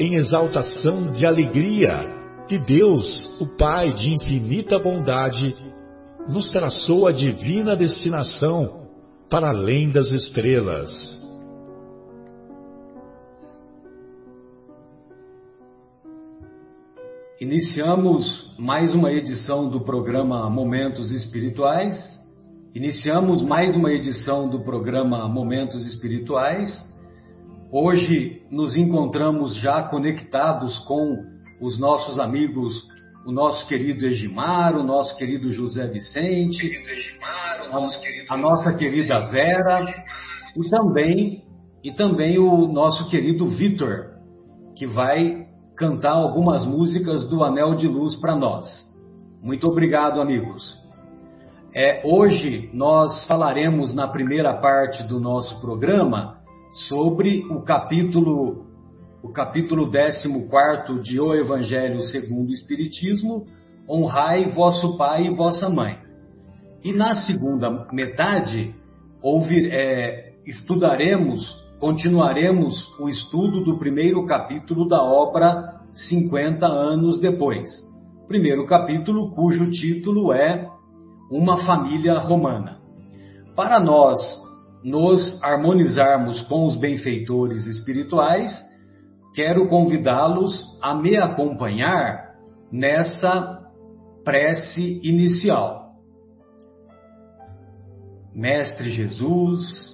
em 0.00 0.14
exaltação 0.14 1.12
de 1.12 1.26
alegria 1.26 2.18
que 2.48 2.58
Deus, 2.58 3.38
o 3.38 3.46
Pai 3.58 3.92
de 3.92 4.14
infinita 4.14 4.78
bondade, 4.78 5.54
nos 6.26 6.50
traçou 6.50 7.06
a 7.06 7.12
divina 7.12 7.76
destinação 7.76 8.88
para 9.28 9.50
além 9.50 9.90
das 9.90 10.10
estrelas. 10.10 10.90
Iniciamos 17.38 18.54
mais 18.58 18.92
uma 18.94 19.12
edição 19.12 19.68
do 19.68 19.80
programa 19.82 20.48
Momentos 20.48 21.10
Espirituais. 21.10 21.94
Iniciamos 22.74 23.42
mais 23.42 23.76
uma 23.76 23.92
edição 23.92 24.48
do 24.48 24.60
programa 24.60 25.28
Momentos 25.28 25.84
Espirituais 25.84 26.89
Hoje 27.72 28.42
nos 28.50 28.76
encontramos 28.76 29.54
já 29.54 29.84
conectados 29.84 30.76
com 30.80 31.16
os 31.60 31.78
nossos 31.78 32.18
amigos, 32.18 32.84
o 33.24 33.30
nosso 33.30 33.64
querido 33.68 34.04
Egimar, 34.06 34.74
o 34.74 34.82
nosso 34.82 35.16
querido 35.16 35.52
José 35.52 35.86
Vicente, 35.86 36.68
querido 36.68 36.88
a, 38.28 38.36
nossa 38.36 38.76
querida 38.76 39.26
Vera 39.26 39.86
e 40.56 40.68
também 40.68 41.44
e 41.84 41.92
também 41.92 42.40
o 42.40 42.66
nosso 42.66 43.08
querido 43.08 43.46
Vitor, 43.46 44.16
que 44.76 44.84
vai 44.84 45.46
cantar 45.76 46.14
algumas 46.14 46.66
músicas 46.66 47.28
do 47.28 47.44
Anel 47.44 47.76
de 47.76 47.86
Luz 47.86 48.16
para 48.16 48.34
nós. 48.34 48.66
Muito 49.40 49.68
obrigado, 49.68 50.20
amigos. 50.20 50.76
É, 51.72 52.02
hoje 52.04 52.68
nós 52.74 53.24
falaremos 53.28 53.94
na 53.94 54.08
primeira 54.08 54.54
parte 54.54 55.04
do 55.04 55.20
nosso 55.20 55.60
programa 55.60 56.39
sobre 56.70 57.44
o 57.50 57.62
capítulo 57.62 58.66
o 59.22 59.28
capítulo 59.28 59.90
14 59.90 61.02
de 61.02 61.20
O 61.20 61.34
Evangelho 61.34 62.00
segundo 62.00 62.48
o 62.48 62.52
Espiritismo, 62.52 63.44
honrai 63.88 64.46
vosso 64.46 64.96
pai 64.96 65.26
e 65.26 65.34
vossa 65.34 65.68
mãe. 65.68 65.98
E 66.82 66.92
na 66.92 67.14
segunda 67.14 67.86
metade, 67.92 68.74
ouvir, 69.22 69.70
é, 69.70 70.32
estudaremos, 70.46 71.54
continuaremos 71.78 72.74
o 72.98 73.10
estudo 73.10 73.62
do 73.62 73.78
primeiro 73.78 74.24
capítulo 74.24 74.88
da 74.88 75.02
obra 75.02 75.82
50 76.08 76.66
anos 76.66 77.20
depois. 77.20 77.68
Primeiro 78.26 78.64
capítulo, 78.64 79.32
cujo 79.34 79.70
título 79.70 80.32
é 80.32 80.66
Uma 81.30 81.58
Família 81.66 82.18
Romana. 82.18 82.78
Para 83.54 83.78
nós 83.78 84.18
nos 84.82 85.42
harmonizarmos 85.42 86.42
com 86.42 86.64
os 86.64 86.76
benfeitores 86.76 87.66
espirituais, 87.66 88.50
quero 89.34 89.68
convidá-los 89.68 90.78
a 90.82 90.94
me 90.94 91.16
acompanhar 91.16 92.34
nessa 92.72 93.60
prece 94.24 95.00
inicial. 95.02 95.90
Mestre 98.34 98.90
Jesus, 98.90 99.92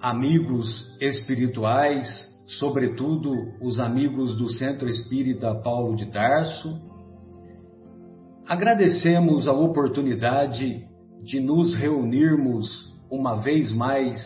amigos 0.00 0.96
espirituais, 1.00 2.06
sobretudo 2.58 3.32
os 3.60 3.78
amigos 3.78 4.36
do 4.36 4.48
Centro 4.48 4.88
Espírita 4.88 5.54
Paulo 5.56 5.94
de 5.94 6.06
Tarso, 6.06 6.80
agradecemos 8.48 9.46
a 9.46 9.52
oportunidade 9.52 10.86
de 11.22 11.40
nos 11.40 11.74
reunirmos 11.74 12.97
uma 13.10 13.36
vez 13.36 13.72
mais 13.72 14.16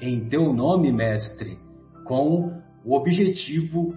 em 0.00 0.28
teu 0.28 0.52
nome, 0.52 0.92
Mestre, 0.92 1.58
com 2.06 2.60
o 2.84 2.96
objetivo 2.96 3.94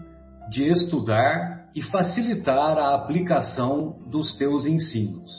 de 0.50 0.66
estudar 0.66 1.70
e 1.76 1.82
facilitar 1.82 2.78
a 2.78 2.96
aplicação 2.96 4.00
dos 4.10 4.36
teus 4.38 4.66
ensinos. 4.66 5.32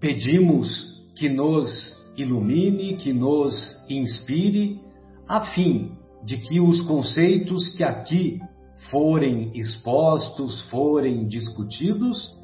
Pedimos 0.00 0.98
que 1.16 1.28
nos 1.28 1.68
ilumine, 2.16 2.96
que 2.96 3.12
nos 3.12 3.54
inspire, 3.88 4.80
a 5.28 5.42
fim 5.52 5.92
de 6.24 6.38
que 6.38 6.60
os 6.60 6.82
conceitos 6.82 7.68
que 7.70 7.84
aqui 7.84 8.40
forem 8.90 9.56
expostos, 9.56 10.62
forem 10.70 11.26
discutidos, 11.26 12.36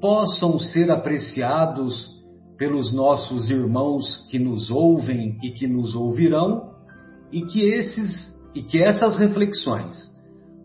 possam 0.00 0.58
ser 0.58 0.90
apreciados 0.90 2.17
pelos 2.58 2.92
nossos 2.92 3.50
irmãos 3.50 4.26
que 4.30 4.38
nos 4.38 4.70
ouvem 4.70 5.38
e 5.42 5.52
que 5.52 5.66
nos 5.66 5.94
ouvirão, 5.94 6.74
e 7.32 7.42
que 7.42 7.60
esses 7.60 8.36
e 8.54 8.62
que 8.62 8.82
essas 8.82 9.16
reflexões 9.16 9.94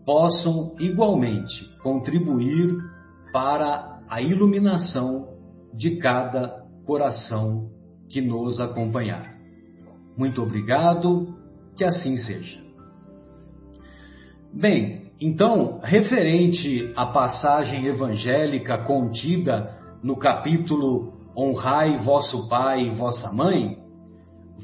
possam 0.05 0.73
igualmente 0.79 1.69
contribuir 1.83 2.75
para 3.31 3.99
a 4.09 4.21
iluminação 4.21 5.37
de 5.73 5.97
cada 5.97 6.63
coração 6.85 7.69
que 8.09 8.21
nos 8.21 8.59
acompanhar. 8.59 9.35
Muito 10.17 10.41
obrigado, 10.41 11.35
que 11.75 11.83
assim 11.83 12.17
seja. 12.17 12.61
Bem, 14.51 15.11
então, 15.19 15.79
referente 15.83 16.91
à 16.95 17.07
passagem 17.07 17.85
evangélica 17.85 18.77
contida 18.79 19.77
no 20.03 20.17
capítulo 20.17 21.12
honrai 21.35 21.97
vosso 21.97 22.47
pai 22.47 22.88
e 22.88 22.89
vossa 22.89 23.31
mãe, 23.33 23.77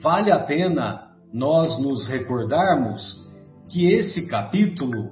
vale 0.02 0.31
a 0.31 0.40
pena 0.40 1.09
nós 1.34 1.80
nos 1.81 2.07
recordarmos 2.07 3.28
que 3.69 3.85
esse 3.85 4.28
capítulo 4.28 5.12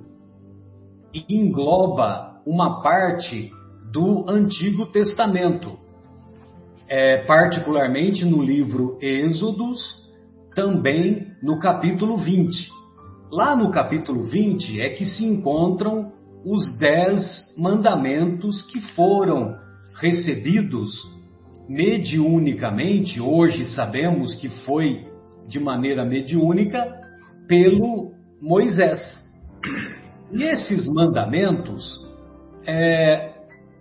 engloba 1.29 2.41
uma 2.45 2.81
parte 2.81 3.51
do 3.91 4.25
Antigo 4.27 4.87
Testamento, 4.87 5.77
é, 6.87 7.25
particularmente 7.25 8.25
no 8.25 8.41
livro 8.41 8.97
Êxodos, 9.01 10.07
também 10.55 11.27
no 11.41 11.59
capítulo 11.59 12.17
20. 12.17 12.69
Lá 13.31 13.55
no 13.55 13.71
capítulo 13.71 14.23
20 14.23 14.81
é 14.81 14.89
que 14.89 15.05
se 15.05 15.25
encontram 15.25 16.11
os 16.45 16.77
dez 16.79 17.55
mandamentos 17.57 18.63
que 18.71 18.79
foram 18.95 19.55
recebidos 19.95 21.16
mediunicamente, 21.67 23.19
hoje 23.19 23.65
sabemos 23.67 24.35
que 24.35 24.49
foi 24.65 25.05
de 25.47 25.59
maneira 25.59 26.05
mediúnica, 26.05 26.85
pelo 27.47 28.11
Moisés. 28.41 28.99
E 30.31 30.43
esses 30.43 30.87
mandamentos, 30.87 32.05
é, 32.65 33.33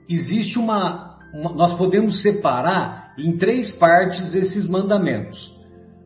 existe 0.09 0.59
uma, 0.59 1.19
uma. 1.35 1.53
Nós 1.53 1.75
podemos 1.75 2.23
separar 2.23 3.15
em 3.19 3.37
três 3.37 3.71
partes 3.79 4.35
esses 4.35 4.69
mandamentos. 4.69 5.55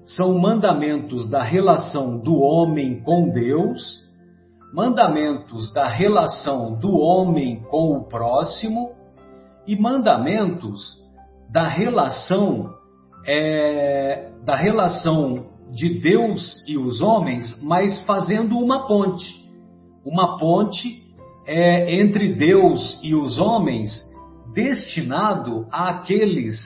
São 0.05 0.39
mandamentos 0.39 1.29
da 1.29 1.43
relação 1.43 2.19
do 2.21 2.41
homem 2.41 3.03
com 3.03 3.29
Deus, 3.31 4.03
mandamentos 4.73 5.73
da 5.73 5.87
relação 5.89 6.79
do 6.79 6.91
homem 6.99 7.61
com 7.71 7.99
o 7.99 8.09
próximo 8.09 8.93
e 9.67 9.77
mandamentos 9.77 11.00
da 11.51 11.67
relação 11.67 12.75
é, 13.27 14.33
da 14.45 14.57
relação 14.57 15.51
de 15.73 16.01
Deus 16.01 16.65
e 16.67 16.77
os 16.77 17.01
homens, 17.01 17.61
mas 17.63 18.05
fazendo 18.07 18.59
uma 18.59 18.87
ponte, 18.87 19.45
uma 20.05 20.39
ponte 20.39 21.03
é 21.47 22.01
entre 22.01 22.35
Deus 22.35 22.99
e 23.03 23.15
os 23.15 23.39
homens 23.39 23.91
destinado 24.55 25.67
àqueles 25.71 26.57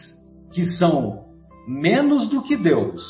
que 0.53 0.65
são 0.65 1.25
menos 1.67 2.29
do 2.29 2.43
que 2.43 2.57
Deus, 2.57 3.03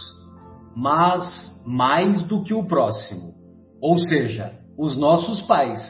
mas 0.74 1.24
mais 1.66 2.26
do 2.26 2.42
que 2.42 2.54
o 2.54 2.64
próximo, 2.66 3.34
ou 3.80 3.98
seja, 3.98 4.52
os 4.78 4.96
nossos 4.96 5.42
pais. 5.42 5.80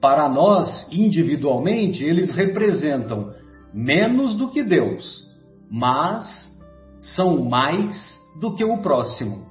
Para 0.00 0.28
nós, 0.28 0.86
individualmente, 0.92 2.04
eles 2.04 2.34
representam 2.34 3.32
menos 3.74 4.36
do 4.36 4.48
que 4.50 4.62
Deus, 4.62 5.24
mas 5.70 6.24
são 7.00 7.44
mais 7.44 7.94
do 8.40 8.54
que 8.54 8.64
o 8.64 8.78
próximo. 8.78 9.44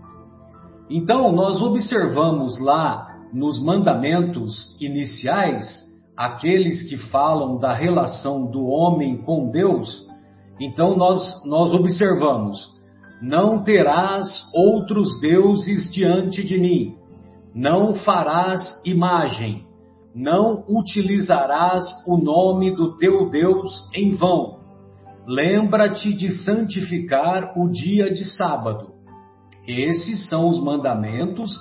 Então, 0.89 1.31
nós 1.31 1.61
observamos 1.61 2.59
lá 2.59 3.07
nos 3.33 3.61
mandamentos 3.63 4.77
iniciais, 4.79 5.65
aqueles 6.15 6.83
que 6.87 6.97
falam 7.09 7.57
da 7.57 7.73
relação 7.73 8.49
do 8.49 8.65
homem 8.65 9.17
com 9.17 9.49
Deus, 9.49 10.07
então 10.59 10.95
nós, 10.95 11.43
nós 11.45 11.73
observamos: 11.73 12.71
não 13.21 13.63
terás 13.63 14.27
outros 14.53 15.19
deuses 15.19 15.91
diante 15.91 16.43
de 16.43 16.59
mim, 16.59 16.95
não 17.55 17.93
farás 17.93 18.81
imagem, 18.85 19.65
não 20.15 20.63
utilizarás 20.69 21.83
o 22.07 22.17
nome 22.17 22.75
do 22.75 22.97
teu 22.97 23.29
Deus 23.29 23.89
em 23.95 24.15
vão. 24.15 24.59
Lembra-te 25.25 26.13
de 26.13 26.29
santificar 26.43 27.57
o 27.57 27.69
dia 27.69 28.13
de 28.13 28.25
sábado. 28.25 28.93
Esses 29.67 30.27
são 30.27 30.49
os 30.49 30.61
mandamentos 30.61 31.51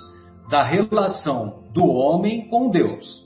da 0.49 0.63
relação 0.63 1.63
do 1.73 1.85
homem 1.85 2.49
com 2.49 2.69
Deus. 2.69 3.23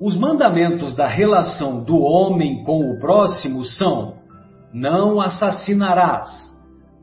Os 0.00 0.16
mandamentos 0.16 0.94
da 0.94 1.06
relação 1.06 1.82
do 1.82 1.98
homem 1.98 2.62
com 2.64 2.90
o 2.90 2.98
próximo 2.98 3.64
são: 3.64 4.16
não 4.74 5.20
assassinarás, 5.20 6.28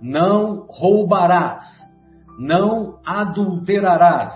não 0.02 0.68
roubarás, 0.70 1.64
não 2.38 3.00
adulterarás, 3.06 4.34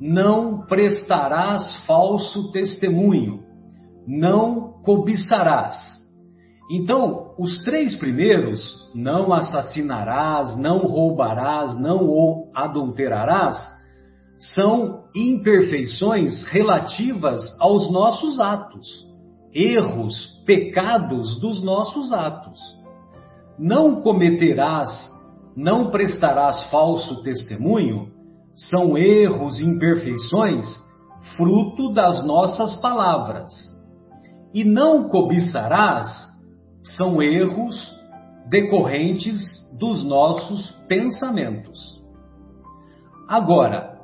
não 0.00 0.66
prestarás 0.66 1.84
falso 1.86 2.52
testemunho, 2.52 3.42
não 4.06 4.80
cobiçarás 4.82 5.98
então, 6.70 7.34
os 7.38 7.62
três 7.62 7.96
primeiros, 7.96 8.60
não 8.94 9.32
assassinarás, 9.32 10.54
não 10.58 10.80
roubarás, 10.80 11.74
não 11.80 12.50
adulterarás, 12.54 13.56
são 14.54 15.04
imperfeições 15.16 16.42
relativas 16.50 17.40
aos 17.58 17.90
nossos 17.90 18.38
atos, 18.38 18.86
erros, 19.54 20.14
pecados 20.44 21.40
dos 21.40 21.64
nossos 21.64 22.12
atos. 22.12 22.60
Não 23.58 24.02
cometerás, 24.02 24.90
não 25.56 25.90
prestarás 25.90 26.64
falso 26.64 27.22
testemunho, 27.22 28.10
são 28.58 28.98
erros, 28.98 29.60
imperfeições, 29.60 30.66
fruto 31.36 31.92
das 31.92 32.26
nossas 32.26 32.80
palavras. 32.80 33.52
E 34.52 34.64
não 34.64 35.08
cobiçarás, 35.08 36.08
são 36.82 37.22
erros 37.22 37.96
decorrentes 38.48 39.38
dos 39.78 40.04
nossos 40.04 40.72
pensamentos. 40.88 41.78
Agora, 43.28 44.00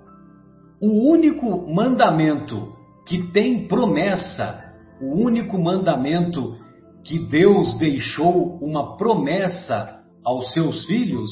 o 0.80 1.10
único 1.10 1.72
mandamento 1.74 2.74
que 3.06 3.32
tem 3.32 3.66
promessa, 3.66 4.72
o 5.00 5.14
único 5.20 5.58
mandamento 5.58 6.56
que 7.02 7.18
Deus 7.18 7.76
deixou 7.78 8.58
uma 8.60 8.96
promessa 8.96 10.00
aos 10.24 10.52
seus 10.52 10.86
filhos 10.86 11.30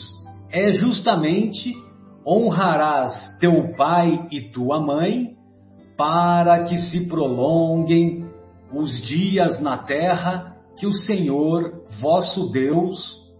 é 0.50 0.72
justamente 0.72 1.72
honrarás 2.26 3.38
teu 3.38 3.74
pai 3.74 4.28
e 4.30 4.52
tua 4.52 4.80
mãe 4.80 5.36
para 5.96 6.64
que 6.64 6.76
se 6.76 7.08
prolonguem 7.08 8.24
os 8.72 8.90
dias 9.02 9.60
na 9.60 9.78
terra 9.78 10.56
que 10.76 10.86
o 10.86 10.92
Senhor 10.92 11.84
vosso 12.00 12.50
Deus 12.50 12.98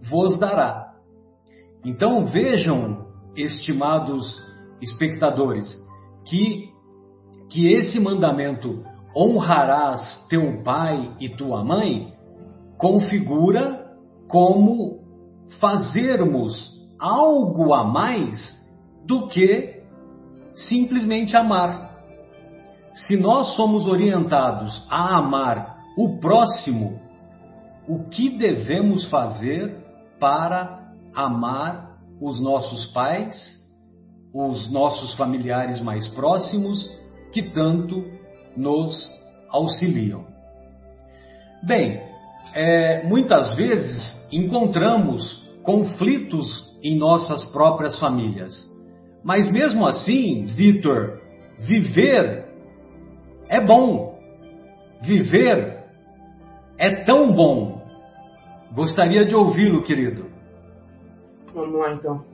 vos 0.09 0.37
dará. 0.37 0.93
Então 1.83 2.25
vejam, 2.25 3.07
estimados 3.35 4.41
espectadores, 4.81 5.65
que, 6.25 6.69
que 7.49 7.71
esse 7.73 7.99
mandamento 7.99 8.83
honrarás 9.15 10.25
teu 10.29 10.63
pai 10.63 11.15
e 11.19 11.29
tua 11.29 11.63
mãe 11.63 12.13
configura 12.77 13.85
como 14.27 14.99
fazermos 15.59 16.73
algo 16.99 17.73
a 17.73 17.83
mais 17.83 18.62
do 19.05 19.27
que 19.27 19.81
simplesmente 20.53 21.35
amar. 21.35 21.93
Se 22.93 23.15
nós 23.15 23.55
somos 23.55 23.87
orientados 23.87 24.85
a 24.89 25.17
amar 25.17 25.77
o 25.97 26.19
próximo, 26.19 26.99
o 27.87 28.03
que 28.09 28.29
devemos 28.37 29.09
fazer 29.09 29.83
para 30.19 30.91
amar 31.15 31.97
os 32.21 32.39
nossos 32.39 32.85
pais, 32.93 33.35
os 34.33 34.71
nossos 34.71 35.15
familiares 35.15 35.79
mais 35.81 36.07
próximos, 36.09 36.89
que 37.31 37.43
tanto 37.51 38.03
nos 38.55 38.93
auxiliam. 39.49 40.25
Bem, 41.63 42.01
é, 42.53 43.03
muitas 43.07 43.55
vezes 43.55 44.27
encontramos 44.31 45.43
conflitos 45.63 46.77
em 46.83 46.97
nossas 46.97 47.45
próprias 47.51 47.97
famílias. 47.99 48.53
Mas 49.23 49.51
mesmo 49.51 49.85
assim, 49.87 50.45
Vitor, 50.45 51.21
viver 51.57 52.45
é 53.47 53.61
bom. 53.61 54.19
Viver 55.01 55.83
é 56.77 57.03
tão 57.03 57.31
bom. 57.31 57.81
Gostaria 58.73 59.25
de 59.25 59.35
ouvi-lo, 59.35 59.83
querido. 59.83 60.25
Vamos 61.53 61.79
lá 61.79 61.93
então. 61.93 62.32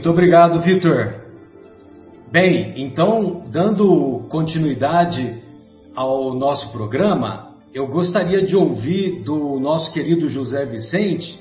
Muito 0.00 0.12
obrigado, 0.12 0.60
Vitor. 0.60 1.12
Bem, 2.32 2.72
então, 2.86 3.44
dando 3.52 4.26
continuidade 4.30 5.42
ao 5.94 6.32
nosso 6.32 6.72
programa, 6.72 7.54
eu 7.74 7.86
gostaria 7.86 8.42
de 8.46 8.56
ouvir 8.56 9.22
do 9.24 9.60
nosso 9.60 9.92
querido 9.92 10.30
José 10.30 10.64
Vicente, 10.64 11.38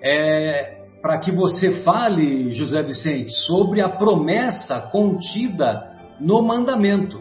é, 0.00 0.84
para 1.02 1.18
que 1.18 1.32
você 1.32 1.82
fale, 1.82 2.54
José 2.54 2.84
Vicente, 2.84 3.32
sobre 3.46 3.80
a 3.80 3.88
promessa 3.88 4.80
contida 4.92 5.82
no 6.20 6.40
mandamento 6.40 7.20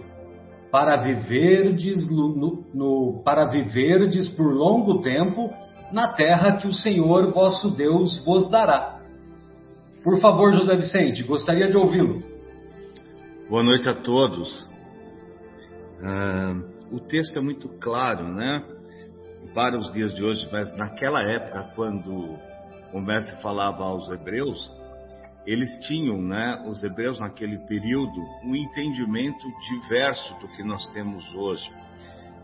para 0.71 0.95
viverdes, 0.97 2.07
no, 2.07 2.65
no, 2.71 3.23
para 3.25 3.45
viverdes 3.45 4.29
por 4.29 4.53
longo 4.53 5.01
tempo 5.01 5.49
na 5.91 6.09
terra 6.09 6.57
que 6.57 6.67
o 6.67 6.73
Senhor 6.73 7.31
vosso 7.31 7.71
Deus 7.71 8.23
vos 8.23 8.47
dará. 8.47 9.00
Por 10.03 10.19
favor, 10.19 10.51
José 10.51 10.75
Vicente, 10.75 11.21
gostaria 11.21 11.69
de 11.69 11.77
ouvi-lo. 11.77 12.23
Boa 13.47 13.61
noite 13.61 13.87
a 13.87 13.93
todos. 13.93 14.67
Ah, 16.01 16.55
o 16.91 16.99
texto 16.99 17.37
é 17.37 17.41
muito 17.41 17.69
claro, 17.79 18.27
né? 18.33 18.63
Para 19.53 19.77
os 19.77 19.93
dias 19.93 20.11
de 20.15 20.23
hoje, 20.23 20.49
mas 20.51 20.75
naquela 20.75 21.21
época, 21.21 21.71
quando 21.75 22.35
o 22.91 22.99
mestre 22.99 23.39
falava 23.43 23.83
aos 23.83 24.09
hebreus, 24.09 24.71
eles 25.45 25.69
tinham, 25.87 26.19
né, 26.19 26.65
os 26.67 26.83
hebreus 26.83 27.19
naquele 27.19 27.59
período, 27.67 28.19
um 28.43 28.55
entendimento 28.55 29.45
diverso 29.69 30.33
do 30.39 30.47
que 30.47 30.63
nós 30.63 30.83
temos 30.93 31.23
hoje. 31.35 31.71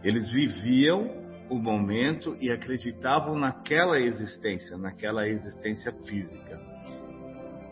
Eles 0.03 0.31
viviam 0.31 1.09
o 1.49 1.57
momento 1.57 2.37
e 2.39 2.51
acreditavam 2.51 3.35
naquela 3.35 3.99
existência, 3.99 4.77
naquela 4.77 5.27
existência 5.27 5.91
física. 6.05 6.76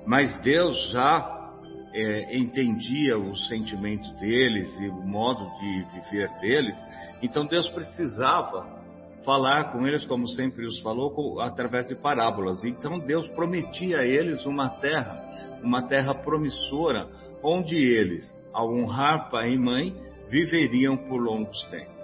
Mas 0.05 0.35
Deus 0.41 0.91
já 0.91 1.51
é, 1.93 2.37
entendia 2.37 3.17
o 3.17 3.35
sentimento 3.35 4.13
deles 4.15 4.69
e 4.79 4.89
o 4.89 5.01
modo 5.01 5.49
de 5.59 5.85
viver 5.93 6.29
deles, 6.39 6.75
então 7.21 7.45
Deus 7.45 7.69
precisava 7.69 8.75
falar 9.23 9.71
com 9.71 9.87
eles, 9.87 10.05
como 10.05 10.27
sempre 10.27 10.67
os 10.67 10.79
falou, 10.81 11.41
através 11.41 11.87
de 11.87 11.95
parábolas. 11.95 12.63
Então 12.63 12.99
Deus 12.99 13.27
prometia 13.29 13.99
a 13.99 14.05
eles 14.05 14.45
uma 14.45 14.69
terra, 14.69 15.19
uma 15.63 15.81
terra 15.87 16.13
promissora, 16.13 17.07
onde 17.41 17.75
eles, 17.75 18.23
ao 18.53 18.71
honrar 18.71 19.31
pai 19.31 19.53
e 19.53 19.57
mãe, 19.57 19.95
viveriam 20.29 20.95
por 20.95 21.19
longos 21.19 21.61
tempos. 21.71 21.95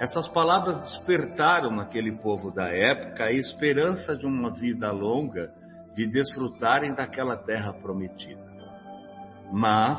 Essas 0.00 0.28
palavras 0.28 0.80
despertaram 0.80 1.70
naquele 1.70 2.12
povo 2.12 2.50
da 2.50 2.68
época 2.68 3.24
a 3.24 3.32
esperança 3.32 4.16
de 4.16 4.26
uma 4.26 4.50
vida 4.50 4.90
longa 4.90 5.52
de 5.94 6.06
desfrutarem 6.06 6.94
daquela 6.94 7.36
terra 7.36 7.72
prometida. 7.72 8.40
Mas, 9.52 9.98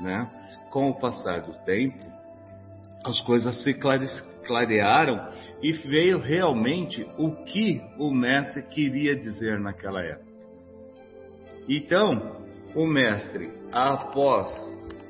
né, 0.00 0.30
com 0.70 0.90
o 0.90 0.98
passar 0.98 1.40
do 1.42 1.54
tempo, 1.64 2.12
as 3.04 3.20
coisas 3.22 3.62
se 3.62 3.74
clarearam 4.44 5.28
e 5.62 5.72
veio 5.72 6.18
realmente 6.18 7.06
o 7.18 7.44
que 7.44 7.80
o 7.98 8.10
mestre 8.10 8.62
queria 8.62 9.16
dizer 9.16 9.58
naquela 9.58 10.02
época. 10.02 10.32
Então, 11.68 12.42
o 12.74 12.86
mestre, 12.86 13.52
após 13.72 14.48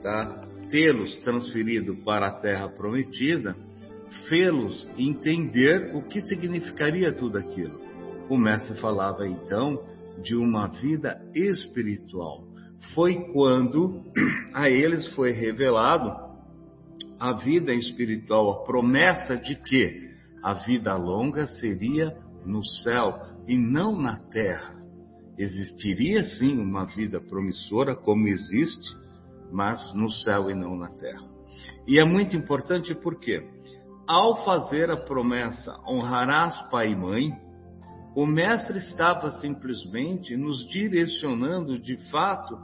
tá, 0.02 0.42
tê-los 0.70 1.18
transferido 1.18 1.96
para 1.96 2.28
a 2.28 2.40
terra 2.40 2.68
prometida, 2.68 3.54
fê-los 4.28 4.88
entender 4.96 5.94
o 5.94 6.02
que 6.02 6.20
significaria 6.20 7.12
tudo 7.12 7.38
aquilo. 7.38 7.78
O 8.28 8.36
mestre 8.36 8.78
falava 8.80 9.26
então 9.26 9.78
de 10.22 10.34
uma 10.34 10.68
vida 10.68 11.20
espiritual. 11.34 12.44
Foi 12.94 13.32
quando 13.32 14.02
a 14.54 14.68
eles 14.68 15.06
foi 15.14 15.32
revelado 15.32 16.32
a 17.18 17.32
vida 17.34 17.72
espiritual, 17.72 18.50
a 18.50 18.64
promessa 18.64 19.36
de 19.36 19.54
que 19.54 20.10
a 20.42 20.54
vida 20.54 20.96
longa 20.96 21.46
seria 21.46 22.16
no 22.44 22.64
céu 22.64 23.20
e 23.46 23.56
não 23.56 23.96
na 23.96 24.16
terra. 24.16 24.74
Existiria 25.38 26.24
sim 26.24 26.58
uma 26.58 26.84
vida 26.84 27.20
promissora, 27.20 27.94
como 27.94 28.26
existe, 28.26 28.96
mas 29.52 29.94
no 29.94 30.10
céu 30.10 30.50
e 30.50 30.54
não 30.54 30.76
na 30.76 30.88
terra. 30.88 31.22
E 31.86 31.98
é 31.98 32.04
muito 32.04 32.36
importante 32.36 32.94
porque, 32.94 33.44
ao 34.06 34.44
fazer 34.44 34.90
a 34.90 34.96
promessa, 34.96 35.72
honrarás 35.86 36.60
pai 36.70 36.90
e 36.90 36.96
mãe, 36.96 37.32
o 38.14 38.26
mestre 38.26 38.78
estava 38.78 39.30
simplesmente 39.40 40.36
nos 40.36 40.66
direcionando 40.68 41.78
de 41.78 41.96
fato 42.10 42.58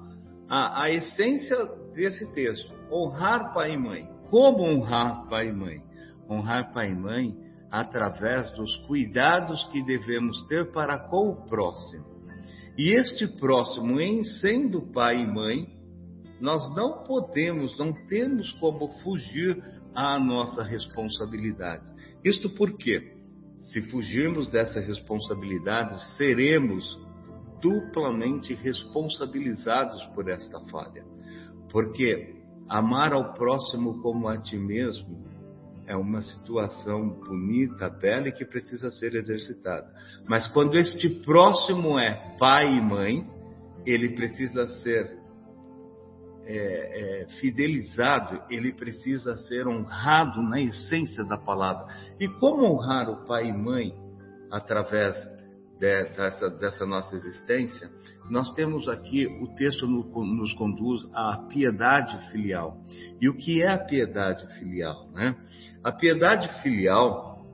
a, 0.49 0.85
a 0.85 0.91
essência 0.91 1.57
desse 1.95 2.27
texto: 2.33 2.73
honrar 2.91 3.53
pai 3.55 3.73
e 3.73 3.79
mãe. 3.79 4.05
Como 4.31 4.63
honrar 4.63 5.27
pai 5.29 5.49
e 5.49 5.53
mãe? 5.53 5.83
Honrar 6.29 6.73
pai 6.73 6.91
e 6.91 6.95
mãe 6.95 7.35
através 7.71 8.51
dos 8.53 8.77
cuidados 8.87 9.65
que 9.67 9.83
devemos 9.83 10.43
ter 10.47 10.71
para 10.73 10.99
com 11.09 11.31
o 11.31 11.47
próximo. 11.47 12.05
E 12.77 12.95
este 12.95 13.27
próximo, 13.39 14.01
em 14.01 14.23
sendo 14.25 14.83
pai 14.93 15.23
e 15.23 15.27
mãe, 15.27 15.67
nós 16.41 16.63
não 16.77 17.03
podemos, 17.05 17.77
não 17.79 17.93
temos 18.07 18.53
como 18.53 18.89
fugir 19.03 19.61
à 19.95 20.19
nossa 20.19 20.63
responsabilidade. 20.63 21.91
Isto 22.25 22.51
por 22.55 22.77
quê? 22.77 23.18
Se 23.59 23.83
fugirmos 23.83 24.49
dessa 24.49 24.81
responsabilidade, 24.81 26.03
seremos 26.17 26.99
duplamente 27.61 28.55
responsabilizados 28.55 30.05
por 30.15 30.29
esta 30.29 30.61
falha. 30.71 31.05
Porque 31.71 32.37
amar 32.69 33.13
ao 33.13 33.35
próximo 33.35 34.01
como 34.01 34.29
a 34.29 34.39
ti 34.39 34.57
mesmo 34.57 35.27
é 35.87 35.97
uma 35.97 36.21
situação 36.21 37.09
bonita, 37.09 37.89
bela 37.89 38.29
e 38.29 38.33
que 38.33 38.45
precisa 38.45 38.91
ser 38.91 39.15
exercitada. 39.15 39.91
Mas 40.29 40.47
quando 40.49 40.77
este 40.77 41.09
próximo 41.25 41.99
é 41.99 42.37
pai 42.39 42.77
e 42.77 42.81
mãe, 42.81 43.27
ele 43.87 44.11
precisa 44.11 44.67
ser 44.83 45.18
é, 46.51 46.55
é, 47.23 47.27
fidelizado, 47.41 48.41
ele 48.49 48.73
precisa 48.73 49.35
ser 49.35 49.69
honrado 49.69 50.43
na 50.43 50.59
essência 50.59 51.23
da 51.23 51.37
palavra. 51.37 51.87
E 52.19 52.27
como 52.27 52.65
honrar 52.65 53.11
o 53.11 53.27
pai 53.27 53.51
e 53.51 53.53
mãe 53.53 53.93
através 54.51 55.15
de, 55.79 56.05
dessa, 56.05 56.49
dessa, 56.49 56.87
nossa 56.87 57.15
existência? 57.15 57.91
Nós 58.31 58.51
temos 58.55 58.89
aqui, 58.89 59.27
o 59.27 59.55
texto 59.57 59.87
no, 59.87 60.03
nos 60.25 60.55
conduz 60.55 61.07
à 61.13 61.37
piedade 61.51 62.31
filial. 62.31 62.79
E 63.21 63.29
o 63.29 63.37
que 63.37 63.63
é 63.63 63.69
a 63.71 63.85
piedade 63.85 64.47
filial? 64.59 65.07
Né? 65.13 65.37
A 65.85 65.93
piedade 65.93 66.63
filial, 66.63 67.45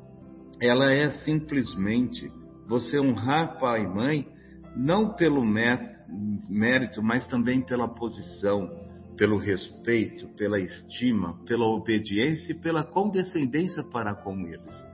ela 0.63 0.93
é 0.93 1.11
simplesmente 1.25 2.31
você 2.69 3.01
honrar 3.01 3.59
pai 3.59 3.83
e 3.83 3.89
mãe, 3.89 4.29
não 4.77 5.15
pelo 5.15 5.45
mérito, 5.45 7.03
mas 7.03 7.27
também 7.27 7.61
pela 7.61 7.89
posição, 7.89 8.84
pelo 9.17 9.39
respeito, 9.39 10.29
pela 10.37 10.61
estima, 10.61 11.39
pela 11.47 11.67
obediência 11.67 12.53
e 12.53 12.61
pela 12.61 12.83
condescendência 12.83 13.83
para 13.85 14.15
com 14.15 14.47
eles. 14.47 14.85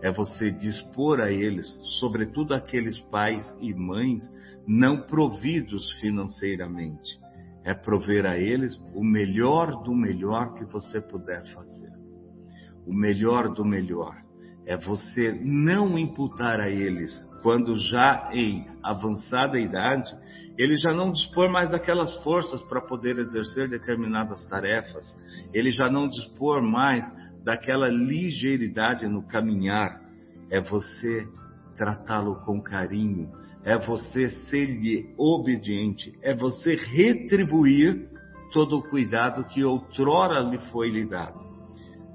É 0.00 0.10
você 0.12 0.50
dispor 0.50 1.20
a 1.20 1.30
eles, 1.30 1.66
sobretudo 1.98 2.54
aqueles 2.54 2.98
pais 3.10 3.44
e 3.60 3.74
mães 3.74 4.22
não 4.66 5.02
providos 5.02 5.90
financeiramente. 6.00 7.18
É 7.64 7.74
prover 7.74 8.24
a 8.24 8.38
eles 8.38 8.80
o 8.94 9.02
melhor 9.02 9.82
do 9.82 9.94
melhor 9.94 10.54
que 10.54 10.64
você 10.64 11.00
puder 11.00 11.44
fazer. 11.52 11.92
O 12.86 12.94
melhor 12.94 13.52
do 13.52 13.64
melhor. 13.64 14.16
É 14.64 14.76
você 14.76 15.32
não 15.32 15.98
imputar 15.98 16.60
a 16.60 16.68
eles, 16.68 17.10
quando 17.42 17.76
já 17.76 18.30
em 18.32 18.66
avançada 18.82 19.58
idade, 19.58 20.14
ele 20.58 20.76
já 20.76 20.92
não 20.92 21.12
dispor 21.12 21.48
mais 21.48 21.70
daquelas 21.70 22.12
forças 22.24 22.60
para 22.62 22.80
poder 22.80 23.16
exercer 23.16 23.68
determinadas 23.68 24.44
tarefas, 24.46 25.06
ele 25.54 25.70
já 25.70 25.88
não 25.88 26.08
dispor 26.08 26.60
mais 26.60 27.06
daquela 27.44 27.88
ligeiridade 27.88 29.06
no 29.06 29.24
caminhar. 29.26 30.02
É 30.50 30.60
você 30.60 31.28
tratá-lo 31.76 32.40
com 32.40 32.60
carinho, 32.60 33.30
é 33.62 33.78
você 33.78 34.28
ser-lhe 34.50 35.14
obediente, 35.16 36.12
é 36.22 36.34
você 36.34 36.74
retribuir 36.74 38.10
todo 38.52 38.78
o 38.78 38.82
cuidado 38.82 39.44
que 39.44 39.62
outrora 39.62 40.40
lhe 40.40 40.58
foi 40.72 40.90
lhe 40.90 41.04
dado. 41.04 41.38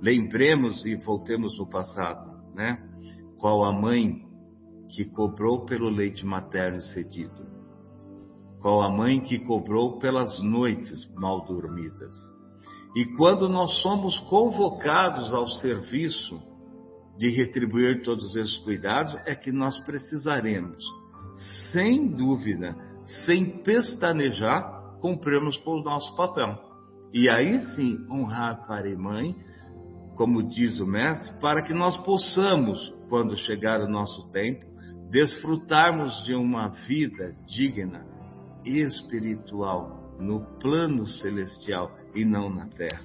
Lembremos 0.02 0.86
e 0.86 0.96
voltemos 0.96 1.58
no 1.58 1.70
passado, 1.70 2.44
né? 2.54 2.78
Qual 3.38 3.64
a 3.64 3.72
mãe 3.72 4.22
que 4.90 5.06
cobrou 5.06 5.66
pelo 5.66 5.88
leite 5.88 6.26
materno 6.26 6.82
cedido? 6.82 7.53
Qual 8.64 8.82
a 8.82 8.90
mãe 8.90 9.20
que 9.20 9.40
cobrou 9.40 10.00
pelas 10.00 10.42
noites 10.42 11.06
mal 11.16 11.46
dormidas. 11.46 12.16
E 12.96 13.04
quando 13.18 13.50
nós 13.50 13.82
somos 13.82 14.18
convocados 14.30 15.34
ao 15.34 15.46
serviço 15.50 16.42
de 17.18 17.30
retribuir 17.30 18.04
todos 18.04 18.34
esses 18.38 18.58
cuidados, 18.60 19.14
é 19.26 19.36
que 19.36 19.52
nós 19.52 19.78
precisaremos, 19.80 20.82
sem 21.74 22.08
dúvida, 22.08 22.74
sem 23.26 23.62
pestanejar, 23.64 24.98
cumprirmos 25.02 25.58
com 25.58 25.82
o 25.82 25.84
nosso 25.84 26.16
papel. 26.16 26.58
E 27.14 27.30
aí 27.30 27.60
sim, 27.76 27.98
honrar 28.10 28.66
pai 28.66 28.94
e 28.94 28.96
mãe, 28.96 29.36
como 30.16 30.42
diz 30.42 30.80
o 30.80 30.88
mestre, 30.88 31.38
para 31.42 31.64
que 31.64 31.74
nós 31.74 31.98
possamos, 31.98 32.80
quando 33.10 33.36
chegar 33.36 33.82
o 33.82 33.90
nosso 33.90 34.32
tempo, 34.32 34.66
desfrutarmos 35.12 36.24
de 36.24 36.34
uma 36.34 36.70
vida 36.88 37.36
digna, 37.46 38.13
espiritual, 38.66 40.16
no 40.20 40.42
plano 40.60 41.06
celestial 41.06 41.92
e 42.16 42.24
não 42.24 42.50
na 42.50 42.68
terra. 42.68 43.04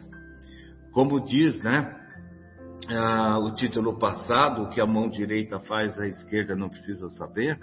Como 0.92 1.20
diz, 1.24 1.62
né? 1.62 1.94
Ah, 2.90 3.38
o 3.38 3.54
título 3.54 3.98
passado, 3.98 4.62
o 4.62 4.68
que 4.70 4.80
a 4.80 4.86
mão 4.86 5.10
direita 5.10 5.58
faz, 5.60 5.98
a 5.98 6.06
esquerda 6.06 6.56
não 6.56 6.68
precisa 6.68 7.08
saber. 7.10 7.58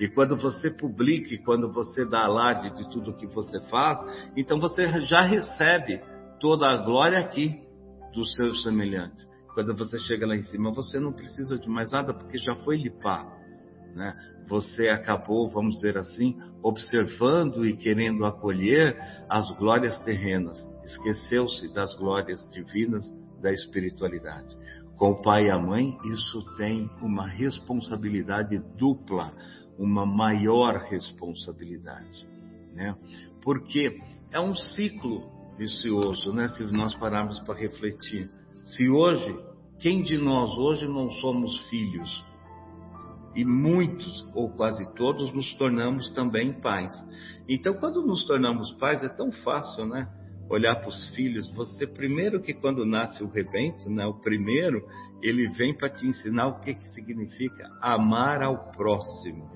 E 0.00 0.08
quando 0.08 0.36
você 0.36 0.70
publica, 0.70 1.36
quando 1.44 1.72
você 1.72 2.04
dá 2.04 2.24
alarde 2.24 2.74
de 2.76 2.90
tudo 2.90 3.14
que 3.14 3.26
você 3.26 3.60
faz, 3.70 3.98
então 4.36 4.58
você 4.58 5.02
já 5.02 5.22
recebe 5.22 6.00
toda 6.40 6.68
a 6.68 6.76
glória 6.78 7.20
aqui 7.20 7.62
dos 8.12 8.34
seus 8.34 8.62
semelhantes. 8.62 9.24
Quando 9.54 9.74
você 9.76 9.98
chega 10.00 10.26
lá 10.26 10.34
em 10.34 10.42
cima, 10.42 10.72
você 10.72 10.98
não 10.98 11.12
precisa 11.12 11.56
de 11.56 11.68
mais 11.68 11.92
nada 11.92 12.12
porque 12.12 12.38
já 12.38 12.56
foi 12.56 12.76
limpar. 12.76 13.24
Né? 13.94 14.12
Você 14.48 14.88
acabou, 14.88 15.48
vamos 15.48 15.76
dizer 15.76 15.96
assim, 15.96 16.36
observando 16.62 17.64
e 17.64 17.76
querendo 17.76 18.24
acolher 18.24 18.96
as 19.28 19.50
glórias 19.56 19.98
terrenas. 20.02 20.58
Esqueceu-se 20.84 21.72
das 21.72 21.94
glórias 21.96 22.46
divinas 22.50 23.10
da 23.40 23.52
espiritualidade. 23.52 24.56
Com 24.96 25.12
o 25.12 25.22
pai 25.22 25.46
e 25.46 25.50
a 25.50 25.58
mãe, 25.58 25.96
isso 26.04 26.56
tem 26.56 26.88
uma 27.00 27.26
responsabilidade 27.26 28.58
dupla, 28.78 29.32
uma 29.78 30.06
maior 30.06 30.76
responsabilidade, 30.84 32.26
né? 32.72 32.94
Porque 33.42 34.00
é 34.30 34.40
um 34.40 34.54
ciclo 34.54 35.22
vicioso, 35.58 36.32
né? 36.32 36.48
Se 36.48 36.64
nós 36.72 36.94
pararmos 36.94 37.40
para 37.40 37.58
refletir. 37.58 38.30
Se 38.62 38.88
hoje, 38.88 39.36
quem 39.80 40.02
de 40.02 40.16
nós 40.16 40.56
hoje 40.58 40.86
não 40.86 41.10
somos 41.10 41.56
filhos? 41.68 42.24
E 43.34 43.44
muitos, 43.44 44.26
ou 44.34 44.48
quase 44.50 44.84
todos, 44.94 45.32
nos 45.32 45.52
tornamos 45.54 46.10
também 46.10 46.52
pais. 46.52 46.92
Então, 47.48 47.74
quando 47.74 48.02
nos 48.02 48.24
tornamos 48.24 48.72
pais, 48.74 49.02
é 49.02 49.08
tão 49.08 49.32
fácil, 49.32 49.86
né? 49.86 50.08
Olhar 50.48 50.76
para 50.76 50.88
os 50.88 51.08
filhos. 51.14 51.48
Você, 51.54 51.86
primeiro 51.86 52.40
que 52.40 52.54
quando 52.54 52.86
nasce 52.86 53.22
o 53.22 53.28
rebento, 53.28 53.90
né? 53.90 54.06
O 54.06 54.14
primeiro, 54.14 54.86
ele 55.22 55.48
vem 55.48 55.74
para 55.74 55.88
te 55.88 56.06
ensinar 56.06 56.46
o 56.46 56.60
que, 56.60 56.74
que 56.74 56.88
significa 56.94 57.68
amar 57.80 58.42
ao 58.42 58.70
próximo. 58.70 59.50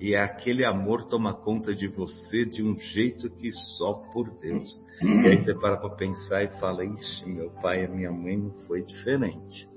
E 0.00 0.14
aquele 0.14 0.64
amor 0.64 1.04
toma 1.04 1.32
conta 1.32 1.74
de 1.74 1.88
você 1.88 2.44
de 2.44 2.62
um 2.62 2.78
jeito 2.78 3.30
que 3.30 3.50
só 3.76 3.94
por 4.12 4.28
Deus. 4.38 4.68
E 5.00 5.28
aí 5.28 5.38
você 5.38 5.54
para 5.54 5.76
para 5.76 5.96
pensar 5.96 6.42
e 6.44 6.60
fala: 6.60 6.84
Ixi, 6.84 7.26
meu 7.26 7.50
pai 7.62 7.84
e 7.84 7.88
minha 7.88 8.10
mãe 8.10 8.36
não 8.36 8.50
foi 8.66 8.82
diferente. 8.82 9.73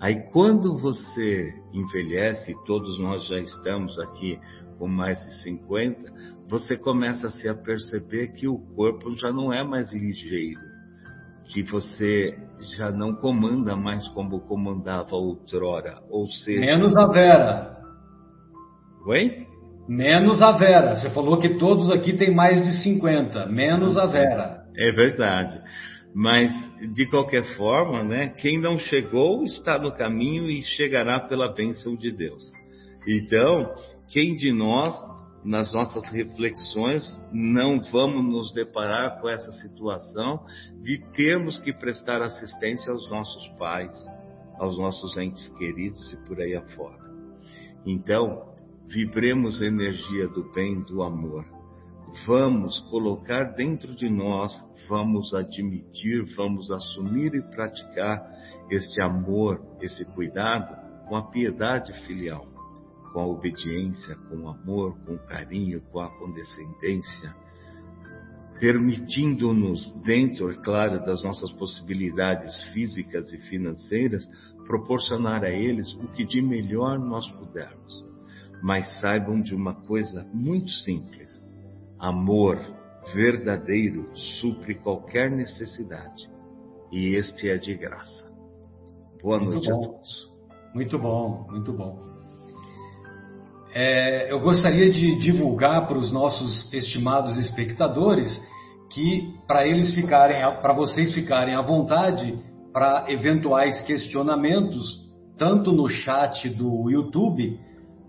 Aí 0.00 0.22
quando 0.32 0.78
você 0.78 1.52
envelhece, 1.74 2.54
todos 2.64 2.98
nós 2.98 3.26
já 3.28 3.38
estamos 3.38 3.98
aqui 3.98 4.40
com 4.78 4.88
mais 4.88 5.18
de 5.18 5.42
50, 5.42 6.10
você 6.48 6.74
começa 6.76 7.26
a 7.26 7.30
se 7.30 7.46
a 7.46 7.54
perceber 7.54 8.28
que 8.28 8.48
o 8.48 8.58
corpo 8.74 9.12
já 9.12 9.30
não 9.30 9.52
é 9.52 9.62
mais 9.62 9.92
ligeiro, 9.92 10.60
que 11.52 11.62
você 11.62 12.34
já 12.78 12.90
não 12.90 13.14
comanda 13.14 13.76
mais 13.76 14.08
como 14.08 14.40
comandava 14.40 15.14
outrora, 15.14 16.00
ou 16.08 16.26
seja, 16.26 16.60
menos 16.60 16.96
a 16.96 17.06
Vera. 17.06 17.76
Oi? 19.06 19.46
Menos 19.86 20.40
a 20.40 20.52
Vera. 20.52 20.96
Você 20.96 21.10
falou 21.10 21.38
que 21.38 21.58
todos 21.58 21.90
aqui 21.90 22.14
têm 22.14 22.34
mais 22.34 22.62
de 22.62 22.82
50, 22.82 23.46
menos 23.46 23.98
a 23.98 24.06
Vera. 24.06 24.60
É 24.76 24.92
verdade. 24.92 25.60
Mas, 26.14 26.50
de 26.92 27.06
qualquer 27.08 27.56
forma, 27.56 28.02
né, 28.02 28.30
quem 28.30 28.58
não 28.58 28.78
chegou 28.78 29.44
está 29.44 29.78
no 29.78 29.92
caminho 29.92 30.46
e 30.50 30.62
chegará 30.62 31.20
pela 31.20 31.52
bênção 31.52 31.94
de 31.94 32.10
Deus. 32.10 32.42
Então, 33.06 33.74
quem 34.08 34.34
de 34.34 34.52
nós, 34.52 34.94
nas 35.44 35.72
nossas 35.72 36.04
reflexões, 36.12 37.02
não 37.32 37.80
vamos 37.80 38.24
nos 38.24 38.52
deparar 38.52 39.20
com 39.20 39.28
essa 39.28 39.52
situação 39.52 40.44
de 40.82 40.98
termos 41.12 41.58
que 41.58 41.72
prestar 41.72 42.20
assistência 42.22 42.92
aos 42.92 43.08
nossos 43.08 43.46
pais, 43.56 43.94
aos 44.58 44.76
nossos 44.76 45.16
entes 45.16 45.48
queridos 45.56 46.12
e 46.12 46.16
por 46.26 46.40
aí 46.40 46.56
afora. 46.56 47.08
Então, 47.86 48.50
vibremos 48.88 49.62
energia 49.62 50.26
do 50.28 50.52
bem, 50.52 50.82
do 50.82 51.02
amor. 51.02 51.46
Vamos 52.26 52.78
colocar 52.90 53.54
dentro 53.54 53.94
de 53.94 54.10
nós, 54.10 54.52
vamos 54.90 55.32
admitir, 55.32 56.24
vamos 56.36 56.68
assumir 56.70 57.32
e 57.34 57.40
praticar 57.40 58.20
este 58.68 59.00
amor, 59.00 59.64
esse 59.80 60.04
cuidado 60.14 60.76
com 61.08 61.16
a 61.16 61.30
piedade 61.30 61.92
filial, 62.06 62.44
com 63.12 63.20
a 63.20 63.26
obediência, 63.26 64.16
com 64.28 64.42
o 64.42 64.48
amor, 64.48 64.98
com 65.06 65.14
o 65.14 65.26
carinho, 65.26 65.80
com 65.92 66.00
a 66.00 66.10
condescendência, 66.18 67.34
permitindo-nos, 68.58 69.92
dentro, 70.02 70.50
é 70.50 70.56
claro, 70.56 71.04
das 71.06 71.22
nossas 71.22 71.50
possibilidades 71.52 72.54
físicas 72.72 73.32
e 73.32 73.38
financeiras, 73.48 74.24
proporcionar 74.66 75.44
a 75.44 75.50
eles 75.50 75.92
o 75.94 76.08
que 76.08 76.26
de 76.26 76.42
melhor 76.42 76.98
nós 76.98 77.30
pudermos. 77.32 78.04
Mas 78.62 79.00
saibam 79.00 79.40
de 79.40 79.54
uma 79.54 79.74
coisa 79.86 80.28
muito 80.34 80.68
simples: 80.68 81.30
amor 81.98 82.79
verdadeiro 83.14 84.10
supre 84.14 84.74
qualquer 84.74 85.30
necessidade, 85.30 86.28
e 86.92 87.16
este 87.16 87.48
é 87.48 87.56
de 87.56 87.74
graça. 87.74 88.30
Boa 89.22 89.38
muito 89.38 89.52
noite 89.54 89.70
bom. 89.70 89.76
a 89.76 89.86
todos. 89.86 90.30
Muito 90.74 90.98
bom, 90.98 91.46
muito 91.50 91.72
bom. 91.72 92.10
É, 93.72 94.32
eu 94.32 94.40
gostaria 94.40 94.90
de 94.90 95.16
divulgar 95.16 95.86
para 95.86 95.98
os 95.98 96.10
nossos 96.10 96.72
estimados 96.72 97.36
espectadores 97.36 98.28
que 98.92 99.34
para 99.46 99.66
eles 99.66 99.94
ficarem, 99.94 100.40
para 100.60 100.72
vocês 100.72 101.12
ficarem 101.14 101.54
à 101.54 101.62
vontade 101.62 102.36
para 102.72 103.06
eventuais 103.08 103.80
questionamentos, 103.82 105.08
tanto 105.38 105.72
no 105.72 105.88
chat 105.88 106.48
do 106.48 106.90
YouTube 106.90 107.58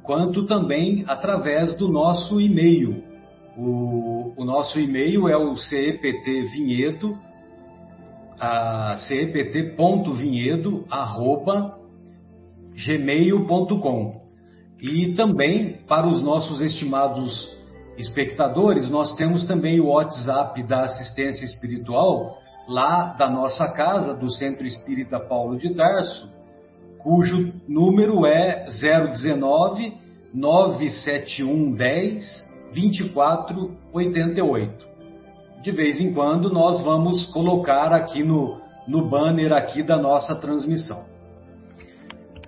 quanto 0.04 0.46
também 0.46 1.04
através 1.08 1.78
do 1.78 1.88
nosso 1.88 2.42
e-mail. 2.42 3.11
O, 3.58 4.34
o 4.38 4.46
nosso 4.46 4.80
e-mail 4.80 5.28
é 5.28 5.36
o 5.36 5.56
ceptvinhedo, 5.56 7.18
a 8.40 8.98
cept.vinhedo, 8.98 10.86
arroba, 10.90 11.78
gmail.com. 12.74 14.22
E 14.82 15.14
também, 15.14 15.74
para 15.88 16.08
os 16.08 16.22
nossos 16.22 16.62
estimados 16.62 17.32
espectadores, 17.98 18.90
nós 18.90 19.16
temos 19.16 19.46
também 19.46 19.80
o 19.80 19.90
WhatsApp 19.90 20.64
da 20.64 20.84
assistência 20.86 21.46
espiritual, 21.46 22.38
lá 22.68 23.14
da 23.14 23.30
nossa 23.30 23.72
casa, 23.74 24.16
do 24.16 24.32
Centro 24.32 24.66
Espírita 24.66 25.20
Paulo 25.20 25.58
de 25.58 25.76
Tarso, 25.76 26.32
cujo 27.00 27.54
número 27.68 28.26
é 28.26 28.66
019 28.66 29.94
971 30.34 31.74
10 31.74 32.51
2488. 32.74 34.92
De 35.62 35.72
vez 35.72 36.02
em 36.02 36.14
quando 36.14 36.52
nós 36.52 36.84
vamos 36.84 37.26
colocar 37.32 37.94
aqui 37.94 38.24
no, 38.24 38.60
no 38.88 39.08
banner 39.10 39.54
aqui 39.54 39.84
da 39.84 39.98
nossa 39.98 40.36
transmissão. 40.40 41.04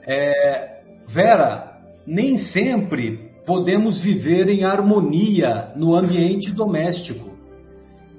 É, 0.06 0.82
Vera, 1.08 1.78
nem 2.06 2.38
sempre 2.38 3.32
podemos 3.46 4.02
viver 4.02 4.50
em 4.50 4.64
harmonia 4.64 5.72
no 5.76 5.96
ambiente 5.96 6.52
doméstico. 6.52 7.32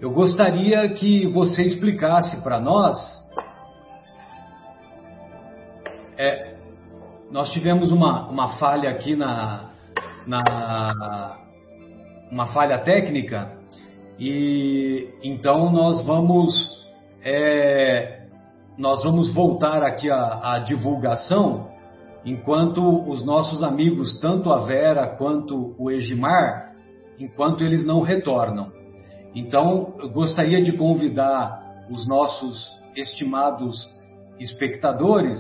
Eu 0.01 0.13
gostaria 0.13 0.89
que 0.91 1.27
você 1.29 1.63
explicasse 1.63 2.43
para 2.43 2.61
nós 2.61 3.25
é, 6.17 6.55
nós 7.31 7.51
tivemos 7.51 7.91
uma, 7.91 8.29
uma 8.29 8.57
falha 8.59 8.91
aqui 8.91 9.17
na, 9.17 9.71
na 10.27 11.39
uma 12.35 12.49
falha 12.49 12.79
técnica 12.79 13.57
e 14.19 15.09
então 15.23 15.71
nós 15.71 16.05
vamos 16.05 16.53
é, 17.23 18.27
nós 18.77 19.05
vamos 19.05 19.33
voltar 19.33 19.85
aqui 19.85 20.11
a 20.11 20.59
divulgação 20.67 21.71
enquanto 22.25 23.09
os 23.09 23.25
nossos 23.25 23.63
amigos 23.63 24.19
tanto 24.21 24.53
a 24.53 24.65
Vera 24.65 25.15
quanto 25.17 25.77
o 25.79 25.93
Egimar 25.93 26.73
enquanto 27.21 27.63
eles 27.63 27.87
não 27.87 28.01
retornam. 28.01 28.73
Então, 29.33 29.95
eu 30.01 30.11
gostaria 30.11 30.61
de 30.61 30.73
convidar 30.73 31.87
os 31.89 32.07
nossos 32.09 32.69
estimados 32.97 33.77
espectadores 34.41 35.39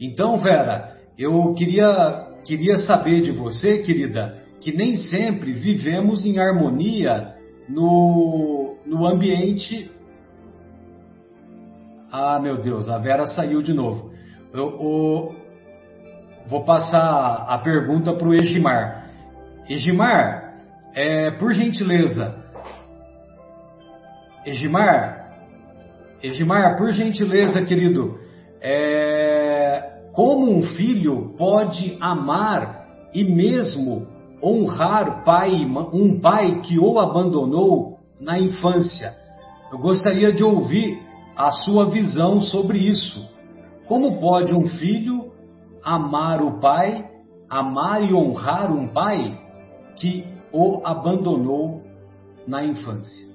Então, 0.00 0.36
Vera, 0.36 0.96
eu 1.18 1.54
queria 1.54 2.28
queria 2.44 2.76
saber 2.78 3.20
de 3.20 3.32
você, 3.32 3.78
querida, 3.78 4.42
que 4.60 4.72
nem 4.72 4.94
sempre 4.94 5.52
vivemos 5.52 6.24
em 6.24 6.38
harmonia 6.38 7.34
no, 7.68 8.69
no 8.84 9.06
ambiente. 9.06 9.90
Ah, 12.10 12.38
meu 12.40 12.60
Deus, 12.60 12.88
a 12.88 12.98
Vera 12.98 13.26
saiu 13.26 13.62
de 13.62 13.72
novo. 13.72 14.10
Eu, 14.52 14.70
eu 14.70 15.36
vou 16.46 16.64
passar 16.64 17.46
a 17.48 17.58
pergunta 17.58 18.12
para 18.12 18.28
o 18.28 18.34
Egimar. 18.34 19.08
Egimar, 19.68 20.54
é, 20.94 21.30
por 21.32 21.52
gentileza. 21.52 22.42
Egimar, 24.44 25.20
Egimar, 26.22 26.76
por 26.76 26.92
gentileza, 26.92 27.62
querido, 27.62 28.18
é, 28.60 30.10
como 30.12 30.50
um 30.50 30.62
filho 30.62 31.34
pode 31.38 31.96
amar 32.00 32.86
e 33.14 33.24
mesmo 33.24 34.06
honrar 34.42 35.24
pai, 35.24 35.50
um 35.92 36.20
pai 36.20 36.60
que 36.62 36.78
o 36.78 36.98
abandonou 36.98 37.99
na 38.20 38.38
infância. 38.38 39.12
Eu 39.72 39.78
gostaria 39.78 40.32
de 40.32 40.44
ouvir 40.44 41.00
a 41.36 41.50
sua 41.50 41.86
visão 41.86 42.42
sobre 42.42 42.78
isso. 42.78 43.28
Como 43.86 44.20
pode 44.20 44.54
um 44.54 44.66
filho 44.66 45.32
amar 45.82 46.42
o 46.42 46.60
pai, 46.60 47.08
amar 47.48 48.02
e 48.02 48.12
honrar 48.12 48.70
um 48.70 48.88
pai 48.88 49.40
que 49.96 50.24
o 50.52 50.82
abandonou 50.84 51.82
na 52.46 52.64
infância? 52.64 53.28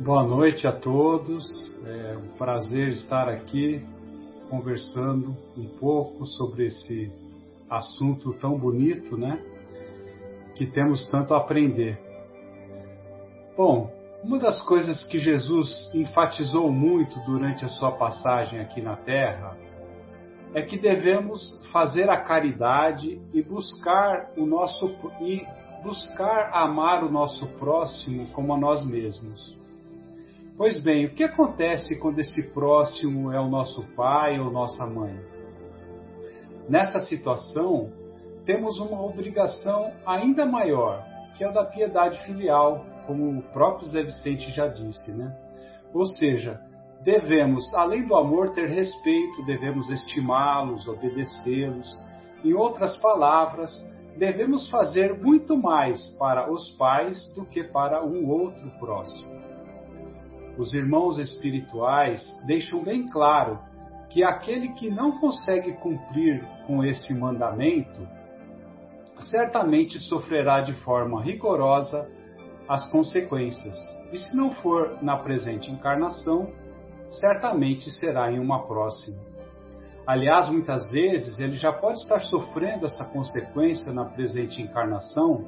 Boa 0.00 0.24
noite 0.24 0.66
a 0.66 0.72
todos. 0.72 1.44
É 1.86 2.16
um 2.16 2.36
prazer 2.36 2.88
estar 2.88 3.28
aqui 3.28 3.84
conversando 4.50 5.36
um 5.56 5.66
pouco 5.78 6.26
sobre 6.26 6.66
esse 6.66 7.12
assunto 7.70 8.34
tão 8.34 8.58
bonito, 8.58 9.16
né? 9.16 9.40
Que 10.54 10.66
temos 10.66 11.08
tanto 11.10 11.34
a 11.34 11.38
aprender. 11.38 12.11
Bom, 13.64 13.92
uma 14.24 14.40
das 14.40 14.60
coisas 14.60 15.04
que 15.04 15.20
Jesus 15.20 15.88
enfatizou 15.94 16.68
muito 16.68 17.20
durante 17.20 17.64
a 17.64 17.68
sua 17.68 17.92
passagem 17.92 18.58
aqui 18.58 18.82
na 18.82 18.96
Terra 18.96 19.56
é 20.52 20.62
que 20.62 20.76
devemos 20.76 21.60
fazer 21.70 22.10
a 22.10 22.20
caridade 22.20 23.22
e 23.32 23.40
buscar 23.40 24.32
o 24.36 24.44
nosso 24.44 24.86
e 25.20 25.46
buscar 25.80 26.50
amar 26.52 27.04
o 27.04 27.08
nosso 27.12 27.46
próximo 27.50 28.26
como 28.32 28.52
a 28.52 28.58
nós 28.58 28.84
mesmos. 28.84 29.56
Pois 30.56 30.80
bem, 30.80 31.06
o 31.06 31.14
que 31.14 31.22
acontece 31.22 32.00
quando 32.00 32.18
esse 32.18 32.52
próximo 32.52 33.30
é 33.30 33.40
o 33.40 33.48
nosso 33.48 33.84
pai 33.94 34.40
ou 34.40 34.50
nossa 34.50 34.84
mãe? 34.86 35.16
Nessa 36.68 36.98
situação, 36.98 37.92
temos 38.44 38.80
uma 38.80 39.00
obrigação 39.00 39.92
ainda 40.04 40.44
maior, 40.44 41.06
que 41.36 41.44
é 41.44 41.48
a 41.48 41.52
da 41.52 41.64
piedade 41.64 42.20
filial, 42.24 42.90
como 43.06 43.38
o 43.38 43.42
próprio 43.52 43.88
Zé 43.88 44.02
Vicente 44.02 44.50
já 44.50 44.66
disse, 44.68 45.12
né? 45.12 45.34
Ou 45.92 46.04
seja, 46.04 46.60
devemos, 47.02 47.64
além 47.74 48.06
do 48.06 48.16
amor, 48.16 48.50
ter 48.50 48.68
respeito, 48.68 49.44
devemos 49.44 49.90
estimá-los, 49.90 50.86
obedecê-los. 50.86 51.88
Em 52.44 52.54
outras 52.54 52.96
palavras, 53.00 53.70
devemos 54.16 54.68
fazer 54.70 55.18
muito 55.18 55.56
mais 55.56 56.06
para 56.18 56.50
os 56.50 56.70
pais 56.76 57.32
do 57.34 57.44
que 57.44 57.64
para 57.64 58.04
um 58.04 58.28
outro 58.28 58.70
próximo. 58.78 59.40
Os 60.58 60.74
irmãos 60.74 61.18
espirituais 61.18 62.22
deixam 62.46 62.82
bem 62.82 63.06
claro 63.08 63.58
que 64.10 64.22
aquele 64.22 64.68
que 64.74 64.90
não 64.90 65.18
consegue 65.18 65.72
cumprir 65.74 66.44
com 66.66 66.84
esse 66.84 67.18
mandamento, 67.18 68.06
certamente 69.30 69.98
sofrerá 69.98 70.60
de 70.60 70.74
forma 70.82 71.22
rigorosa 71.22 72.06
as 72.72 72.90
consequências. 72.90 73.76
E 74.10 74.16
se 74.16 74.34
não 74.34 74.50
for 74.50 74.96
na 75.02 75.14
presente 75.18 75.70
encarnação, 75.70 76.50
certamente 77.10 77.90
será 77.90 78.32
em 78.32 78.40
uma 78.40 78.66
próxima. 78.66 79.22
Aliás, 80.06 80.48
muitas 80.48 80.90
vezes 80.90 81.38
ele 81.38 81.52
já 81.52 81.70
pode 81.70 81.98
estar 81.98 82.20
sofrendo 82.20 82.86
essa 82.86 83.04
consequência 83.04 83.92
na 83.92 84.06
presente 84.06 84.62
encarnação, 84.62 85.44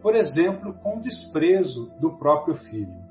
por 0.00 0.16
exemplo, 0.16 0.72
com 0.82 0.98
desprezo 0.98 1.92
do 2.00 2.16
próprio 2.16 2.56
filho. 2.56 3.04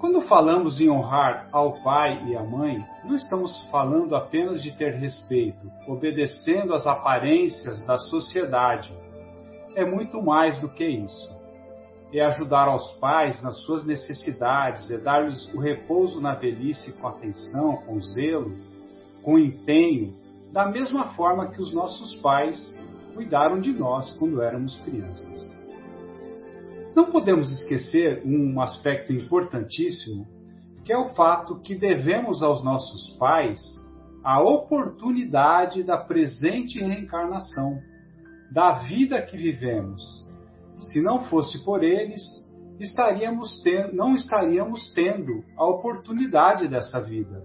Quando 0.00 0.20
falamos 0.22 0.80
em 0.80 0.90
honrar 0.90 1.48
ao 1.52 1.80
pai 1.80 2.24
e 2.26 2.36
à 2.36 2.42
mãe, 2.42 2.84
não 3.04 3.14
estamos 3.14 3.56
falando 3.70 4.16
apenas 4.16 4.60
de 4.60 4.76
ter 4.76 4.94
respeito, 4.94 5.70
obedecendo 5.86 6.74
às 6.74 6.88
aparências 6.88 7.86
da 7.86 7.96
sociedade. 7.96 8.92
É 9.76 9.84
muito 9.84 10.20
mais 10.20 10.58
do 10.58 10.68
que 10.68 10.84
isso. 10.84 11.39
É 12.12 12.20
ajudar 12.22 12.66
aos 12.66 12.90
pais 12.96 13.42
nas 13.42 13.58
suas 13.64 13.84
necessidades, 13.84 14.90
é 14.90 14.98
dar-lhes 14.98 15.52
o 15.54 15.60
repouso 15.60 16.20
na 16.20 16.34
velhice 16.34 16.92
com 16.94 17.06
atenção, 17.06 17.76
com 17.86 18.00
zelo, 18.00 18.56
com 19.22 19.38
empenho, 19.38 20.14
da 20.52 20.66
mesma 20.66 21.12
forma 21.12 21.50
que 21.50 21.60
os 21.60 21.72
nossos 21.72 22.16
pais 22.16 22.76
cuidaram 23.14 23.60
de 23.60 23.72
nós 23.72 24.10
quando 24.18 24.42
éramos 24.42 24.80
crianças. 24.80 25.60
Não 26.94 27.10
podemos 27.10 27.50
esquecer 27.52 28.22
um 28.24 28.60
aspecto 28.60 29.12
importantíssimo, 29.12 30.26
que 30.84 30.92
é 30.92 30.98
o 30.98 31.10
fato 31.10 31.60
que 31.60 31.74
devemos 31.74 32.42
aos 32.42 32.64
nossos 32.64 33.16
pais 33.16 33.60
a 34.24 34.42
oportunidade 34.42 35.82
da 35.82 35.96
presente 35.96 36.78
reencarnação, 36.78 37.78
da 38.52 38.72
vida 38.72 39.22
que 39.22 39.36
vivemos. 39.36 40.28
Se 40.80 41.00
não 41.00 41.20
fosse 41.24 41.64
por 41.64 41.84
eles, 41.84 42.22
estaríamos 42.78 43.62
não 43.92 44.14
estaríamos 44.14 44.90
tendo 44.94 45.44
a 45.56 45.66
oportunidade 45.66 46.66
dessa 46.66 47.00
vida. 47.00 47.44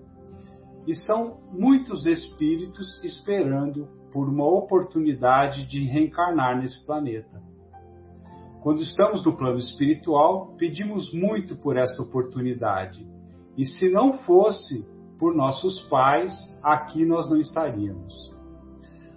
E 0.88 0.96
são 0.96 1.40
muitos 1.52 2.06
espíritos 2.06 3.04
esperando 3.04 3.88
por 4.12 4.30
uma 4.30 4.46
oportunidade 4.46 5.68
de 5.68 5.84
reencarnar 5.84 6.58
nesse 6.58 6.86
planeta. 6.86 7.44
Quando 8.62 8.82
estamos 8.82 9.24
no 9.26 9.36
plano 9.36 9.58
espiritual, 9.58 10.56
pedimos 10.58 11.14
muito 11.14 11.56
por 11.58 11.78
essa 11.78 12.02
oportunidade. 12.02 13.06
E 13.58 13.66
se 13.66 13.90
não 13.90 14.14
fosse 14.20 14.88
por 15.20 15.36
nossos 15.36 15.82
pais, 15.88 16.34
aqui 16.64 17.06
nós 17.06 17.30
não 17.30 17.40
estaríamos. 17.40 18.35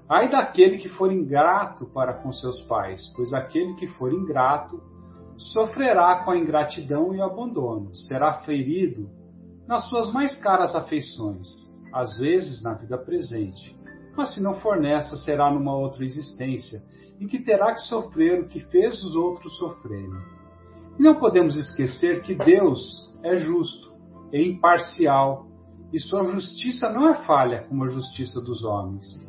Ai 0.09 0.31
daquele 0.31 0.79
que 0.79 0.88
for 0.88 1.12
ingrato 1.12 1.87
para 1.87 2.14
com 2.14 2.33
seus 2.33 2.62
pais, 2.62 3.12
pois 3.14 3.35
aquele 3.35 3.75
que 3.75 3.87
for 3.87 4.11
ingrato 4.11 4.81
sofrerá 5.37 6.25
com 6.25 6.31
a 6.31 6.38
ingratidão 6.38 7.14
e 7.14 7.18
o 7.18 7.25
abandono, 7.25 7.94
será 7.94 8.40
ferido 8.40 9.11
nas 9.66 9.87
suas 9.88 10.11
mais 10.11 10.35
caras 10.38 10.75
afeições, 10.75 11.47
às 11.92 12.16
vezes 12.16 12.62
na 12.62 12.73
vida 12.73 12.97
presente, 12.97 13.77
mas 14.16 14.33
se 14.33 14.40
não 14.40 14.55
for 14.55 14.81
nessa, 14.81 15.14
será 15.14 15.51
numa 15.51 15.77
outra 15.77 16.03
existência, 16.05 16.81
em 17.21 17.27
que 17.29 17.38
terá 17.38 17.75
que 17.75 17.81
sofrer 17.81 18.40
o 18.40 18.49
que 18.49 18.61
fez 18.61 19.03
os 19.05 19.14
outros 19.14 19.59
sofrerem. 19.59 20.11
E 20.99 21.03
não 21.03 21.16
podemos 21.16 21.55
esquecer 21.55 22.23
que 22.23 22.35
Deus 22.35 23.14
é 23.23 23.37
justo 23.37 23.92
e 24.33 24.42
imparcial, 24.42 25.47
e 25.92 26.01
sua 26.01 26.25
justiça 26.25 26.88
não 26.90 27.09
é 27.09 27.14
falha 27.27 27.64
como 27.68 27.85
a 27.85 27.88
justiça 27.88 28.40
dos 28.40 28.64
homens. 28.64 29.27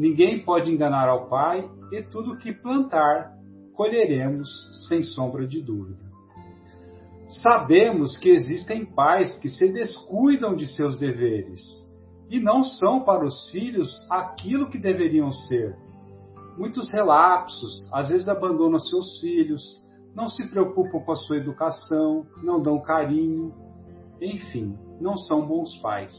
Ninguém 0.00 0.42
pode 0.42 0.72
enganar 0.72 1.10
ao 1.10 1.28
Pai, 1.28 1.70
e 1.92 2.02
tudo 2.02 2.38
que 2.38 2.54
plantar, 2.54 3.36
colheremos 3.74 4.48
sem 4.88 5.02
sombra 5.02 5.46
de 5.46 5.60
dúvida. 5.60 6.02
Sabemos 7.42 8.16
que 8.16 8.30
existem 8.30 8.86
pais 8.86 9.38
que 9.40 9.50
se 9.50 9.70
descuidam 9.70 10.56
de 10.56 10.66
seus 10.66 10.96
deveres 10.96 11.60
e 12.30 12.40
não 12.40 12.64
são 12.64 13.00
para 13.00 13.26
os 13.26 13.50
filhos 13.50 13.90
aquilo 14.08 14.70
que 14.70 14.78
deveriam 14.78 15.30
ser, 15.32 15.76
muitos 16.56 16.88
relapsos, 16.88 17.86
às 17.92 18.08
vezes 18.08 18.26
abandonam 18.26 18.78
seus 18.78 19.20
filhos, 19.20 19.62
não 20.14 20.28
se 20.28 20.48
preocupam 20.48 21.00
com 21.00 21.12
a 21.12 21.16
sua 21.16 21.36
educação, 21.36 22.26
não 22.42 22.58
dão 22.62 22.80
carinho, 22.80 23.52
enfim, 24.18 24.78
não 24.98 25.14
são 25.14 25.46
bons 25.46 25.76
pais. 25.82 26.14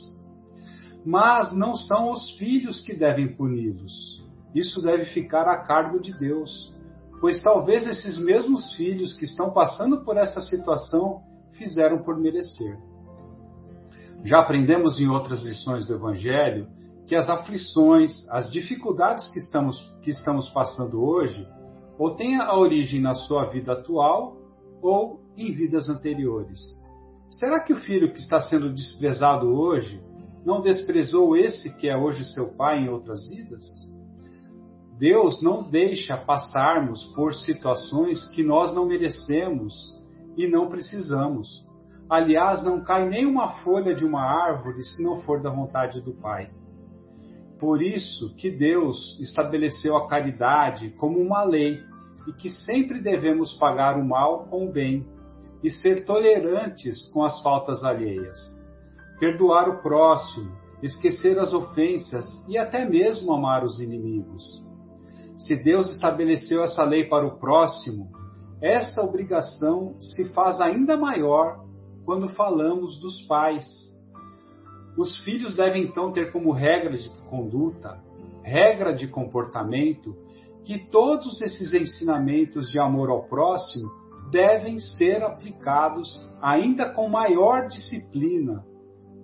Mas 1.05 1.55
não 1.55 1.75
são 1.75 2.11
os 2.11 2.31
filhos 2.37 2.81
que 2.81 2.95
devem 2.95 3.35
puni-los. 3.35 4.21
Isso 4.53 4.81
deve 4.81 5.05
ficar 5.05 5.47
a 5.47 5.57
cargo 5.57 5.99
de 5.99 6.13
Deus, 6.17 6.75
pois 7.19 7.41
talvez 7.41 7.87
esses 7.87 8.19
mesmos 8.19 8.73
filhos 8.75 9.13
que 9.13 9.25
estão 9.25 9.51
passando 9.51 10.03
por 10.03 10.17
essa 10.17 10.41
situação 10.41 11.21
fizeram 11.53 12.03
por 12.03 12.19
merecer. 12.19 12.77
Já 14.23 14.39
aprendemos 14.39 14.99
em 14.99 15.07
outras 15.07 15.43
lições 15.43 15.85
do 15.87 15.95
Evangelho 15.95 16.67
que 17.07 17.15
as 17.15 17.29
aflições, 17.29 18.25
as 18.29 18.51
dificuldades 18.51 19.27
que 19.29 19.39
estamos, 19.39 19.81
que 20.01 20.11
estamos 20.11 20.49
passando 20.49 21.03
hoje, 21.03 21.47
ou 21.97 22.15
têm 22.15 22.39
a 22.39 22.55
origem 22.55 23.01
na 23.01 23.13
sua 23.13 23.45
vida 23.45 23.73
atual 23.73 24.37
ou 24.81 25.19
em 25.37 25.51
vidas 25.51 25.89
anteriores. 25.89 26.59
Será 27.29 27.59
que 27.59 27.73
o 27.73 27.77
filho 27.77 28.11
que 28.11 28.19
está 28.19 28.41
sendo 28.41 28.73
desprezado 28.73 29.47
hoje 29.47 30.01
não 30.45 30.62
desprezou 30.62 31.36
esse 31.36 31.75
que 31.77 31.88
é 31.88 31.95
hoje 31.95 32.25
seu 32.25 32.54
pai 32.56 32.80
em 32.80 32.89
outras 32.89 33.30
vidas? 33.30 33.63
Deus 34.97 35.41
não 35.41 35.63
deixa 35.63 36.15
passarmos 36.15 37.04
por 37.15 37.34
situações 37.34 38.30
que 38.30 38.43
nós 38.43 38.73
não 38.73 38.86
merecemos 38.86 39.73
e 40.38 40.47
não 40.47 40.69
precisamos. 40.69 41.67
Aliás, 42.08 42.63
não 42.63 42.84
cai 42.84 43.08
nem 43.08 43.25
uma 43.25 43.49
folha 43.63 43.95
de 43.95 44.06
uma 44.06 44.21
árvore 44.21 44.84
se 44.84 45.01
não 45.01 45.21
for 45.21 45.41
da 45.41 45.49
vontade 45.49 46.01
do 46.01 46.13
Pai. 46.13 46.51
Por 47.60 47.82
isso 47.82 48.36
que 48.36 48.51
Deus 48.51 49.19
estabeleceu 49.19 49.95
a 49.95 50.08
caridade 50.08 50.89
como 50.91 51.19
uma 51.19 51.43
lei 51.43 51.80
e 52.27 52.34
que 52.34 52.51
sempre 52.51 53.01
devemos 53.01 53.54
pagar 53.54 53.97
o 53.97 54.06
mal 54.06 54.45
com 54.45 54.67
o 54.67 54.71
bem 54.71 55.06
e 55.63 55.69
ser 55.69 56.04
tolerantes 56.04 57.10
com 57.12 57.23
as 57.23 57.41
faltas 57.41 57.84
alheias. 57.84 58.61
Perdoar 59.21 59.69
o 59.69 59.84
próximo, 59.84 60.51
esquecer 60.81 61.38
as 61.38 61.53
ofensas 61.53 62.25
e 62.49 62.57
até 62.57 62.84
mesmo 62.84 63.31
amar 63.31 63.63
os 63.63 63.79
inimigos. 63.79 64.65
Se 65.38 65.55
Deus 65.63 65.91
estabeleceu 65.91 66.63
essa 66.63 66.84
lei 66.84 67.07
para 67.07 67.27
o 67.27 67.38
próximo, 67.38 68.10
essa 68.60 68.99
obrigação 69.03 69.93
se 69.99 70.27
faz 70.29 70.60
ainda 70.60 70.97
maior 70.97 71.63
quando 72.03 72.29
falamos 72.29 72.99
dos 72.99 73.21
pais. 73.27 73.63
Os 74.97 75.15
filhos 75.17 75.55
devem 75.55 75.84
então 75.84 76.12
ter 76.12 76.31
como 76.31 76.51
regra 76.51 76.97
de 76.97 77.12
conduta, 77.29 78.01
regra 78.41 78.91
de 78.91 79.07
comportamento, 79.07 80.15
que 80.65 80.79
todos 80.89 81.39
esses 81.43 81.71
ensinamentos 81.75 82.71
de 82.71 82.79
amor 82.79 83.12
ao 83.12 83.27
próximo 83.27 83.88
devem 84.31 84.79
ser 84.79 85.23
aplicados 85.23 86.27
ainda 86.41 86.89
com 86.89 87.07
maior 87.07 87.67
disciplina 87.67 88.65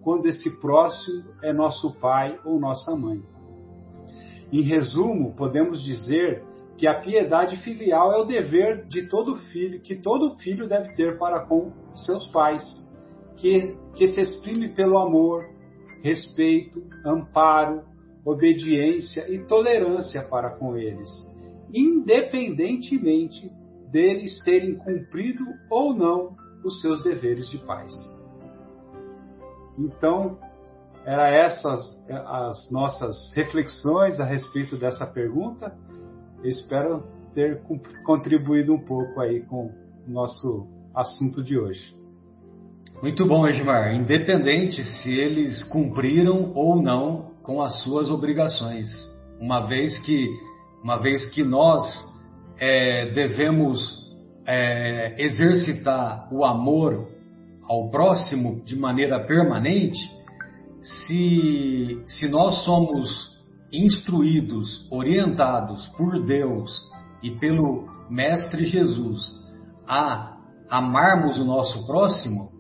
quando 0.02 0.28
esse 0.28 0.50
próximo 0.60 1.24
é 1.44 1.52
nosso 1.52 1.94
pai 2.00 2.40
ou 2.46 2.60
nossa 2.60 2.96
mãe. 2.96 3.22
Em 4.52 4.62
resumo, 4.62 5.36
podemos 5.36 5.84
dizer 5.84 6.44
que 6.78 6.88
a 6.88 7.00
piedade 7.00 7.58
filial 7.58 8.12
é 8.14 8.18
o 8.18 8.26
dever 8.26 8.86
de 8.88 9.08
todo 9.08 9.36
filho, 9.36 9.82
que 9.82 9.96
todo 9.96 10.38
filho 10.38 10.68
deve 10.68 10.94
ter 10.94 11.18
para 11.18 11.46
com 11.46 11.72
seus 11.96 12.28
pais, 12.28 12.64
que, 13.36 13.76
que 13.96 14.08
se 14.08 14.22
exprime 14.22 14.70
pelo 14.70 14.98
amor, 14.98 15.44
respeito, 16.04 16.84
amparo, 17.04 17.82
obediência 18.24 19.32
e 19.32 19.40
tolerância 19.40 20.22
para 20.30 20.52
com 20.52 20.78
eles, 20.78 21.10
independentemente 21.74 23.50
deles 23.92 24.40
terem 24.44 24.76
cumprido 24.76 25.44
ou 25.70 25.94
não 25.94 26.36
os 26.64 26.80
seus 26.82 27.04
deveres 27.04 27.50
de 27.50 27.58
pais. 27.60 27.94
Então, 29.78 30.38
eram 31.06 31.24
essas 31.24 31.98
as 32.10 32.72
nossas 32.72 33.32
reflexões 33.34 34.20
a 34.20 34.26
respeito 34.26 34.76
dessa 34.76 35.06
pergunta. 35.06 35.74
espero 36.44 37.04
ter 37.34 37.62
contribuído 38.04 38.74
um 38.74 38.80
pouco 38.80 39.22
aí 39.22 39.42
com 39.42 39.68
o 39.68 39.72
nosso 40.08 40.68
assunto 40.96 41.44
de 41.44 41.58
hoje. 41.58 41.96
Muito 43.02 43.28
bom, 43.28 43.48
Edmar. 43.48 43.94
Independente 43.94 44.84
se 44.84 45.16
eles 45.16 45.64
cumpriram 45.66 46.52
ou 46.56 46.82
não 46.82 47.34
com 47.44 47.62
as 47.62 47.84
suas 47.84 48.10
obrigações, 48.10 48.88
uma 49.40 49.62
vez 49.62 50.00
que, 50.00 50.28
uma 50.84 50.98
vez 50.98 51.30
que 51.34 51.44
nós 51.44 51.86
é, 52.60 53.12
devemos 53.14 53.80
é, 54.48 55.16
exercitar 55.24 56.28
o 56.34 56.44
amor 56.44 57.08
ao 57.68 57.90
próximo 57.90 58.64
de 58.64 58.78
maneira 58.78 59.26
permanente, 59.26 60.00
se, 60.82 62.04
se 62.08 62.30
nós 62.30 62.64
somos 62.64 63.38
instruídos, 63.72 64.90
orientados 64.92 65.88
por 65.98 66.24
Deus 66.26 66.72
e 67.22 67.32
pelo 67.32 67.86
Mestre 68.10 68.66
Jesus 68.66 69.20
a 69.88 70.38
amarmos 70.70 71.38
o 71.38 71.46
nosso 71.46 71.86
próximo, 71.86 72.52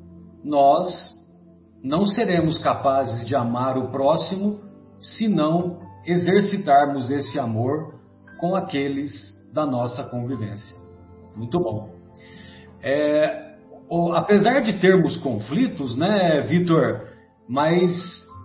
nós 0.43 0.89
não 1.84 2.06
seremos 2.06 2.58
capazes 2.58 3.26
de 3.26 3.36
amar 3.36 3.78
o 3.78 3.91
próximo 3.91 4.60
se 5.00 5.26
não 5.26 5.80
exercitarmos 6.06 7.10
esse 7.10 7.38
amor 7.38 7.96
com 8.39 8.56
aqueles 8.56 9.12
da 9.54 9.65
nossa 9.65 10.10
convivência. 10.10 10.76
Muito 11.36 11.60
bom. 11.60 11.89
É, 12.82 13.46
o, 13.89 14.13
apesar 14.13 14.62
de 14.62 14.80
termos 14.80 15.17
conflitos, 15.17 15.97
né, 15.97 16.41
Vitor? 16.41 17.08
Mas 17.47 17.89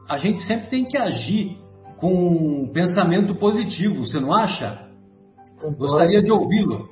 a 0.09 0.17
gente 0.17 0.43
sempre 0.43 0.69
tem 0.69 0.85
que 0.85 0.97
agir 0.97 1.59
com 1.99 2.13
um 2.13 2.73
pensamento 2.73 3.35
positivo, 3.37 4.07
você 4.07 4.21
não 4.21 4.35
acha? 4.35 4.89
Gostaria 5.79 6.23
de 6.23 6.33
ouvi-lo. 6.33 6.89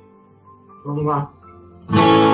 Vamos 0.85 1.05
lá. 1.05 2.30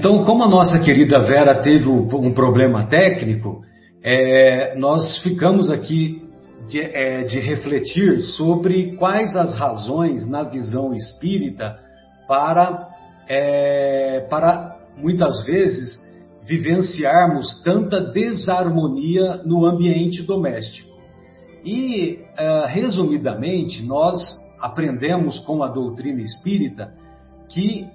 Então, 0.00 0.24
como 0.24 0.42
a 0.44 0.48
nossa 0.48 0.78
querida 0.78 1.18
Vera 1.18 1.56
teve 1.60 1.86
um 1.86 2.32
problema 2.32 2.86
técnico, 2.86 3.60
é, 4.02 4.74
nós 4.74 5.18
ficamos 5.18 5.70
aqui 5.70 6.26
de, 6.70 6.80
é, 6.80 7.24
de, 7.24 7.38
refletir 7.38 8.18
sobre 8.22 8.96
quais 8.96 9.36
as 9.36 9.54
razões 9.58 10.26
na 10.26 10.42
visão 10.42 10.94
espírita 10.94 11.78
para, 12.26 12.88
é, 13.28 14.26
para 14.30 14.74
muitas 14.96 15.44
vezes 15.44 16.00
vivenciarmos 16.44 17.62
tanta 17.62 18.00
desarmonia 18.00 19.42
no 19.44 19.66
ambiente 19.66 20.22
doméstico. 20.22 20.88
E, 21.62 22.20
é, 22.38 22.66
resumidamente, 22.68 23.84
nós 23.84 24.18
aprendemos 24.62 25.38
com 25.40 25.62
a 25.62 25.68
doutrina 25.68 26.22
espírita 26.22 26.90
que 27.50 27.86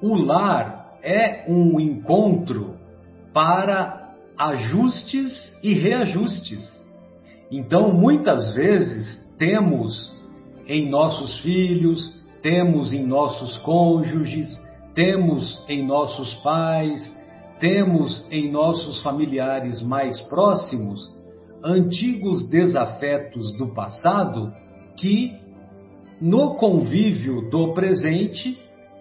o 0.00 0.14
lar 0.14 0.77
é 1.02 1.44
um 1.48 1.78
encontro 1.80 2.76
para 3.32 4.14
ajustes 4.38 5.56
e 5.62 5.74
reajustes. 5.74 6.66
Então, 7.50 7.92
muitas 7.92 8.54
vezes, 8.54 9.18
temos 9.38 10.16
em 10.66 10.88
nossos 10.90 11.40
filhos, 11.40 12.18
temos 12.42 12.92
em 12.92 13.06
nossos 13.06 13.56
cônjuges, 13.58 14.48
temos 14.94 15.64
em 15.68 15.86
nossos 15.86 16.34
pais, 16.36 17.16
temos 17.58 18.26
em 18.30 18.50
nossos 18.50 19.02
familiares 19.02 19.82
mais 19.82 20.20
próximos 20.22 21.16
antigos 21.64 22.48
desafetos 22.48 23.56
do 23.56 23.74
passado 23.74 24.52
que, 24.96 25.36
no 26.20 26.56
convívio 26.56 27.48
do 27.50 27.72
presente, 27.74 28.58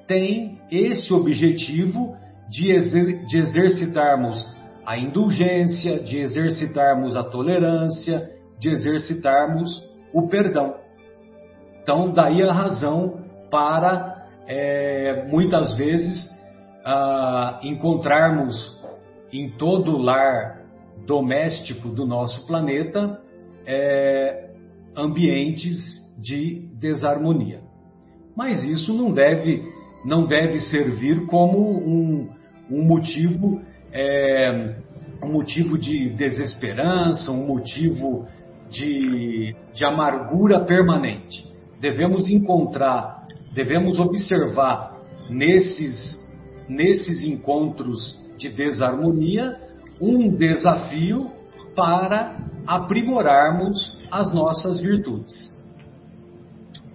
tem 0.08 0.57
esse 0.72 1.14
objetivo 1.14 2.16
de, 2.50 2.72
exer 2.72 3.26
de 3.26 3.38
exercitarmos 3.38 4.56
a 4.86 4.98
indulgência, 4.98 6.00
de 6.00 6.18
exercitarmos 6.20 7.16
a 7.16 7.24
tolerância, 7.24 8.30
de 8.60 8.70
exercitarmos 8.70 9.84
o 10.14 10.28
perdão. 10.28 10.76
Então, 11.82 12.14
daí 12.14 12.42
a 12.42 12.54
razão 12.54 13.24
para 13.52 14.26
é, 14.48 15.28
muitas 15.30 15.78
vezes 15.78 16.26
ah, 16.86 17.60
encontrarmos 17.64 18.78
em 19.32 19.50
todo 19.52 19.98
lar 19.98 20.62
doméstico 21.06 21.90
do 21.90 22.06
nosso 22.06 22.48
planeta 22.48 23.20
é, 23.66 24.52
ambientes 24.96 25.78
de 26.18 26.70
desarmonia. 26.80 27.60
Mas 28.36 28.64
isso 28.64 28.94
não 28.94 29.12
deve 29.12 29.77
não 30.08 30.26
deve 30.26 30.62
servir 30.62 31.26
como 31.26 31.60
um, 31.60 32.30
um 32.72 32.82
motivo 32.82 33.62
é, 33.92 34.76
um 35.22 35.34
motivo 35.34 35.78
de 35.78 36.10
desesperança, 36.12 37.30
um 37.30 37.46
motivo 37.46 38.26
de, 38.70 39.54
de 39.74 39.84
amargura 39.84 40.64
permanente. 40.64 41.46
Devemos 41.82 42.30
encontrar, 42.30 43.28
devemos 43.54 44.00
observar 44.00 44.98
nesses, 45.30 46.16
nesses 46.70 47.24
encontros 47.24 48.18
de 48.38 48.48
desarmonia 48.48 49.58
um 50.00 50.30
desafio 50.30 51.32
para 51.76 52.38
aprimorarmos 52.66 54.02
as 54.10 54.34
nossas 54.34 54.80
virtudes. 54.80 55.52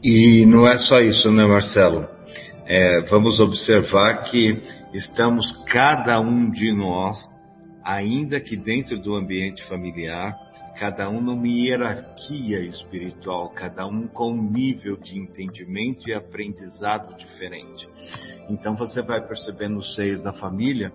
E 0.03 0.47
não 0.47 0.67
é 0.67 0.79
só 0.79 0.99
isso, 0.99 1.31
né, 1.31 1.45
Marcelo? 1.45 2.12
É, 2.75 3.03
vamos 3.03 3.39
observar 3.39 4.23
que 4.31 4.63
estamos 4.95 5.63
cada 5.71 6.19
um 6.23 6.51
de 6.51 6.73
nós, 6.73 7.19
ainda 7.85 8.41
que 8.41 8.57
dentro 8.57 8.99
do 8.99 9.15
ambiente 9.15 9.63
familiar, 9.65 10.35
cada 10.79 11.07
um 11.11 11.21
numa 11.21 11.47
hierarquia 11.47 12.61
espiritual, 12.61 13.51
cada 13.51 13.87
um 13.87 14.09
com 14.09 14.33
um 14.33 14.51
nível 14.51 14.97
de 14.97 15.19
entendimento 15.19 16.09
e 16.09 16.15
aprendizado 16.15 17.15
diferente. 17.19 17.87
Então 18.49 18.75
você 18.75 19.03
vai 19.03 19.21
perceber 19.21 19.69
no 19.69 19.83
seio 19.83 20.23
da 20.23 20.33
família 20.33 20.91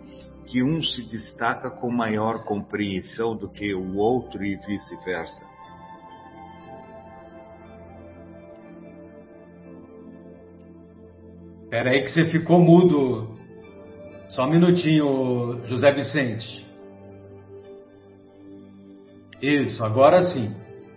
que 0.47 0.63
um 0.63 0.81
se 0.81 1.07
destaca 1.07 1.69
com 1.69 1.91
maior 1.91 2.43
compreensão 2.43 3.35
do 3.35 3.49
que 3.49 3.75
o 3.75 3.97
outro 3.97 4.43
e 4.43 4.55
vice-versa. 4.65 5.45
Espera 11.67 11.89
aí 11.89 12.01
que 12.01 12.11
você 12.11 12.23
ficou 12.23 12.61
mudo. 12.61 13.27
Só 14.29 14.45
um 14.45 14.51
minutinho, 14.51 15.65
José 15.65 15.91
Vicente. 15.91 16.65
Isso, 19.41 19.83
agora 19.83 20.21
sim. 20.21 20.49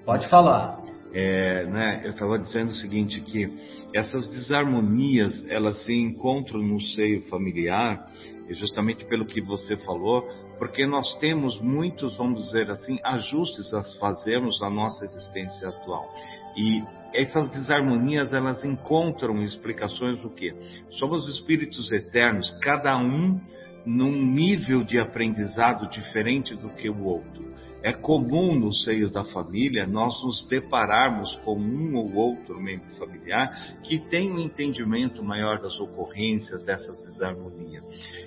Pode 0.05 0.29
falar. 0.29 0.81
É, 1.13 1.65
né, 1.65 2.03
eu 2.05 2.13
estava 2.13 2.39
dizendo 2.39 2.69
o 2.69 2.77
seguinte 2.77 3.21
que 3.21 3.53
essas 3.93 4.29
desarmonias 4.29 5.45
elas 5.51 5.85
se 5.85 5.93
encontram 5.93 6.61
no 6.61 6.81
seio 6.81 7.23
familiar 7.23 8.07
justamente 8.51 9.05
pelo 9.07 9.27
que 9.27 9.41
você 9.41 9.77
falou, 9.77 10.23
porque 10.57 10.87
nós 10.87 11.19
temos 11.19 11.61
muitos, 11.61 12.17
vamos 12.17 12.45
dizer 12.45 12.71
assim, 12.71 13.01
ajustes 13.03 13.75
a 13.75 13.83
fazermos 13.99 14.61
na 14.61 14.71
nossa 14.71 15.05
existência 15.05 15.69
atual. 15.69 16.09
E 16.57 16.81
essas 17.15 17.51
desarmonias 17.51 18.33
elas 18.33 18.65
encontram 18.65 19.43
explicações 19.43 20.19
do 20.21 20.31
que? 20.31 20.55
Somos 20.91 21.29
espíritos 21.29 21.91
eternos, 21.93 22.51
cada 22.63 22.97
um 22.97 23.41
num 23.85 24.13
nível 24.13 24.83
de 24.83 24.99
aprendizado 24.99 25.89
diferente 25.89 26.55
do 26.55 26.69
que 26.71 26.89
o 26.89 27.05
outro. 27.05 27.51
É 27.83 27.93
comum 27.95 28.55
no 28.55 28.75
seio 28.75 29.09
da 29.11 29.25
família 29.25 29.87
nós 29.87 30.23
nos 30.23 30.47
depararmos 30.49 31.35
com 31.45 31.57
um 31.57 31.97
ou 31.97 32.15
outro 32.15 32.61
membro 32.61 32.91
familiar 32.97 33.79
que 33.83 33.99
tem 34.11 34.31
um 34.31 34.39
entendimento 34.39 35.25
maior 35.25 35.59
das 35.59 35.81
ocorrências 35.81 36.63
dessas 36.65 37.03
desarmonias. 37.05 37.83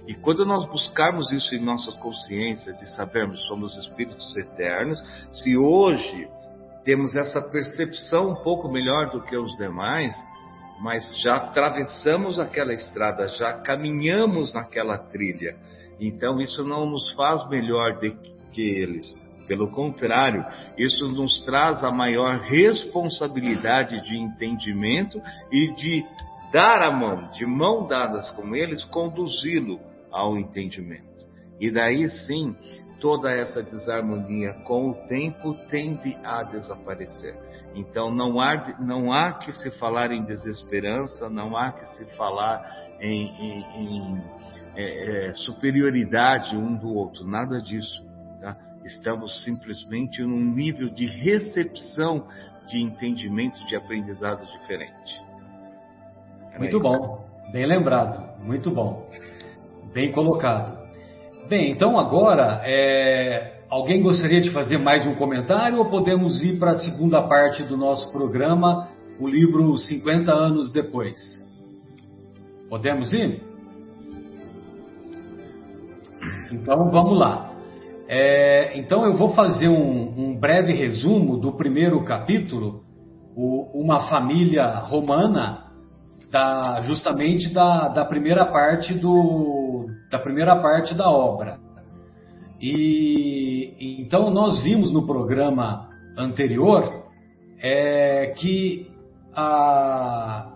E 0.07 0.15
quando 0.15 0.43
nós 0.43 0.65
buscarmos 0.65 1.31
isso 1.31 1.53
em 1.53 1.63
nossas 1.63 1.93
consciências 1.97 2.81
e 2.81 2.95
sabermos 2.95 3.45
somos 3.45 3.77
espíritos 3.77 4.35
eternos, 4.35 4.99
se 5.31 5.55
hoje 5.55 6.27
temos 6.83 7.15
essa 7.15 7.41
percepção 7.41 8.29
um 8.29 8.43
pouco 8.43 8.69
melhor 8.69 9.09
do 9.09 9.21
que 9.21 9.37
os 9.37 9.55
demais, 9.55 10.13
mas 10.81 11.03
já 11.21 11.35
atravessamos 11.37 12.39
aquela 12.39 12.73
estrada, 12.73 13.27
já 13.29 13.53
caminhamos 13.59 14.53
naquela 14.53 14.97
trilha. 14.97 15.55
Então 15.99 16.41
isso 16.41 16.63
não 16.63 16.85
nos 16.85 17.13
faz 17.13 17.47
melhor 17.49 17.99
do 17.99 18.11
que 18.51 18.61
eles. 18.61 19.15
Pelo 19.47 19.71
contrário, 19.71 20.45
isso 20.77 21.07
nos 21.09 21.41
traz 21.45 21.83
a 21.83 21.91
maior 21.91 22.39
responsabilidade 22.39 24.01
de 24.03 24.17
entendimento 24.17 25.21
e 25.51 25.73
de 25.75 26.03
dar 26.51 26.81
a 26.81 26.91
mão, 26.91 27.29
de 27.31 27.45
mão 27.45 27.87
dadas 27.87 28.29
com 28.31 28.55
eles, 28.55 28.83
conduzi-lo 28.85 29.79
ao 30.11 30.37
entendimento. 30.37 31.12
E 31.59 31.71
daí 31.71 32.09
sim, 32.09 32.55
toda 32.99 33.31
essa 33.31 33.61
desarmonia 33.61 34.53
com 34.65 34.91
o 34.91 34.93
tempo 35.07 35.53
tende 35.69 36.17
a 36.23 36.41
desaparecer. 36.43 37.37
Então 37.75 38.13
não 38.13 38.39
há, 38.39 38.75
não 38.79 39.11
há 39.11 39.33
que 39.33 39.51
se 39.51 39.71
falar 39.71 40.11
em 40.11 40.23
desesperança, 40.23 41.29
não 41.29 41.57
há 41.57 41.73
que 41.73 41.85
se 41.97 42.05
falar 42.15 42.63
em, 43.01 43.25
em, 43.27 43.65
em 43.75 44.23
é, 44.75 45.27
é, 45.27 45.33
superioridade 45.33 46.55
um 46.55 46.75
do 46.77 46.93
outro, 46.93 47.25
nada 47.25 47.61
disso. 47.61 48.03
Tá? 48.39 48.55
Estamos 48.85 49.43
simplesmente 49.43 50.21
num 50.21 50.53
nível 50.53 50.89
de 50.89 51.05
recepção 51.05 52.27
de 52.67 52.81
entendimento, 52.81 53.65
de 53.67 53.75
aprendizado 53.75 54.45
diferente. 54.59 55.21
muito 56.57 56.79
bom, 56.79 57.25
bem 57.51 57.65
lembrado, 57.65 58.41
muito 58.41 58.71
bom, 58.71 59.09
bem 59.93 60.11
colocado. 60.11 60.82
Bem, 61.49 61.71
então 61.71 61.99
agora, 61.99 62.61
é, 62.63 63.63
alguém 63.69 64.01
gostaria 64.01 64.39
de 64.39 64.49
fazer 64.51 64.77
mais 64.77 65.05
um 65.05 65.13
comentário 65.15 65.77
ou 65.77 65.89
podemos 65.89 66.41
ir 66.41 66.57
para 66.57 66.71
a 66.71 66.77
segunda 66.77 67.21
parte 67.23 67.63
do 67.63 67.75
nosso 67.75 68.13
programa, 68.13 68.87
o 69.19 69.27
livro 69.27 69.75
50 69.75 70.31
anos 70.31 70.71
depois? 70.71 71.19
Podemos 72.69 73.11
ir? 73.11 73.41
Então 76.49 76.89
vamos 76.89 77.19
lá. 77.19 77.51
É, 78.07 78.77
então 78.79 79.05
eu 79.05 79.13
vou 79.15 79.35
fazer 79.35 79.67
um, 79.67 80.13
um, 80.17 80.39
breve 80.39 80.73
resumo 80.73 81.37
do 81.37 81.51
primeiro 81.57 82.01
capítulo, 82.05 82.83
o, 83.35 83.81
uma 83.81 84.07
família 84.07 84.79
romana, 84.79 85.65
da, 86.31 86.81
justamente 86.83 87.53
da, 87.53 87.89
da 87.89 88.05
primeira 88.05 88.45
parte 88.45 88.93
do 88.93 89.62
da 90.13 90.19
primeira 90.19 90.55
parte 90.57 90.93
da 90.93 91.09
obra. 91.09 91.57
E 92.61 93.73
então 93.99 94.29
nós 94.29 94.61
vimos 94.61 94.93
no 94.93 95.07
programa 95.07 95.89
anterior 96.15 97.05
é, 97.59 98.27
que 98.37 98.91
a, 99.35 100.51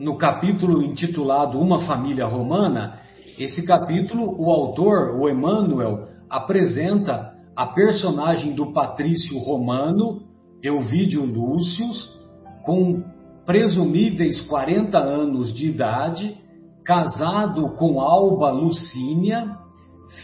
no 0.00 0.18
capítulo 0.18 0.82
intitulado 0.82 1.60
Uma 1.60 1.86
Família 1.86 2.26
Romana, 2.26 2.98
esse 3.38 3.64
capítulo, 3.64 4.34
o 4.36 4.50
autor, 4.50 5.14
o 5.14 5.30
Emmanuel, 5.30 6.08
apresenta 6.28 7.36
a 7.54 7.66
personagem 7.66 8.52
do 8.52 8.72
patrício 8.72 9.38
romano, 9.38 10.22
Euvídio 10.60 11.24
Lúcius, 11.24 12.20
com 12.64 13.04
presumíveis 13.46 14.40
40 14.48 14.98
anos 14.98 15.54
de 15.54 15.68
idade, 15.68 16.41
casado 16.84 17.70
com 17.76 18.00
Alba 18.00 18.50
Lucínia, 18.50 19.56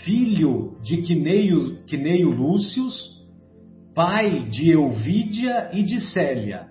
filho 0.05 0.77
de 0.83 1.03
Quineio, 1.03 1.85
Quineio 1.85 2.31
Lúcius, 2.31 3.19
pai 3.95 4.41
de 4.49 4.71
Euvídia 4.73 5.71
e 5.73 5.83
de 5.83 6.01
Célia, 6.01 6.69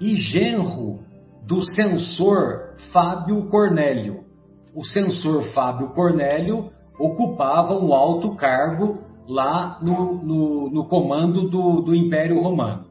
e 0.00 0.16
genro 0.16 1.00
do 1.46 1.62
censor 1.62 2.74
Fábio 2.92 3.48
Cornélio. 3.48 4.24
O 4.74 4.84
censor 4.84 5.44
Fábio 5.54 5.88
Cornélio 5.94 6.70
ocupava 6.98 7.74
um 7.74 7.92
alto 7.94 8.34
cargo 8.36 8.98
lá 9.26 9.78
no, 9.82 10.22
no, 10.22 10.70
no 10.70 10.84
comando 10.86 11.48
do, 11.48 11.80
do, 11.80 11.94
Império 11.94 12.42
Romano. 12.42 12.86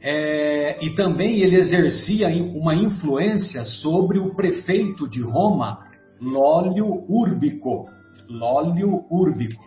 É, 0.00 0.78
e 0.84 0.94
também 0.94 1.40
ele 1.40 1.56
exercia 1.56 2.28
uma 2.54 2.74
influência 2.74 3.64
sobre 3.64 4.18
o 4.18 4.34
prefeito 4.34 5.08
de 5.08 5.22
Roma, 5.22 5.78
Lólio 6.20 7.04
Urbico. 7.08 7.86
Lólio 8.28 9.04
Urbico. 9.10 9.64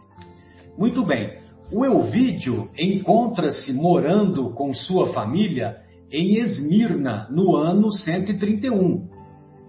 Muito 0.77 1.05
bem, 1.05 1.41
o 1.71 1.85
Elvídio 1.85 2.69
encontra-se 2.77 3.71
morando 3.73 4.51
com 4.51 4.73
sua 4.73 5.13
família 5.13 5.77
em 6.11 6.37
Esmirna 6.37 7.27
no 7.29 7.55
ano 7.55 7.91
131. 7.91 9.07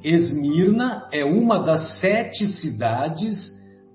Esmirna 0.02 1.08
é 1.12 1.24
uma 1.24 1.60
das 1.60 2.00
sete 2.00 2.46
cidades 2.46 3.36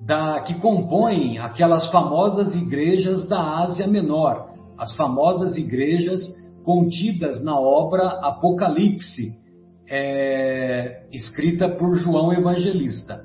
da, 0.05 0.41
que 0.41 0.53
compõem 0.55 1.37
aquelas 1.37 1.85
famosas 1.91 2.55
igrejas 2.55 3.27
da 3.27 3.63
Ásia 3.63 3.87
Menor, 3.87 4.53
as 4.77 4.95
famosas 4.95 5.57
igrejas 5.57 6.21
contidas 6.67 7.41
na 7.41 7.57
obra 7.57 8.19
Apocalipse, 8.23 9.29
é, 9.89 11.07
escrita 11.13 11.69
por 11.69 11.95
João 11.95 12.33
Evangelista. 12.33 13.23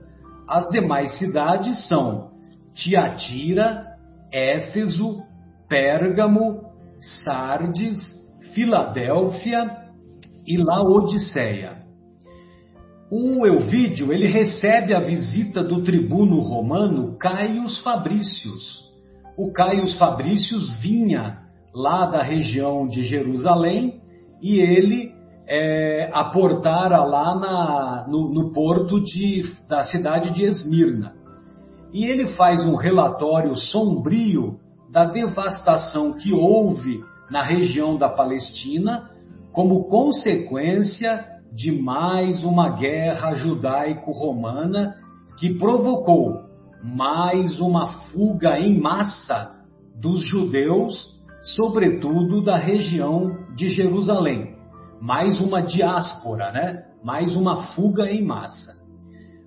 As 0.48 0.68
demais 0.68 1.18
cidades 1.18 1.88
são 1.88 2.30
Tiatira, 2.72 3.84
Éfeso, 4.32 5.24
Pérgamo, 5.68 6.60
Sardes, 7.24 7.98
Filadélfia 8.54 9.88
e 10.46 10.56
Laodiceia. 10.56 11.82
O 13.10 13.44
Elvídio 13.44 14.12
ele 14.12 14.28
recebe 14.28 14.94
a 14.94 15.00
visita 15.00 15.64
do 15.64 15.82
tribuno 15.82 16.38
romano 16.38 17.18
Caius 17.18 17.80
Fabricius. 17.80 18.88
O 19.36 19.50
Caius 19.52 19.98
Fabricius 19.98 20.70
vinha 20.80 21.41
lá 21.74 22.06
da 22.06 22.22
região 22.22 22.86
de 22.86 23.02
Jerusalém 23.02 24.00
e 24.42 24.58
ele 24.60 25.12
é, 25.46 26.10
aportara 26.12 27.04
lá 27.04 27.34
na, 27.34 28.06
no, 28.08 28.32
no, 28.32 28.52
porto 28.52 29.00
de, 29.00 29.42
da 29.68 29.82
cidade 29.82 30.32
de 30.32 30.44
Esmirna. 30.44 31.14
E 31.92 32.04
ele 32.04 32.28
faz 32.34 32.66
um 32.66 32.74
relatório 32.74 33.54
sombrio 33.54 34.58
da 34.90 35.04
devastação 35.04 36.16
que 36.18 36.32
houve 36.32 37.02
na 37.30 37.42
região 37.42 37.96
da 37.96 38.08
Palestina 38.08 39.10
como 39.52 39.84
consequência 39.84 41.24
de 41.54 41.70
mais 41.70 42.44
uma 42.44 42.70
guerra 42.76 43.34
judaico-romana 43.34 44.94
que 45.38 45.54
provocou 45.58 46.52
mais 46.82 47.60
uma 47.60 47.86
fuga 48.10 48.58
em 48.58 48.80
massa 48.80 49.54
dos 50.00 50.24
judeus, 50.28 51.11
sobretudo 51.42 52.42
da 52.42 52.56
região 52.56 53.36
de 53.54 53.68
Jerusalém. 53.68 54.56
Mais 55.00 55.40
uma 55.40 55.60
diáspora, 55.60 56.52
né? 56.52 56.84
Mais 57.04 57.34
uma 57.34 57.74
fuga 57.74 58.10
em 58.10 58.24
massa. 58.24 58.76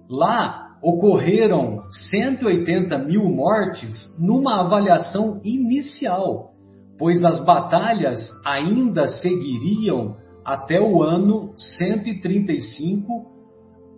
Lá 0.09 0.65
ocorreram 0.83 1.81
180 2.11 2.97
mil 2.99 3.23
mortes 3.23 3.95
numa 4.19 4.59
avaliação 4.59 5.39
inicial, 5.43 6.51
pois 6.99 7.23
as 7.23 7.43
batalhas 7.45 8.19
ainda 8.45 9.07
seguiriam 9.07 10.15
até 10.45 10.79
o 10.79 11.01
ano 11.01 11.53
135, 11.57 13.25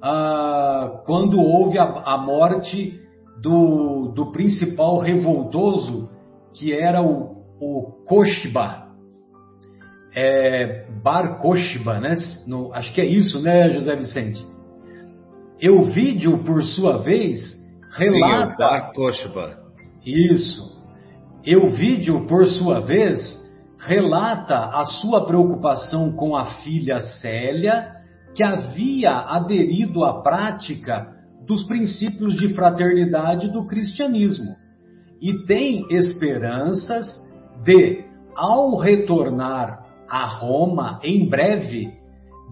ah, 0.02 1.02
quando 1.06 1.40
houve 1.40 1.78
a, 1.78 1.84
a 1.84 2.18
morte 2.18 2.98
do, 3.42 4.14
do, 4.16 4.32
principal 4.32 5.00
revoltoso, 5.00 6.10
que 6.54 6.74
era 6.74 7.04
o, 7.04 7.37
o 7.60 8.04
Koshba, 8.06 8.88
é, 10.16 10.86
Bar 11.04 11.40
Koshba, 11.40 12.00
né? 12.00 12.14
No, 12.48 12.74
acho 12.74 12.94
que 12.94 13.02
é 13.02 13.06
isso, 13.06 13.42
né, 13.42 13.70
José 13.70 13.96
Vicente? 13.96 14.46
Euvídio, 15.60 16.44
por 16.44 16.64
sua 16.64 16.98
vez, 16.98 17.40
relata. 17.96 18.52
Sim, 18.52 18.58
Bar 18.58 18.94
Koshba. 18.94 19.58
Isso. 20.06 20.78
Euvídio, 21.46 22.26
por 22.28 22.46
sua 22.46 22.80
vez, 22.80 23.18
relata 23.80 24.72
a 24.74 24.86
sua 24.86 25.26
preocupação 25.26 26.12
com 26.14 26.36
a 26.36 26.46
filha 26.62 27.00
Célia, 27.00 27.92
que 28.36 28.44
havia 28.44 29.12
aderido 29.12 30.04
à 30.04 30.22
prática 30.22 31.08
dos 31.46 31.64
princípios 31.66 32.36
de 32.36 32.54
fraternidade 32.54 33.52
do 33.52 33.66
cristianismo 33.66 34.56
e 35.22 35.46
tem 35.46 35.86
esperanças 35.90 37.08
de, 37.64 38.06
ao 38.36 38.78
retornar 38.78 39.86
a 40.10 40.26
Roma 40.26 41.00
em 41.04 41.28
breve, 41.28 41.92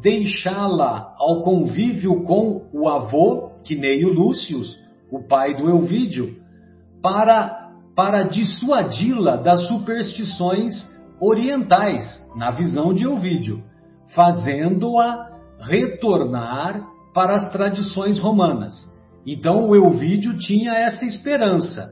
deixá-la 0.01 1.13
ao 1.17 1.41
convívio 1.41 2.23
com 2.23 2.67
o 2.73 2.87
avô, 2.87 3.51
Quineio 3.63 4.13
Lúcius, 4.13 4.77
o 5.11 5.27
pai 5.27 5.55
do 5.55 5.69
Elvídio, 5.69 6.35
para, 7.01 7.71
para 7.95 8.23
dissuadi-la 8.23 9.37
das 9.37 9.61
superstições 9.67 10.73
orientais, 11.19 12.03
na 12.35 12.51
visão 12.51 12.93
de 12.93 13.07
Ovídio, 13.07 13.63
fazendo-a 14.13 15.31
retornar 15.61 16.83
para 17.13 17.35
as 17.35 17.51
tradições 17.51 18.19
romanas. 18.19 18.73
Então 19.25 19.69
o 19.69 19.75
Elvídio 19.75 20.37
tinha 20.37 20.73
essa 20.73 21.05
esperança 21.05 21.87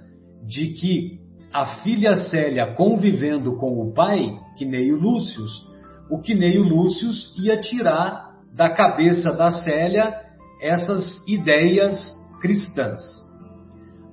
de 0.45 0.73
que 0.73 1.22
a 1.53 1.77
filha 1.83 2.15
Célia 2.15 2.73
convivendo 2.73 3.55
com 3.57 3.79
o 3.79 3.93
pai, 3.93 4.39
Quineio 4.57 4.97
Lúcius, 4.97 5.71
o 6.09 6.19
Quineio 6.19 6.63
Lúcius 6.63 7.37
ia 7.37 7.59
tirar 7.61 8.33
da 8.51 8.71
cabeça 8.71 9.31
da 9.33 9.51
Célia 9.51 10.15
essas 10.59 11.23
ideias 11.27 11.95
cristãs. 12.41 13.01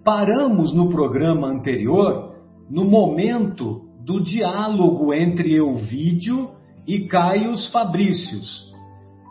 Paramos 0.04 0.74
no 0.74 0.90
programa 0.90 1.48
anterior 1.48 2.34
no 2.68 2.84
momento 2.84 3.88
do 4.04 4.22
diálogo 4.22 5.14
entre 5.14 5.54
Euvídio 5.54 6.50
e 6.86 7.06
Caius 7.06 7.70
Fabrícios, 7.70 8.70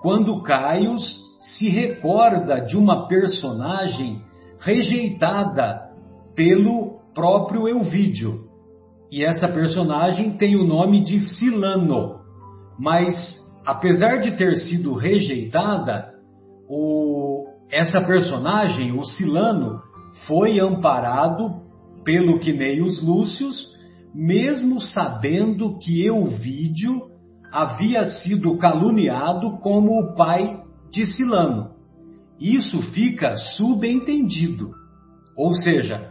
quando 0.01 0.41
Caius 0.41 1.19
se 1.39 1.69
recorda 1.69 2.59
de 2.61 2.75
uma 2.75 3.07
personagem 3.07 4.21
rejeitada 4.59 5.89
pelo 6.35 6.98
próprio 7.19 7.67
Euvídio. 7.67 8.45
E 9.11 9.25
essa 9.25 9.49
personagem 9.49 10.37
tem 10.37 10.55
o 10.55 10.65
nome 10.65 11.03
de 11.03 11.19
Silano, 11.19 12.19
mas 12.79 13.37
apesar 13.65 14.21
de 14.21 14.37
ter 14.37 14.55
sido 14.55 14.93
rejeitada, 14.93 16.13
o, 16.69 17.45
essa 17.69 17.99
personagem, 17.99 18.97
o 18.97 19.03
Silano, 19.03 19.81
foi 20.27 20.61
amparado 20.61 21.61
pelo 22.05 22.39
Quineius 22.39 23.03
Lúcius 23.03 23.77
mesmo 24.15 24.79
sabendo 24.79 25.77
que 25.77 26.05
Euvídio 26.05 27.09
havia 27.51 28.05
sido 28.05 28.57
caluniado 28.57 29.57
como 29.57 29.91
o 29.99 30.15
pai 30.15 30.63
de 30.89 31.05
Silano. 31.05 31.71
Isso 32.39 32.81
fica 32.93 33.35
subentendido. 33.57 34.71
Ou 35.37 35.53
seja, 35.53 36.08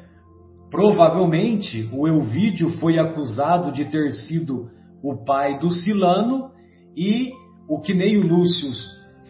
provavelmente 0.71 1.89
o 1.93 2.07
Euvídio 2.07 2.71
foi 2.79 2.99
acusado 2.99 3.73
de 3.73 3.85
ter 3.87 4.11
sido 4.11 4.71
o 5.03 5.25
pai 5.25 5.59
do 5.59 5.71
Silano 5.71 6.51
e 6.97 7.33
o 7.69 7.81
Quineio 7.81 8.27
Lúcio 8.27 8.71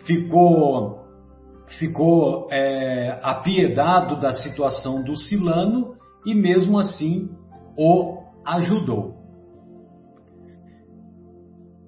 ficou, 0.06 1.04
ficou 1.78 2.48
é, 2.50 3.18
apiedado 3.22 4.20
da 4.20 4.32
situação 4.32 5.04
do 5.04 5.16
Silano 5.16 5.94
e 6.24 6.34
mesmo 6.34 6.78
assim 6.78 7.30
o 7.76 8.22
ajudou. 8.44 9.18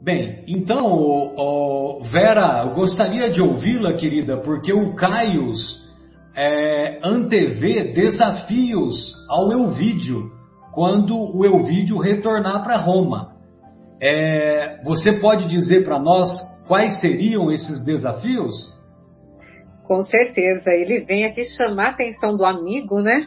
Bem, 0.02 0.44
então, 0.48 0.86
oh, 1.36 2.00
Vera, 2.10 2.64
eu 2.64 2.74
gostaria 2.74 3.30
de 3.30 3.42
ouvi-la, 3.42 3.94
querida, 3.94 4.38
porque 4.38 4.72
o 4.72 4.94
Caios 4.94 5.89
é, 6.36 7.00
antevê 7.02 7.92
desafios 7.92 9.14
ao 9.28 9.50
Elvídio 9.52 10.30
quando 10.72 11.16
o 11.16 11.44
Elvídio 11.44 11.98
retornar 11.98 12.62
para 12.62 12.76
Roma. 12.76 13.34
É, 14.00 14.80
você 14.84 15.20
pode 15.20 15.48
dizer 15.48 15.84
para 15.84 15.98
nós 15.98 16.30
quais 16.66 17.00
seriam 17.00 17.50
esses 17.50 17.84
desafios? 17.84 18.54
Com 19.84 20.02
certeza, 20.04 20.70
ele 20.70 21.00
vem 21.00 21.24
aqui 21.24 21.44
chamar 21.44 21.86
a 21.86 21.90
atenção 21.90 22.36
do 22.36 22.44
amigo, 22.44 23.00
né? 23.00 23.26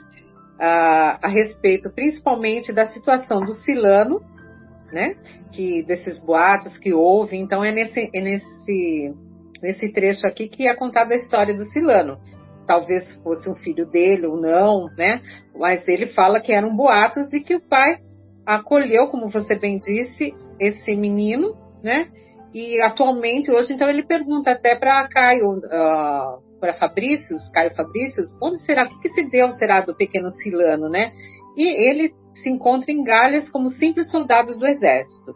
A, 0.60 1.20
a 1.24 1.28
respeito 1.28 1.94
principalmente 1.94 2.72
da 2.72 2.86
situação 2.88 3.42
do 3.42 3.52
Silano, 3.54 4.22
né? 4.94 5.16
Que 5.52 5.84
desses 5.84 6.24
boatos 6.24 6.78
que 6.78 6.94
houve. 6.94 7.38
Então 7.38 7.64
é 7.64 7.72
nesse, 7.72 8.10
é 8.16 8.22
nesse, 8.22 9.14
nesse 9.62 9.92
trecho 9.92 10.26
aqui 10.26 10.48
que 10.48 10.68
é 10.68 10.74
contada 10.74 11.14
a 11.14 11.18
história 11.18 11.54
do 11.54 11.66
Silano. 11.66 12.18
Talvez 12.66 13.22
fosse 13.22 13.50
um 13.50 13.56
filho 13.56 13.86
dele 13.86 14.26
ou 14.26 14.40
não, 14.40 14.86
né? 14.98 15.22
Mas 15.56 15.88
ele 15.88 16.08
fala 16.08 16.40
que 16.40 16.52
eram 16.52 16.76
boatos 16.76 17.32
e 17.34 17.42
que 17.42 17.56
o 17.56 17.62
pai 17.62 17.98
acolheu, 18.46 19.08
como 19.08 19.30
você 19.30 19.56
bem 19.56 19.80
disse, 19.80 20.34
esse 20.60 20.96
menino, 20.96 21.56
né? 21.84 22.08
E 22.54 22.80
atualmente, 22.82 23.52
hoje, 23.52 23.74
então, 23.74 23.90
ele 23.90 24.04
pergunta 24.04 24.52
até 24.52 24.76
para 24.76 25.08
Caio, 25.08 25.58
uh, 25.58 26.60
para 26.60 26.74
Fabrícios, 26.76 27.50
Caio 27.52 27.74
Fabrícios, 27.76 28.38
onde 28.42 28.64
será, 28.64 28.86
o 28.86 28.90
que, 28.90 29.02
que 29.02 29.10
se 29.10 29.30
deu 29.30 29.50
será 29.52 29.82
do 29.82 29.96
pequeno 29.96 30.30
Silano, 30.30 30.88
né? 30.88 31.12
E 31.58 31.64
ele 31.90 32.14
se 32.32 32.50
encontra 32.50 32.92
em 32.92 33.04
Galhas 33.04 33.50
como 33.50 33.70
simples 33.70 34.10
soldados 34.12 34.60
do 34.60 34.68
exército. 34.68 35.34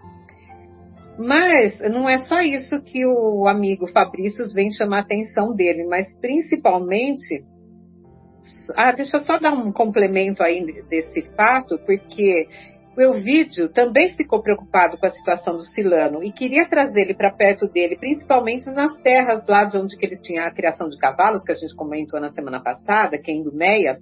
Mas 1.17 1.79
não 1.79 2.07
é 2.07 2.19
só 2.19 2.39
isso 2.41 2.83
que 2.83 3.03
o 3.05 3.47
amigo 3.47 3.87
Fabrício 3.87 4.45
vem 4.53 4.71
chamar 4.71 4.97
a 4.97 5.01
atenção 5.01 5.55
dele, 5.55 5.85
mas 5.85 6.15
principalmente. 6.19 7.43
Ah, 8.75 8.91
deixa 8.91 9.17
eu 9.17 9.21
só 9.21 9.39
dar 9.39 9.51
um 9.51 9.71
complemento 9.71 10.43
aí 10.43 10.63
desse 10.87 11.23
fato, 11.35 11.79
porque 11.85 12.47
o 12.95 13.01
Elvídio 13.01 13.69
também 13.69 14.09
ficou 14.15 14.41
preocupado 14.41 14.97
com 14.97 15.05
a 15.05 15.11
situação 15.11 15.55
do 15.55 15.63
Silano 15.63 16.23
e 16.23 16.31
queria 16.31 16.67
trazer 16.69 17.01
ele 17.01 17.13
para 17.13 17.31
perto 17.31 17.67
dele, 17.67 17.97
principalmente 17.97 18.65
nas 18.71 18.97
terras 18.99 19.45
lá 19.47 19.65
de 19.65 19.77
onde 19.77 19.95
ele 19.99 20.19
tinha 20.21 20.45
a 20.45 20.51
criação 20.51 20.87
de 20.87 20.97
cavalos, 20.97 21.43
que 21.43 21.51
a 21.51 21.55
gente 21.55 21.75
comentou 21.75 22.19
na 22.19 22.31
semana 22.31 22.59
passada, 22.59 23.17
que 23.17 23.29
é 23.29 23.33
em 23.33 23.43
Dumeia, 23.43 23.99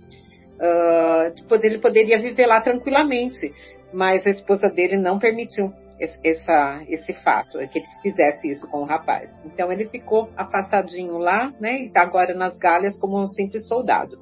uh, 0.59 1.55
ele 1.63 1.79
poderia 1.79 2.19
viver 2.19 2.45
lá 2.45 2.61
tranquilamente, 2.61 3.53
mas 3.93 4.25
a 4.25 4.29
esposa 4.29 4.69
dele 4.69 4.97
não 4.97 5.17
permitiu 5.17 5.73
essa, 5.99 6.83
esse 6.89 7.13
fato, 7.23 7.59
é 7.59 7.67
que 7.67 7.79
ele 7.79 7.87
fizesse 8.01 8.49
isso 8.49 8.67
com 8.69 8.79
o 8.79 8.85
rapaz. 8.85 9.29
Então 9.45 9.71
ele 9.71 9.87
ficou 9.87 10.29
afastadinho 10.35 11.17
lá, 11.17 11.53
né, 11.59 11.79
e 11.79 11.85
está 11.85 12.01
agora 12.01 12.33
nas 12.33 12.57
galhas 12.57 12.99
como 12.99 13.21
um 13.21 13.27
simples 13.27 13.67
soldado. 13.67 14.19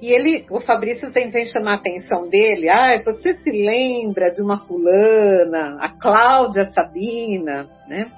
E 0.00 0.10
ele, 0.10 0.46
o 0.50 0.60
Fabrício 0.60 1.10
vem, 1.10 1.30
chamar 1.44 1.72
a 1.72 1.76
atenção 1.76 2.30
dele, 2.30 2.70
ah, 2.70 3.02
você 3.04 3.34
se 3.34 3.50
lembra 3.50 4.32
de 4.32 4.42
uma 4.42 4.60
fulana, 4.66 5.76
a 5.78 5.90
Cláudia 5.90 6.72
Sabina, 6.72 7.68
né? 7.86 8.10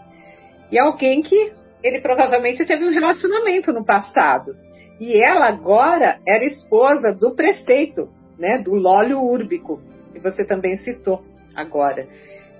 E 0.70 0.78
alguém 0.78 1.22
que 1.22 1.53
ele 1.83 2.01
provavelmente 2.01 2.64
teve 2.64 2.85
um 2.85 2.93
relacionamento 2.93 3.72
no 3.72 3.85
passado. 3.85 4.55
E 5.01 5.20
ela 5.20 5.49
agora 5.49 6.20
era 6.24 6.45
esposa 6.45 7.12
do 7.12 7.35
prefeito, 7.35 8.09
né, 8.39 8.59
do 8.59 8.74
Lólio 8.74 9.20
Úrbico, 9.20 9.80
que 10.12 10.20
você 10.20 10.45
também 10.45 10.76
citou 10.76 11.24
agora. 11.55 12.07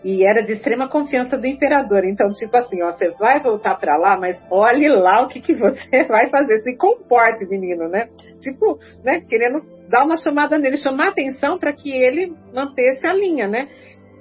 E 0.05 0.27
era 0.27 0.43
de 0.43 0.53
extrema 0.53 0.89
confiança 0.89 1.39
do 1.39 1.47
imperador. 1.47 2.05
Então, 2.05 2.33
tipo 2.33 2.57
assim, 2.57 2.83
ó, 2.83 2.91
você 2.91 3.11
vai 3.19 3.41
voltar 3.41 3.77
para 3.77 3.97
lá, 3.97 4.19
mas 4.19 4.45
olhe 4.51 4.89
lá 4.89 5.23
o 5.23 5.29
que, 5.29 5.41
que 5.41 5.55
você 5.55 6.05
vai 6.09 6.29
fazer. 6.29 6.59
Se 6.59 6.77
comporte, 6.77 7.47
menino, 7.49 7.89
né? 7.89 8.09
Tipo, 8.41 8.79
né, 9.05 9.21
querendo 9.21 9.63
dar 9.89 10.05
uma 10.05 10.17
chamada 10.17 10.59
nele, 10.59 10.77
chamar 10.77 11.09
atenção 11.09 11.59
para 11.59 11.73
que 11.73 11.93
ele 11.93 12.35
mantesse 12.53 13.07
a 13.07 13.13
linha, 13.13 13.47
né? 13.47 13.69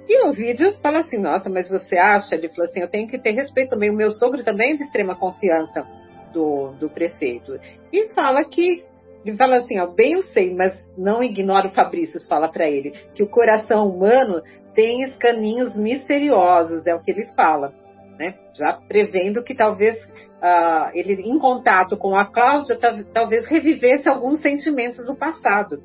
E 0.08 0.24
o 0.26 0.32
vídeo 0.32 0.74
fala 0.80 1.00
assim, 1.00 1.18
nossa, 1.18 1.48
mas 1.48 1.68
você 1.68 1.96
acha? 1.96 2.34
Ele 2.34 2.48
falou 2.50 2.64
assim, 2.64 2.80
eu 2.80 2.88
tenho 2.88 3.08
que 3.08 3.18
ter 3.18 3.32
respeito 3.32 3.70
também. 3.70 3.90
O 3.90 3.96
meu 3.96 4.10
sogro 4.12 4.44
também 4.44 4.74
é 4.74 4.76
de 4.76 4.84
extrema 4.84 5.16
confiança 5.16 5.84
do, 6.32 6.72
do 6.72 6.88
prefeito. 6.88 7.58
E 7.92 8.08
fala 8.08 8.44
que 8.44 8.84
ele 9.24 9.36
fala 9.36 9.58
assim, 9.58 9.78
ó, 9.78 9.86
bem 9.86 10.14
eu 10.14 10.22
sei, 10.24 10.54
mas 10.54 10.74
não 10.96 11.22
ignora 11.22 11.68
o 11.68 11.74
Fabrício, 11.74 12.18
fala 12.28 12.48
para 12.48 12.68
ele, 12.68 12.90
que 13.14 13.22
o 13.22 13.28
coração 13.28 13.88
humano 13.88 14.42
tem 14.74 15.02
escaninhos 15.02 15.76
misteriosos, 15.76 16.86
é 16.86 16.94
o 16.94 17.00
que 17.00 17.10
ele 17.10 17.26
fala, 17.36 17.72
né? 18.18 18.34
Já 18.54 18.72
prevendo 18.72 19.44
que 19.44 19.54
talvez 19.54 19.96
uh, 20.42 20.90
ele, 20.94 21.22
em 21.22 21.38
contato 21.38 21.96
com 21.96 22.16
a 22.16 22.24
Cláudia, 22.24 22.78
talvez 23.12 23.44
revivesse 23.46 24.08
alguns 24.08 24.40
sentimentos 24.40 25.06
do 25.06 25.16
passado. 25.16 25.82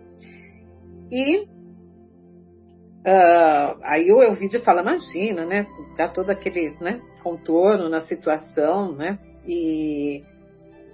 E 1.12 1.44
uh, 3.06 3.78
aí 3.84 4.12
o 4.12 4.22
Elvídio 4.22 4.62
fala, 4.62 4.82
imagina, 4.82 5.46
né? 5.46 5.68
Dá 5.96 6.08
todo 6.08 6.30
aquele 6.30 6.76
né, 6.82 7.00
contorno 7.24 7.88
na 7.88 8.02
situação, 8.02 8.94
né? 8.94 9.20
E 9.48 10.24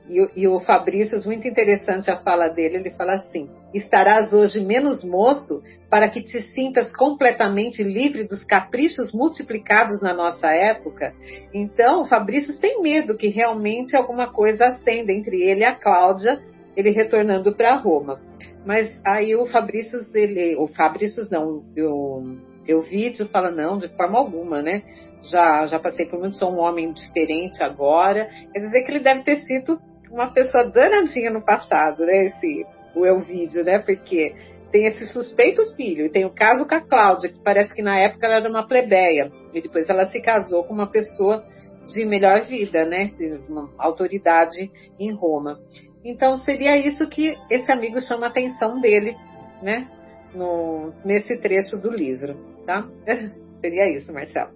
e, 0.09 0.41
e 0.41 0.47
o 0.47 0.59
Fabrício, 0.59 1.17
muito 1.25 1.47
interessante 1.47 2.11
a 2.11 2.17
fala 2.17 2.49
dele, 2.49 2.77
ele 2.77 2.91
fala 2.91 3.13
assim: 3.15 3.49
estarás 3.73 4.33
hoje 4.33 4.59
menos 4.59 5.03
moço 5.03 5.61
para 5.89 6.09
que 6.09 6.21
te 6.21 6.41
sintas 6.53 6.93
completamente 6.95 7.81
livre 7.81 8.27
dos 8.27 8.43
caprichos 8.43 9.13
multiplicados 9.13 10.01
na 10.01 10.13
nossa 10.13 10.47
época. 10.47 11.13
Então, 11.53 12.03
o 12.03 12.05
Fabrício 12.05 12.59
tem 12.59 12.81
medo 12.81 13.17
que 13.17 13.29
realmente 13.29 13.95
alguma 13.95 14.31
coisa 14.31 14.65
acenda 14.65 15.11
entre 15.11 15.41
ele 15.41 15.61
e 15.61 15.65
a 15.65 15.75
Cláudia, 15.75 16.41
ele 16.75 16.91
retornando 16.91 17.55
para 17.55 17.77
Roma. 17.77 18.19
Mas 18.65 18.91
aí 19.05 19.35
o 19.35 19.45
Fabrício, 19.45 19.99
ele, 20.13 20.55
o 20.57 20.67
Fabrício 20.67 21.23
não, 21.31 21.63
eu, 21.75 22.37
eu 22.67 22.81
vídeo 22.81 23.27
fala 23.29 23.51
não, 23.51 23.77
de 23.77 23.87
forma 23.89 24.17
alguma, 24.17 24.61
né? 24.61 24.83
Já, 25.23 25.65
já 25.67 25.79
passei 25.79 26.05
por 26.05 26.19
muito, 26.19 26.35
sou 26.35 26.51
um 26.51 26.59
homem 26.59 26.91
diferente 26.91 27.63
agora. 27.63 28.29
Quer 28.51 28.59
dizer 28.59 28.83
que 28.83 28.91
ele 28.91 28.99
deve 28.99 29.23
ter 29.23 29.37
sido 29.37 29.79
uma 30.13 30.31
pessoa 30.31 30.69
danadinha 30.69 31.31
no 31.31 31.43
passado, 31.43 32.05
né? 32.05 32.25
Esse, 32.25 32.65
o 32.95 33.05
Elvídio, 33.05 33.63
né? 33.63 33.79
Porque 33.79 34.33
tem 34.71 34.85
esse 34.85 35.05
suspeito 35.07 35.75
filho, 35.75 36.05
e 36.05 36.09
tem 36.09 36.23
o 36.25 36.33
caso 36.33 36.67
com 36.67 36.75
a 36.75 36.81
Cláudia, 36.81 37.29
que 37.29 37.39
parece 37.43 37.73
que 37.73 37.81
na 37.81 37.99
época 37.99 38.25
ela 38.25 38.35
era 38.35 38.49
uma 38.49 38.67
plebeia, 38.67 39.31
e 39.53 39.61
depois 39.61 39.89
ela 39.89 40.07
se 40.07 40.19
casou 40.21 40.63
com 40.63 40.73
uma 40.73 40.87
pessoa 40.87 41.43
de 41.87 42.05
melhor 42.05 42.41
vida, 42.43 42.85
né? 42.85 43.11
De 43.17 43.39
uma 43.49 43.69
autoridade 43.77 44.71
em 44.99 45.11
Roma. 45.13 45.59
Então 46.05 46.37
seria 46.37 46.77
isso 46.77 47.09
que 47.09 47.33
esse 47.49 47.71
amigo 47.71 47.99
chama 48.01 48.27
a 48.27 48.29
atenção 48.29 48.79
dele, 48.79 49.15
né? 49.61 49.89
No, 50.33 50.93
nesse 51.03 51.37
trecho 51.39 51.77
do 51.77 51.91
livro, 51.91 52.35
tá? 52.65 52.87
seria 53.61 53.95
isso, 53.95 54.13
Marcelo. 54.13 54.51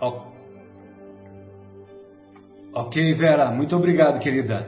Ok, 0.00 0.29
Vera, 3.16 3.50
muito 3.50 3.76
obrigado, 3.76 4.18
querida. 4.20 4.66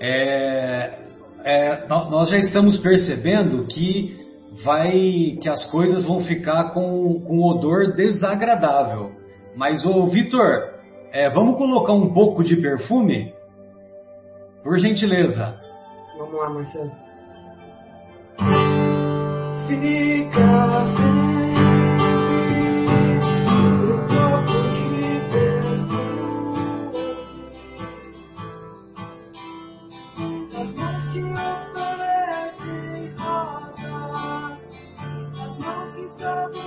É, 0.00 0.98
é, 1.44 1.86
nós 1.88 2.30
já 2.30 2.38
estamos 2.38 2.78
percebendo 2.78 3.66
que 3.66 4.16
vai 4.64 5.38
que 5.40 5.48
as 5.48 5.70
coisas 5.70 6.04
vão 6.04 6.20
ficar 6.20 6.72
com, 6.72 7.20
com 7.20 7.42
odor 7.42 7.94
desagradável. 7.94 9.12
Mas, 9.56 9.84
ô 9.84 10.06
Vitor, 10.06 10.70
é, 11.12 11.28
vamos 11.30 11.56
colocar 11.58 11.92
um 11.92 12.12
pouco 12.12 12.42
de 12.42 12.56
perfume? 12.56 13.32
Por 14.62 14.78
gentileza. 14.78 15.60
Vamos 16.18 16.34
lá, 16.34 16.50
Marcelo. 16.50 16.92
Fica 19.66 21.33
serve 36.08 36.63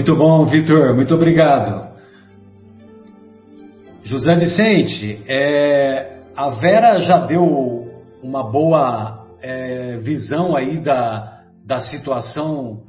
Muito 0.00 0.16
bom, 0.16 0.46
Vitor, 0.46 0.94
muito 0.94 1.14
obrigado. 1.14 1.90
José 4.02 4.34
Vicente, 4.36 5.22
é, 5.28 6.22
a 6.34 6.48
Vera 6.48 7.00
já 7.00 7.18
deu 7.26 7.44
uma 8.22 8.50
boa 8.50 9.26
é, 9.42 9.98
visão 9.98 10.56
aí 10.56 10.82
da, 10.82 11.42
da 11.66 11.80
situação 11.82 12.80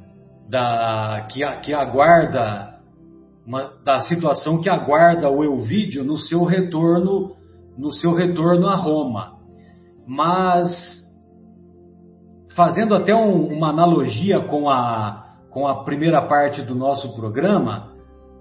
da, 0.48 1.26
que, 1.30 1.44
que 1.60 1.74
aguarda, 1.74 2.78
uma, 3.46 3.72
da 3.84 4.00
situação 4.00 4.62
que 4.62 4.70
aguarda 4.70 5.28
o 5.28 5.44
Elvídio 5.44 6.02
no 6.02 6.16
seu 6.16 6.44
retorno, 6.44 7.36
no 7.76 7.92
seu 7.92 8.14
retorno 8.14 8.68
a 8.68 8.74
Roma. 8.74 9.34
Mas 10.08 10.72
fazendo 12.56 12.94
até 12.94 13.14
um, 13.14 13.48
uma 13.54 13.68
analogia 13.68 14.40
com 14.48 14.70
a 14.70 15.21
com 15.52 15.66
a 15.66 15.84
primeira 15.84 16.22
parte 16.22 16.62
do 16.62 16.74
nosso 16.74 17.14
programa, 17.14 17.92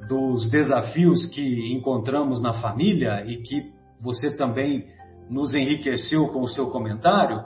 dos 0.07 0.49
desafios 0.49 1.25
que 1.27 1.73
encontramos 1.73 2.41
na 2.41 2.53
família 2.53 3.25
e 3.27 3.37
que 3.37 3.71
você 3.99 4.35
também 4.35 4.87
nos 5.29 5.53
enriqueceu 5.53 6.27
com 6.29 6.41
o 6.41 6.47
seu 6.47 6.71
comentário, 6.71 7.43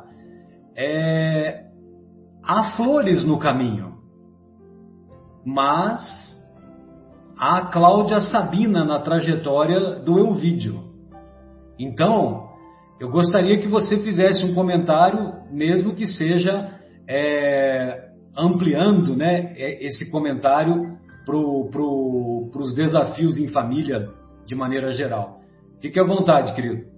é, 0.75 1.65
há 2.43 2.71
flores 2.75 3.25
no 3.25 3.39
caminho, 3.39 3.95
mas 5.45 5.99
há 7.37 7.61
Cláudia 7.67 8.19
Sabina 8.19 8.85
na 8.85 8.99
trajetória 8.99 9.99
do 9.99 10.19
Elvídio. 10.19 10.83
Então, 11.77 12.49
eu 12.99 13.09
gostaria 13.09 13.57
que 13.57 13.67
você 13.67 13.99
fizesse 13.99 14.45
um 14.45 14.53
comentário, 14.53 15.33
mesmo 15.51 15.93
que 15.95 16.05
seja 16.05 16.71
é, 17.07 18.14
ampliando 18.37 19.15
né, 19.15 19.53
é, 19.57 19.85
esse 19.85 20.09
comentário 20.11 20.97
para 21.25 21.35
os 21.35 22.75
desafios 22.75 23.37
em 23.37 23.47
família 23.47 24.09
de 24.45 24.55
maneira 24.55 24.91
geral. 24.91 25.41
Fique 25.81 25.99
à 25.99 26.03
vontade, 26.03 26.53
querido. 26.53 26.95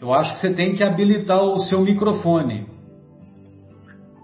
Eu 0.00 0.12
acho 0.12 0.32
que 0.32 0.38
você 0.38 0.54
tem 0.54 0.74
que 0.74 0.84
habilitar 0.84 1.42
o 1.42 1.58
seu 1.60 1.80
microfone. 1.80 2.66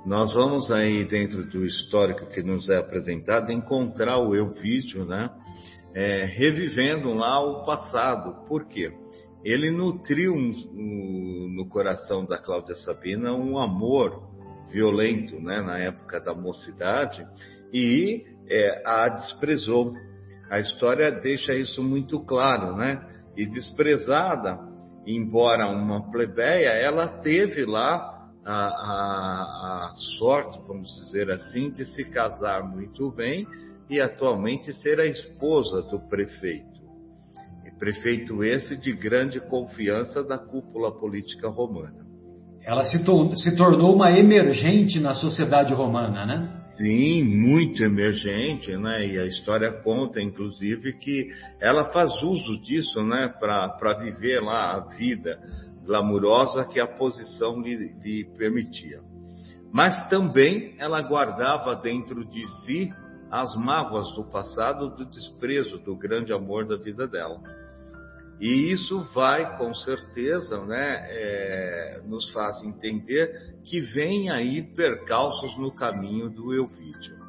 Nós 0.05 0.35
vamos 0.35 0.71
aí, 0.71 1.05
dentro 1.05 1.45
do 1.49 1.65
histórico 1.65 2.27
que 2.27 2.43
nos 2.43 2.69
é 2.69 2.79
apresentado, 2.79 3.51
encontrar 3.51 4.19
o 4.19 4.35
eu 4.35 4.51
vídeo, 4.51 5.07
né? 5.07 5.31
É, 5.95 6.25
revivendo 6.25 7.13
lá 7.13 7.41
o 7.41 7.65
passado. 7.65 8.47
Por 8.47 8.67
quê? 8.67 8.93
Ele 9.45 9.71
nutriu 9.71 10.35
um, 10.35 10.53
um, 10.75 11.55
no 11.57 11.69
coração 11.69 12.25
da 12.27 12.39
Cláudia 12.39 12.75
Sabina 12.77 13.33
um 13.33 13.59
amor 13.59 14.29
violento 14.71 15.41
né, 15.41 15.61
na 15.63 15.79
época 15.79 16.21
da 16.21 16.35
mocidade 16.35 17.27
e 17.73 18.25
é, 18.49 18.83
a 18.87 19.09
desprezou. 19.09 19.95
A 20.51 20.59
história 20.59 21.11
deixa 21.11 21.55
isso 21.55 21.83
muito 21.83 22.21
claro, 22.25 22.77
né? 22.77 23.01
E 23.37 23.47
desprezada, 23.47 24.59
embora 25.07 25.69
uma 25.69 26.11
plebeia, 26.11 26.71
ela 26.71 27.07
teve 27.21 27.65
lá 27.65 28.29
a, 28.45 28.53
a, 28.53 29.87
a 29.87 29.93
sorte, 30.19 30.61
vamos 30.67 30.93
dizer 31.05 31.31
assim, 31.31 31.71
de 31.71 31.85
se 31.85 32.05
casar 32.11 32.65
muito 32.65 33.13
bem 33.13 33.47
e 33.91 34.01
atualmente 34.01 34.73
ser 34.73 35.01
a 35.01 35.05
esposa 35.05 35.83
do 35.83 35.99
prefeito. 36.09 36.81
E 37.67 37.77
prefeito 37.77 38.45
esse 38.45 38.77
de 38.77 38.93
grande 38.93 39.41
confiança 39.41 40.23
da 40.23 40.39
cúpula 40.39 40.97
política 40.97 41.49
romana. 41.49 42.09
Ela 42.63 42.85
se, 42.85 43.05
to 43.05 43.35
se 43.35 43.57
tornou 43.57 43.97
uma 43.97 44.17
emergente 44.17 45.01
na 45.01 45.13
sociedade 45.13 45.75
romana, 45.75 46.25
né? 46.25 46.61
Sim, 46.77 47.25
muito 47.25 47.83
emergente, 47.83 48.77
né? 48.77 49.07
E 49.09 49.19
a 49.19 49.27
história 49.27 49.73
conta, 49.83 50.21
inclusive, 50.21 50.93
que 50.99 51.29
ela 51.61 51.87
faz 51.87 52.11
uso 52.23 52.61
disso, 52.63 53.03
né, 53.03 53.35
para 53.41 53.99
viver 53.99 54.41
lá 54.41 54.77
a 54.77 54.81
vida 54.95 55.39
glamurosa 55.85 56.65
que 56.67 56.79
a 56.79 56.87
posição 56.87 57.61
lhe, 57.61 57.75
lhe 57.75 58.25
permitia. 58.39 59.01
Mas 59.73 60.09
também 60.09 60.75
ela 60.79 61.01
guardava 61.01 61.75
dentro 61.75 62.25
de 62.25 62.47
si 62.61 62.93
as 63.31 63.55
mágoas 63.57 64.13
do 64.15 64.25
passado, 64.25 64.91
do 64.91 65.05
desprezo 65.05 65.79
do 65.79 65.97
grande 65.97 66.33
amor 66.33 66.67
da 66.67 66.77
vida 66.77 67.07
dela. 67.07 67.41
E 68.41 68.73
isso 68.73 69.01
vai, 69.15 69.59
com 69.59 69.73
certeza, 69.75 70.65
né, 70.65 71.07
é, 71.11 72.01
nos 72.07 72.33
faz 72.33 72.63
entender 72.65 73.55
que 73.65 73.81
vem 73.83 74.31
aí 74.31 74.63
percalços 74.75 75.57
no 75.59 75.71
caminho 75.71 76.31
do 76.31 76.55
Elvídio. 76.55 77.21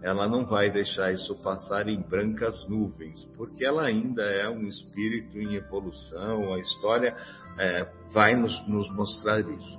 Ela 0.00 0.28
não 0.28 0.46
vai 0.46 0.70
deixar 0.70 1.12
isso 1.12 1.42
passar 1.42 1.88
em 1.88 2.00
brancas 2.00 2.68
nuvens, 2.68 3.24
porque 3.36 3.64
ela 3.64 3.82
ainda 3.82 4.22
é 4.22 4.48
um 4.48 4.62
espírito 4.62 5.36
em 5.38 5.56
evolução, 5.56 6.54
a 6.54 6.60
história 6.60 7.16
é, 7.58 7.84
vai 8.12 8.36
nos, 8.36 8.68
nos 8.68 8.88
mostrar 8.94 9.40
isso. 9.40 9.78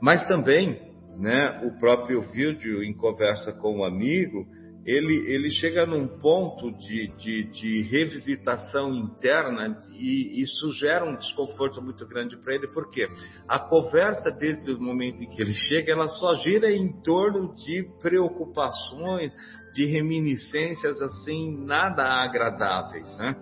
Mas 0.00 0.26
também, 0.26 0.82
né, 1.16 1.62
o 1.64 1.78
próprio 1.78 2.24
Elvídio, 2.24 2.82
em 2.82 2.92
conversa 2.92 3.52
com 3.52 3.78
um 3.78 3.84
amigo, 3.84 4.44
ele, 4.84 5.32
ele 5.32 5.48
chega 5.50 5.86
num 5.86 6.08
ponto 6.08 6.72
de, 6.72 7.08
de, 7.16 7.44
de 7.50 7.82
revisitação 7.82 8.92
interna 8.94 9.78
e 9.92 10.40
isso 10.40 10.70
gera 10.72 11.04
um 11.04 11.16
desconforto 11.16 11.80
muito 11.80 12.06
grande 12.06 12.36
para 12.36 12.54
ele, 12.54 12.66
porque 12.68 13.06
a 13.48 13.60
conversa 13.60 14.30
desde 14.32 14.72
o 14.72 14.80
momento 14.80 15.22
em 15.22 15.28
que 15.28 15.40
ele 15.40 15.54
chega, 15.54 15.92
ela 15.92 16.08
só 16.08 16.34
gira 16.34 16.70
em 16.70 17.00
torno 17.02 17.54
de 17.54 17.88
preocupações, 18.00 19.32
de 19.72 19.86
reminiscências 19.86 21.00
assim, 21.00 21.64
nada 21.64 22.02
agradáveis, 22.02 23.16
né? 23.16 23.36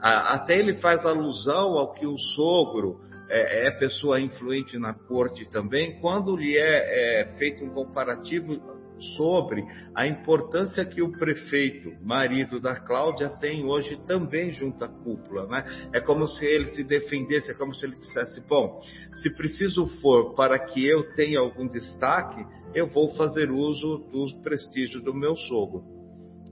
Até 0.00 0.58
ele 0.58 0.74
faz 0.74 1.04
alusão 1.04 1.76
ao 1.76 1.92
que 1.92 2.06
o 2.06 2.16
sogro 2.34 3.00
é, 3.28 3.66
é 3.66 3.70
pessoa 3.78 4.20
influente 4.20 4.78
na 4.78 4.94
corte 4.94 5.44
também, 5.50 6.00
quando 6.00 6.36
lhe 6.36 6.56
é, 6.56 7.22
é 7.22 7.36
feito 7.36 7.64
um 7.64 7.70
comparativo 7.70 8.77
sobre 9.16 9.64
a 9.94 10.06
importância 10.06 10.84
que 10.84 11.02
o 11.02 11.12
prefeito, 11.12 11.92
marido 12.02 12.60
da 12.60 12.76
Cláudia, 12.76 13.28
tem 13.28 13.64
hoje 13.64 13.96
também 14.06 14.52
junto 14.52 14.84
à 14.84 14.88
cúpula. 14.88 15.46
Né? 15.46 15.88
É 15.92 16.00
como 16.00 16.26
se 16.26 16.44
ele 16.44 16.66
se 16.66 16.84
defendesse, 16.84 17.50
é 17.50 17.54
como 17.54 17.74
se 17.74 17.86
ele 17.86 17.96
dissesse: 17.96 18.40
bom, 18.48 18.80
se 19.14 19.34
preciso 19.36 19.86
for 20.00 20.34
para 20.34 20.58
que 20.58 20.86
eu 20.86 21.12
tenha 21.14 21.40
algum 21.40 21.66
destaque, 21.66 22.44
eu 22.74 22.86
vou 22.88 23.14
fazer 23.14 23.50
uso 23.50 23.98
do 24.10 24.42
prestígio 24.42 25.00
do 25.00 25.14
meu 25.14 25.34
sogro. 25.36 25.84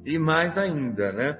E 0.05 0.19
mais 0.19 0.57
ainda, 0.57 1.13
né? 1.13 1.39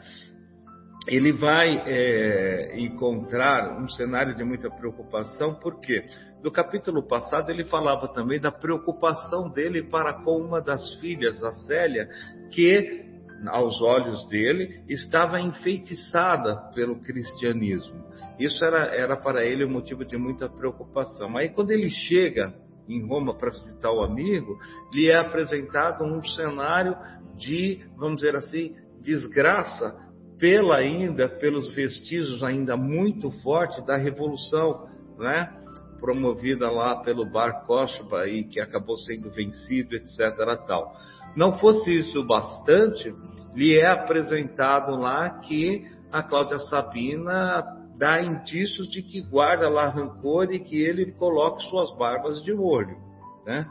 Ele 1.07 1.33
vai 1.33 1.83
é, 1.87 2.79
encontrar 2.81 3.81
um 3.81 3.89
cenário 3.89 4.35
de 4.35 4.43
muita 4.43 4.69
preocupação, 4.69 5.55
porque 5.55 6.05
no 6.43 6.51
capítulo 6.51 7.07
passado 7.07 7.51
ele 7.51 7.65
falava 7.65 8.09
também 8.09 8.41
da 8.41 8.51
preocupação 8.51 9.49
dele 9.49 9.85
para 9.85 10.15
com 10.25 10.39
uma 10.39 10.61
das 10.61 10.99
filhas, 11.01 11.43
a 11.43 11.53
Célia, 11.67 12.09
que, 12.51 13.05
aos 13.47 13.81
olhos 13.81 14.27
dele, 14.29 14.83
estava 14.89 15.41
enfeitiçada 15.41 16.57
pelo 16.75 17.01
cristianismo. 17.01 18.05
Isso 18.39 18.63
era, 18.65 18.95
era 18.95 19.17
para 19.17 19.45
ele 19.45 19.65
um 19.65 19.71
motivo 19.71 20.05
de 20.05 20.17
muita 20.17 20.49
preocupação. 20.49 21.37
Aí, 21.37 21.51
quando 21.51 21.71
ele 21.71 21.89
chega 21.89 22.53
em 22.89 23.07
Roma 23.07 23.37
para 23.37 23.51
visitar 23.51 23.93
o 23.93 24.03
amigo, 24.03 24.59
lhe 24.93 25.09
é 25.09 25.19
apresentado 25.19 26.05
um 26.05 26.23
cenário 26.23 26.97
de, 27.37 27.85
vamos 27.97 28.17
dizer 28.17 28.37
assim, 28.37 28.75
desgraça 29.01 30.06
pela 30.39 30.77
ainda, 30.77 31.29
pelos 31.29 31.75
vestígios 31.75 32.43
ainda 32.43 32.77
muito 32.77 33.31
fortes 33.43 33.85
da 33.87 33.97
revolução, 33.97 34.87
né? 35.19 35.63
promovida 35.99 36.71
lá 36.71 36.97
pelo 36.97 37.25
Bar 37.31 37.65
Kochba 37.65 38.29
e 38.29 38.45
que 38.45 38.61
acabou 38.61 38.97
sendo 38.99 39.31
vencido, 39.31 39.97
etc. 39.97 40.37
Tal. 40.67 40.93
Não 41.35 41.59
fosse 41.59 41.93
isso 41.93 42.25
bastante, 42.25 43.15
lhe 43.55 43.79
é 43.79 43.91
apresentado 43.91 44.95
lá 44.97 45.31
que 45.41 45.85
a 46.13 46.23
Cláudia 46.23 46.59
Sabina 46.59 47.65
dá 47.97 48.21
indícios 48.21 48.89
de 48.89 49.03
que 49.03 49.23
guarda 49.23 49.69
lá 49.69 49.89
rancor 49.89 50.53
e 50.53 50.61
que 50.61 50.81
ele 50.83 51.13
coloque 51.13 51.63
suas 51.65 51.97
barbas 51.97 52.43
de 52.43 52.55
molho, 52.55 52.97
né? 53.45 53.67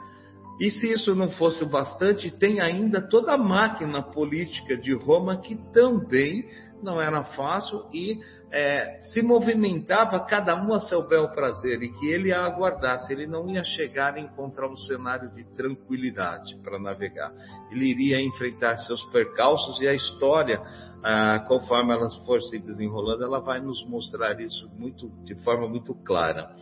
E 0.60 0.72
se 0.72 0.88
isso 0.88 1.14
não 1.14 1.30
fosse 1.32 1.64
o 1.64 1.70
bastante, 1.70 2.32
tem 2.32 2.62
ainda 2.62 3.01
toda 3.01 3.34
a 3.34 3.38
máquina 3.38 4.01
política 4.01 4.78
de 4.78 4.93
Roma 4.93 5.41
que 5.41 5.56
também 5.74 6.45
não 6.82 7.01
era 7.01 7.24
fácil 7.24 7.86
e 7.93 8.20
é, 8.51 8.99
se 9.12 9.22
movimentava 9.22 10.20
cada 10.26 10.56
um 10.56 10.74
a 10.74 10.80
seu 10.80 11.06
bel 11.08 11.30
prazer 11.30 11.82
e 11.82 11.91
que 11.91 12.08
ele 12.08 12.32
a 12.32 12.45
aguardasse. 12.45 13.12
Ele 13.12 13.28
não 13.28 13.49
ia 13.49 13.64
chegar 13.64 14.14
a 14.14 14.20
encontrar 14.20 14.70
um 14.70 14.78
cenário 14.78 15.30
de 15.32 15.43
tranquilidade 15.56 16.56
para 16.64 16.80
navegar. 16.80 17.34
Ele 17.72 17.89
iria 17.89 18.22
enfrentar 18.22 18.78
seus 18.78 19.03
percalços 19.12 19.82
e 19.82 19.88
a 19.88 19.93
história, 19.93 20.62
ah, 21.03 21.43
conforme 21.47 21.93
ela 21.93 22.10
for 22.26 22.41
se 22.43 22.58
desenrolando, 22.60 23.24
ela 23.24 23.39
vai 23.39 23.60
nos 23.60 23.86
mostrar 23.89 24.39
isso 24.39 24.70
muito, 24.78 25.10
de 25.26 25.36
forma 25.43 25.68
muito 25.68 25.93
clara. 25.93 26.56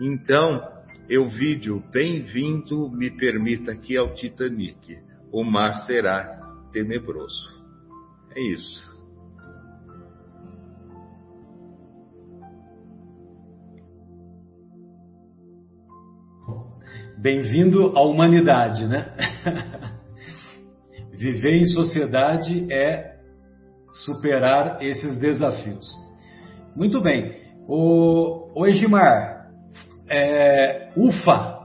Então, 0.00 0.75
eu 1.08 1.28
vídeo, 1.28 1.82
bem-vindo, 1.92 2.90
me 2.90 3.10
permita 3.10 3.70
aqui 3.70 3.96
ao 3.96 4.12
Titanic. 4.14 4.98
O 5.32 5.44
mar 5.44 5.86
será 5.86 6.40
tenebroso. 6.72 7.48
É 8.34 8.40
isso. 8.40 8.84
Bem-vindo 17.18 17.96
à 17.96 18.02
humanidade, 18.02 18.86
né? 18.86 19.14
Viver 21.12 21.54
em 21.54 21.66
sociedade 21.66 22.66
é 22.72 23.16
superar 24.04 24.82
esses 24.82 25.16
desafios. 25.18 25.86
Muito 26.76 27.00
bem. 27.00 27.42
O, 27.68 28.60
o 28.60 28.66
Egimar, 28.66 29.35
é, 30.08 30.90
ufa, 30.96 31.58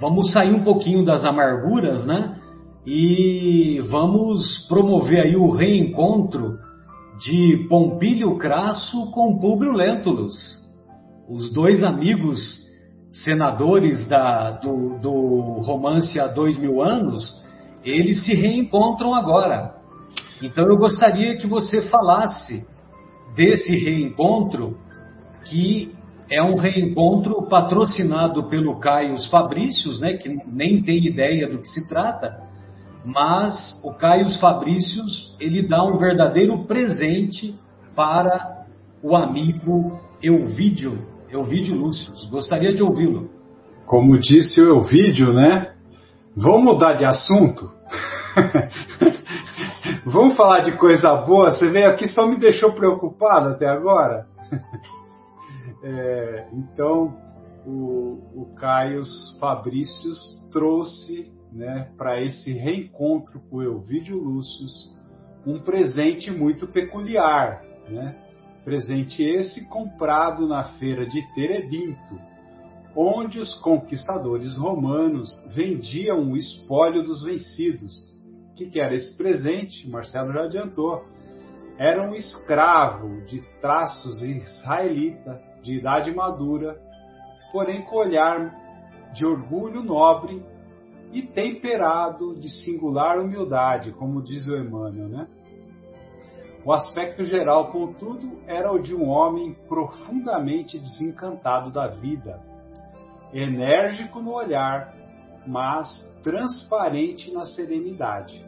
vamos 0.00 0.32
sair 0.32 0.52
um 0.52 0.62
pouquinho 0.62 1.04
das 1.04 1.24
amarguras, 1.24 2.04
né? 2.04 2.38
E 2.86 3.80
vamos 3.90 4.66
promover 4.68 5.20
aí 5.20 5.36
o 5.36 5.50
reencontro 5.50 6.58
de 7.18 7.66
Pompílio 7.68 8.36
Crasso 8.36 9.10
com 9.10 9.38
Públio 9.38 9.72
Lentulus, 9.72 10.34
os 11.28 11.52
dois 11.52 11.82
amigos 11.82 12.38
senadores 13.24 14.06
da, 14.06 14.52
do, 14.52 14.98
do 14.98 15.60
romance 15.62 16.20
há 16.20 16.26
dois 16.26 16.58
mil 16.58 16.82
anos, 16.82 17.42
eles 17.82 18.24
se 18.24 18.34
reencontram 18.34 19.14
agora. 19.14 19.74
Então 20.42 20.66
eu 20.66 20.76
gostaria 20.76 21.36
que 21.36 21.46
você 21.46 21.88
falasse 21.88 22.66
desse 23.34 23.74
reencontro, 23.74 24.76
que 25.48 25.95
é 26.30 26.42
um 26.42 26.56
reencontro 26.56 27.46
patrocinado 27.48 28.48
pelo 28.48 28.78
Caio 28.78 29.16
Fabrícios, 29.30 30.00
né, 30.00 30.14
que 30.14 30.28
nem 30.46 30.82
tem 30.82 31.06
ideia 31.06 31.48
do 31.48 31.58
que 31.58 31.68
se 31.68 31.88
trata, 31.88 32.40
mas 33.04 33.80
o 33.84 33.96
Caio 33.96 34.28
Fabrícios 34.40 35.36
ele 35.38 35.66
dá 35.66 35.84
um 35.84 35.96
verdadeiro 35.96 36.64
presente 36.66 37.54
para 37.94 38.64
o 39.02 39.14
amigo 39.14 40.00
Elvídio 40.22 41.16
Elvídio 41.30 41.76
Lúcio. 41.76 42.12
Gostaria 42.30 42.74
de 42.74 42.82
ouvi-lo. 42.82 43.30
Como 43.84 44.18
disse 44.18 44.60
o 44.60 44.76
Elvídio, 44.76 45.32
né? 45.32 45.72
Vamos 46.36 46.74
mudar 46.74 46.94
de 46.94 47.04
assunto? 47.04 47.70
Vamos 50.04 50.36
falar 50.36 50.60
de 50.60 50.72
coisa 50.72 51.14
boa? 51.16 51.50
Você 51.50 51.66
veio 51.66 51.88
aqui 51.88 52.06
só 52.06 52.26
me 52.26 52.36
deixou 52.36 52.72
preocupado 52.72 53.50
até 53.50 53.68
agora. 53.68 54.26
É, 55.88 56.48
então, 56.52 57.16
o, 57.64 58.18
o 58.34 58.48
Fabrícios 59.38 60.18
trouxe 60.50 61.32
né, 61.52 61.92
para 61.96 62.20
esse 62.20 62.52
reencontro 62.52 63.38
com 63.48 63.62
Elvídio 63.62 64.18
Lúcio 64.18 64.66
um 65.46 65.60
presente 65.60 66.28
muito 66.28 66.66
peculiar. 66.66 67.62
Né? 67.88 68.16
Presente 68.64 69.22
esse 69.22 69.68
comprado 69.68 70.48
na 70.48 70.64
feira 70.76 71.06
de 71.06 71.22
Terebinto, 71.36 72.18
onde 72.96 73.38
os 73.38 73.54
conquistadores 73.60 74.56
romanos 74.56 75.28
vendiam 75.54 76.32
o 76.32 76.36
espólio 76.36 77.04
dos 77.04 77.22
vencidos. 77.22 77.94
O 78.50 78.54
que, 78.54 78.66
que 78.66 78.80
era 78.80 78.92
esse 78.92 79.16
presente? 79.16 79.88
Marcelo 79.88 80.32
já 80.32 80.46
adiantou. 80.46 81.04
Era 81.78 82.02
um 82.02 82.12
escravo 82.12 83.20
de 83.26 83.40
traços 83.60 84.20
israelita, 84.22 85.40
de 85.66 85.78
idade 85.78 86.14
madura, 86.14 86.80
porém 87.50 87.82
com 87.82 87.96
olhar 87.96 88.54
de 89.12 89.26
orgulho 89.26 89.82
nobre 89.82 90.40
e 91.12 91.22
temperado 91.22 92.38
de 92.38 92.48
singular 92.48 93.18
humildade, 93.18 93.90
como 93.92 94.22
diz 94.22 94.46
o 94.46 94.56
Emmanuel, 94.56 95.08
né? 95.08 95.26
O 96.64 96.72
aspecto 96.72 97.24
geral, 97.24 97.70
contudo, 97.70 98.40
era 98.46 98.72
o 98.72 98.78
de 98.78 98.94
um 98.94 99.08
homem 99.08 99.56
profundamente 99.68 100.78
desencantado 100.78 101.70
da 101.70 101.88
vida, 101.88 102.40
enérgico 103.32 104.20
no 104.20 104.32
olhar, 104.32 104.94
mas 105.46 105.88
transparente 106.22 107.32
na 107.32 107.44
serenidade. 107.44 108.44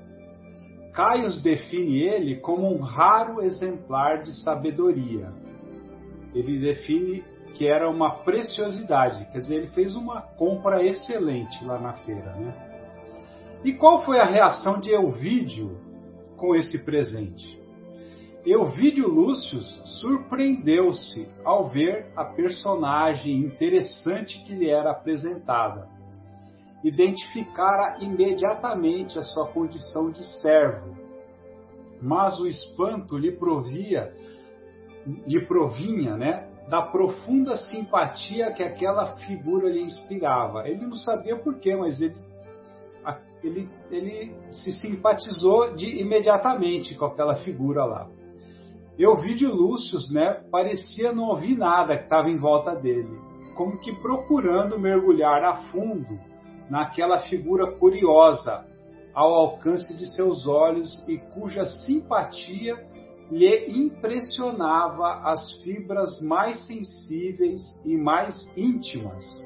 Caius 0.92 1.40
define 1.42 2.00
ele 2.00 2.36
como 2.36 2.72
um 2.72 2.80
raro 2.80 3.40
exemplar 3.40 4.22
de 4.22 4.32
sabedoria. 4.42 5.32
Ele 6.34 6.58
define 6.58 7.24
que 7.54 7.66
era 7.66 7.88
uma 7.88 8.10
preciosidade, 8.22 9.26
quer 9.32 9.40
dizer, 9.40 9.54
ele 9.56 9.66
fez 9.68 9.96
uma 9.96 10.20
compra 10.20 10.84
excelente 10.84 11.64
lá 11.64 11.80
na 11.80 11.94
feira, 11.94 12.34
né? 12.36 12.54
E 13.64 13.72
qual 13.72 14.04
foi 14.04 14.20
a 14.20 14.24
reação 14.24 14.78
de 14.78 14.90
Elvídio 14.90 15.76
com 16.36 16.54
esse 16.54 16.84
presente? 16.84 17.58
Euvídio 18.46 19.08
Lúcio 19.08 19.60
surpreendeu-se 20.00 21.28
ao 21.44 21.66
ver 21.66 22.06
a 22.16 22.24
personagem 22.24 23.36
interessante 23.40 24.42
que 24.44 24.54
lhe 24.54 24.70
era 24.70 24.92
apresentada. 24.92 25.88
Identificara 26.84 27.98
imediatamente 28.00 29.18
a 29.18 29.22
sua 29.22 29.48
condição 29.48 30.12
de 30.12 30.22
servo, 30.40 30.96
mas 32.00 32.38
o 32.38 32.46
espanto 32.46 33.18
lhe 33.18 33.32
provia, 33.32 34.14
lhe 35.26 35.46
provinha, 35.46 36.16
né, 36.16 36.48
da 36.68 36.82
profunda 36.82 37.56
simpatia 37.56 38.52
que 38.52 38.62
aquela 38.62 39.16
figura 39.16 39.70
lhe 39.70 39.80
inspirava. 39.80 40.68
Ele 40.68 40.86
não 40.86 40.94
sabia 40.94 41.36
porquê, 41.36 41.74
mas 41.74 42.00
ele, 42.00 42.14
ele, 43.42 43.68
ele 43.90 44.34
se 44.50 44.72
simpatizou 44.72 45.74
de 45.74 46.00
imediatamente 46.00 46.94
com 46.94 47.06
aquela 47.06 47.36
figura 47.36 47.84
lá. 47.84 48.08
Eu 48.98 49.16
vi 49.16 49.34
de 49.34 49.46
Lúcio, 49.46 49.98
né, 50.12 50.42
parecia 50.50 51.12
não 51.12 51.28
ouvir 51.28 51.56
nada 51.56 51.96
que 51.96 52.04
estava 52.04 52.28
em 52.28 52.36
volta 52.36 52.74
dele, 52.74 53.16
como 53.56 53.78
que 53.78 53.94
procurando 54.02 54.78
mergulhar 54.78 55.42
a 55.44 55.56
fundo 55.68 56.18
naquela 56.68 57.20
figura 57.20 57.70
curiosa, 57.72 58.66
ao 59.14 59.34
alcance 59.34 59.94
de 59.94 60.06
seus 60.14 60.46
olhos 60.46 61.04
e 61.08 61.16
cuja 61.18 61.64
simpatia 61.64 62.76
lhe 63.30 63.70
impressionava 63.70 65.20
as 65.24 65.52
fibras 65.62 66.20
mais 66.22 66.66
sensíveis 66.66 67.62
e 67.84 67.96
mais 67.96 68.48
íntimas. 68.56 69.44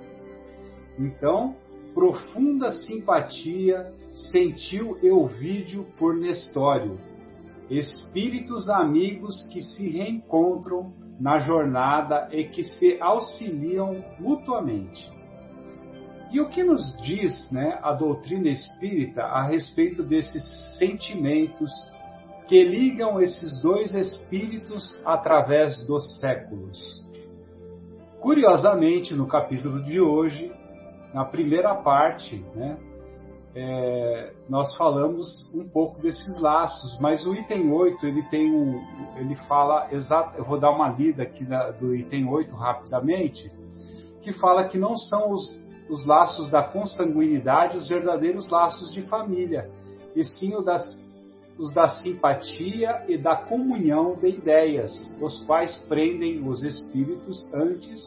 Então, 0.99 1.57
profunda 1.95 2.71
simpatia 2.73 3.93
sentiu 4.31 4.99
Euvídio 5.03 5.85
por 5.99 6.15
Nestório 6.15 6.99
espíritos 7.71 8.69
amigos 8.69 9.43
que 9.51 9.61
se 9.61 9.89
reencontram 9.91 10.93
na 11.19 11.39
jornada 11.39 12.29
e 12.31 12.45
que 12.45 12.63
se 12.63 12.99
auxiliam 13.01 14.05
mutuamente. 14.19 15.11
E 16.31 16.41
o 16.41 16.49
que 16.49 16.63
nos 16.63 16.97
diz 17.03 17.51
né, 17.51 17.79
a 17.83 17.93
doutrina 17.93 18.49
espírita 18.49 19.23
a 19.23 19.43
respeito 19.43 20.03
desses 20.03 20.43
sentimentos 20.79 21.71
que 22.47 22.63
ligam 22.65 23.21
esses 23.21 23.61
dois 23.63 23.95
espíritos 23.95 25.01
através 25.05 25.87
dos 25.87 26.19
séculos? 26.19 27.03
Curiosamente, 28.21 29.15
no 29.15 29.27
capítulo 29.27 29.83
de 29.83 30.01
hoje, 30.01 30.53
na 31.13 31.25
primeira 31.25 31.75
parte, 31.75 32.45
né, 32.55 32.79
é, 33.55 34.33
nós 34.49 34.75
falamos 34.77 35.53
um 35.55 35.69
pouco 35.69 36.01
desses 36.01 36.41
laços, 36.41 36.99
mas 37.01 37.27
o 37.27 37.35
item 37.35 37.71
8 37.71 38.07
ele 38.07 38.23
tem 38.31 38.51
um, 38.51 38.81
ele 39.17 39.35
fala 39.47 39.89
exato, 39.93 40.39
eu 40.39 40.45
vou 40.45 40.59
dar 40.59 40.71
uma 40.71 40.89
lida 40.89 41.23
aqui 41.23 41.45
do 41.79 41.95
item 41.95 42.27
8 42.29 42.55
rapidamente, 42.55 43.51
que 44.23 44.33
fala 44.33 44.69
que 44.69 44.79
não 44.79 44.97
são 44.97 45.33
os, 45.33 45.63
os 45.91 46.07
laços 46.07 46.51
da 46.51 46.63
consanguinidade 46.63 47.77
os 47.77 47.89
verdadeiros 47.89 48.49
laços 48.49 48.91
de 48.91 49.03
família, 49.03 49.71
e 50.17 50.25
sim 50.25 50.55
os, 50.55 50.65
das, 50.65 51.02
os 51.63 51.71
da 51.71 51.87
simpatia 51.87 53.05
e 53.09 53.17
da 53.17 53.37
comunhão 53.37 54.17
de 54.17 54.29
ideias, 54.29 54.91
os 55.21 55.45
quais 55.45 55.77
prendem 55.89 56.45
os 56.45 56.65
espíritos 56.65 57.49
antes, 57.55 58.01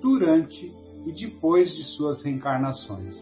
durante 0.00 0.72
e 1.04 1.12
depois 1.12 1.74
de 1.74 1.82
suas 1.82 2.22
reencarnações. 2.22 3.16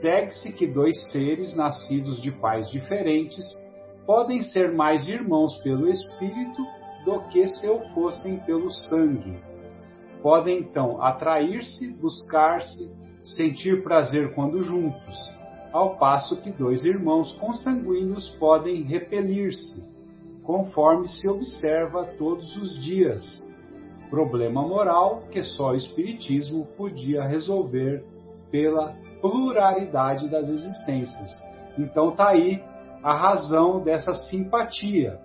segue-se 0.00 0.52
que 0.52 0.66
dois 0.66 1.10
seres 1.10 1.54
nascidos 1.54 2.22
de 2.22 2.30
pais 2.30 2.70
diferentes 2.70 3.44
podem 4.06 4.42
ser 4.42 4.72
mais 4.72 5.06
irmãos 5.06 5.58
pelo 5.58 5.88
espírito 5.88 6.62
do 7.04 7.20
que 7.28 7.46
se 7.46 7.66
eu 7.66 7.80
fossem 7.92 8.38
pelo 8.38 8.70
sangue. 8.70 9.38
Podem 10.22 10.60
então 10.60 11.02
atrair-se, 11.02 11.92
buscar-se, 12.00 12.90
sentir 13.22 13.82
prazer 13.82 14.34
quando 14.34 14.62
juntos, 14.62 15.18
ao 15.72 15.96
passo 15.96 16.40
que 16.40 16.50
dois 16.50 16.84
irmãos 16.84 17.32
consanguíneos 17.38 18.28
podem 18.38 18.82
repelir-se, 18.82 19.82
conforme 20.44 21.08
se 21.08 21.28
observa 21.28 22.04
todos 22.18 22.54
os 22.56 22.78
dias. 22.82 23.22
Problema 24.10 24.60
moral 24.60 25.22
que 25.30 25.42
só 25.42 25.70
o 25.70 25.74
Espiritismo 25.74 26.66
podia 26.76 27.22
resolver 27.22 28.04
pela 28.50 28.94
pluralidade 29.22 30.28
das 30.28 30.48
existências. 30.48 31.30
Então 31.78 32.10
está 32.10 32.28
aí 32.28 32.62
a 33.02 33.14
razão 33.14 33.82
dessa 33.82 34.12
simpatia. 34.12 35.18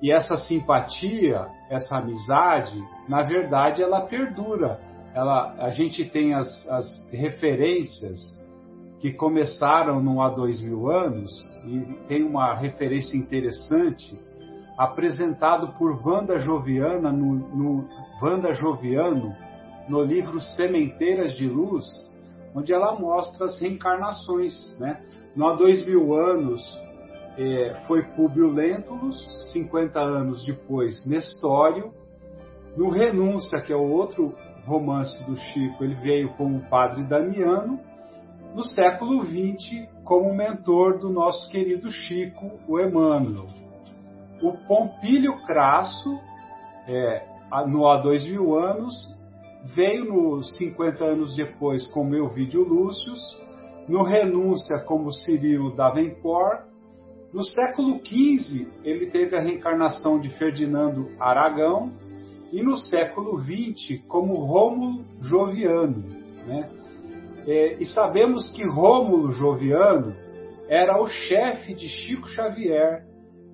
E 0.00 0.12
essa 0.12 0.36
simpatia, 0.36 1.46
essa 1.68 1.96
amizade, 1.96 2.80
na 3.08 3.22
verdade, 3.22 3.82
ela 3.82 4.02
perdura. 4.02 4.80
Ela, 5.14 5.54
a 5.58 5.70
gente 5.70 6.04
tem 6.04 6.34
as, 6.34 6.68
as 6.68 7.08
referências 7.10 8.40
que 9.02 9.12
começaram 9.12 10.00
no 10.00 10.22
há 10.22 10.28
dois 10.28 10.60
mil 10.60 10.88
anos, 10.88 11.28
e 11.66 11.80
tem 12.06 12.22
uma 12.22 12.54
referência 12.54 13.16
interessante, 13.16 14.16
apresentado 14.78 15.76
por 15.76 16.00
Wanda 16.06 16.38
Joviana 16.38 17.10
no, 17.10 17.34
no 17.34 17.88
Joviano 18.52 19.34
no 19.88 20.04
livro 20.04 20.40
Sementeiras 20.40 21.34
de 21.34 21.48
Luz, 21.48 21.84
onde 22.54 22.72
ela 22.72 22.96
mostra 22.96 23.46
as 23.46 23.58
reencarnações. 23.58 24.78
Né? 24.78 25.02
No 25.34 25.48
há 25.48 25.56
dois 25.56 25.84
mil 25.84 26.14
anos 26.14 26.62
é, 27.36 27.74
foi 27.88 28.04
Públio 28.04 28.52
Lentulus, 28.52 29.50
50 29.50 30.00
anos 30.00 30.44
depois 30.44 31.04
Nestório. 31.04 31.92
No 32.76 32.88
Renúncia, 32.88 33.60
que 33.60 33.72
é 33.72 33.76
o 33.76 33.90
outro 33.90 34.32
romance 34.64 35.26
do 35.26 35.34
Chico, 35.34 35.82
ele 35.82 35.96
veio 35.96 36.28
como 36.34 36.68
Padre 36.70 37.02
Damiano. 37.02 37.80
No 38.54 38.64
século 38.64 39.24
XX, 39.24 39.88
como 40.04 40.34
mentor 40.34 40.98
do 40.98 41.08
nosso 41.08 41.48
querido 41.50 41.90
Chico, 41.90 42.50
o 42.68 42.78
Emmanuel. 42.78 43.46
O 44.42 44.52
Pompílio 44.66 45.34
Crasso, 45.46 46.18
é, 46.86 47.26
no 47.66 47.86
há 47.86 47.96
dois 47.96 48.26
mil 48.26 48.54
anos, 48.58 48.92
veio 49.74 50.04
nos 50.04 50.54
50 50.56 51.02
anos 51.02 51.34
depois 51.34 51.86
como 51.88 52.14
Elvídio 52.14 52.62
Lúcius, 52.62 53.20
no 53.88 54.02
Renúncia 54.02 54.80
como 54.80 55.10
Cirilo 55.10 55.74
Davenport, 55.74 56.66
no 57.32 57.42
século 57.44 58.00
XV 58.04 58.68
ele 58.84 59.06
teve 59.06 59.34
a 59.34 59.40
reencarnação 59.40 60.20
de 60.20 60.28
Ferdinando 60.28 61.08
Aragão 61.18 61.90
e 62.52 62.62
no 62.62 62.76
século 62.76 63.40
XX 63.40 64.02
como 64.06 64.34
Rômulo 64.34 65.06
Joviano. 65.22 66.04
Né? 66.46 66.68
É, 67.46 67.82
e 67.82 67.86
sabemos 67.86 68.50
que 68.50 68.64
Rômulo 68.64 69.32
Joviano 69.32 70.14
era 70.68 71.00
o 71.00 71.06
chefe 71.06 71.74
de 71.74 71.88
Chico 71.88 72.28
Xavier 72.28 73.04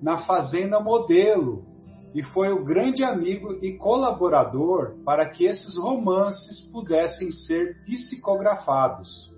na 0.01 0.19
Fazenda 0.19 0.79
Modelo, 0.79 1.65
e 2.13 2.23
foi 2.23 2.51
o 2.51 2.63
grande 2.63 3.03
amigo 3.03 3.53
e 3.61 3.77
colaborador 3.77 4.95
para 5.05 5.29
que 5.29 5.45
esses 5.45 5.77
romances 5.77 6.61
pudessem 6.71 7.31
ser 7.31 7.83
psicografados. 7.85 9.31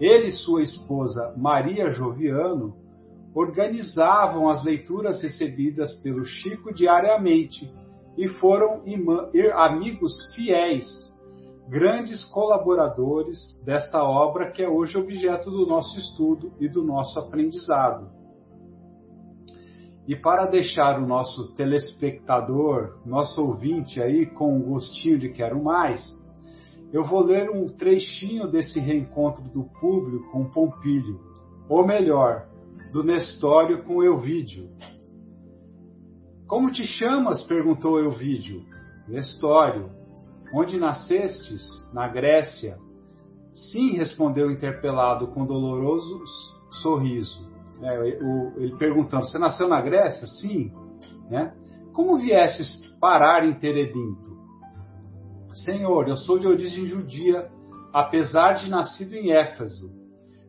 Ele 0.00 0.28
e 0.28 0.32
sua 0.32 0.62
esposa 0.62 1.34
Maria 1.36 1.90
Joviano 1.90 2.76
organizavam 3.34 4.48
as 4.48 4.64
leituras 4.64 5.20
recebidas 5.20 5.94
pelo 5.96 6.24
Chico 6.24 6.72
diariamente 6.72 7.72
e 8.16 8.28
foram 8.28 8.82
amigos 9.54 10.12
fiéis, 10.34 10.86
grandes 11.68 12.24
colaboradores 12.24 13.62
desta 13.62 14.02
obra 14.02 14.50
que 14.50 14.62
é 14.62 14.68
hoje 14.68 14.96
objeto 14.96 15.50
do 15.50 15.66
nosso 15.66 15.98
estudo 15.98 16.50
e 16.58 16.66
do 16.66 16.82
nosso 16.82 17.18
aprendizado. 17.18 18.08
E 20.06 20.16
para 20.16 20.46
deixar 20.46 20.98
o 20.98 21.06
nosso 21.06 21.54
telespectador, 21.54 22.98
nosso 23.04 23.42
ouvinte 23.44 24.00
aí 24.00 24.24
com 24.24 24.56
um 24.56 24.62
gostinho 24.62 25.18
de 25.18 25.28
quero 25.28 25.62
mais, 25.62 26.02
eu 26.90 27.04
vou 27.04 27.22
ler 27.22 27.50
um 27.50 27.66
trechinho 27.66 28.48
desse 28.48 28.80
reencontro 28.80 29.44
do 29.50 29.64
público 29.78 30.30
com 30.32 30.48
Pompílio, 30.48 31.20
ou 31.68 31.86
melhor, 31.86 32.48
do 32.90 33.04
Nestório 33.04 33.84
com 33.84 34.02
Elvídio. 34.02 34.70
Como 36.46 36.70
te 36.70 36.82
chamas? 36.84 37.42
perguntou 37.42 38.00
Elvídio. 38.00 38.64
Nestório. 39.06 39.97
Onde 40.52 40.78
nascestes? 40.78 41.62
Na 41.92 42.08
Grécia. 42.08 42.76
Sim, 43.52 43.96
respondeu 43.96 44.48
o 44.48 44.52
interpelado 44.52 45.28
com 45.28 45.44
doloroso 45.44 46.22
sorriso. 46.82 47.48
É, 47.82 48.18
o, 48.22 48.52
ele 48.56 48.76
perguntando: 48.76 49.26
Você 49.26 49.38
nasceu 49.38 49.68
na 49.68 49.80
Grécia? 49.80 50.26
Sim. 50.26 50.72
Né? 51.28 51.54
Como 51.92 52.18
viesses 52.18 52.86
parar 53.00 53.44
em 53.44 53.54
Terebinto? 53.54 54.38
Senhor, 55.52 56.08
eu 56.08 56.16
sou 56.16 56.38
de 56.38 56.46
origem 56.46 56.86
judia, 56.86 57.50
apesar 57.92 58.54
de 58.54 58.70
nascido 58.70 59.14
em 59.14 59.32
Éfeso. 59.32 59.96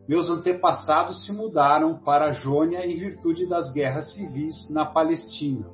Meus 0.08 0.28
antepassados 0.28 1.24
se 1.24 1.32
mudaram 1.32 1.98
para 1.98 2.32
Jônia 2.32 2.84
em 2.84 2.96
virtude 2.96 3.46
das 3.46 3.72
guerras 3.72 4.12
civis 4.12 4.68
na 4.70 4.84
Palestina. 4.84 5.66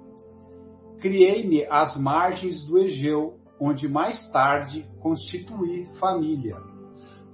Criei-me 1.00 1.64
às 1.70 1.98
margens 1.98 2.62
do 2.64 2.78
Egeu, 2.78 3.38
onde 3.60 3.88
mais 3.88 4.30
tarde 4.30 4.86
constituí 5.00 5.86
família. 5.98 6.56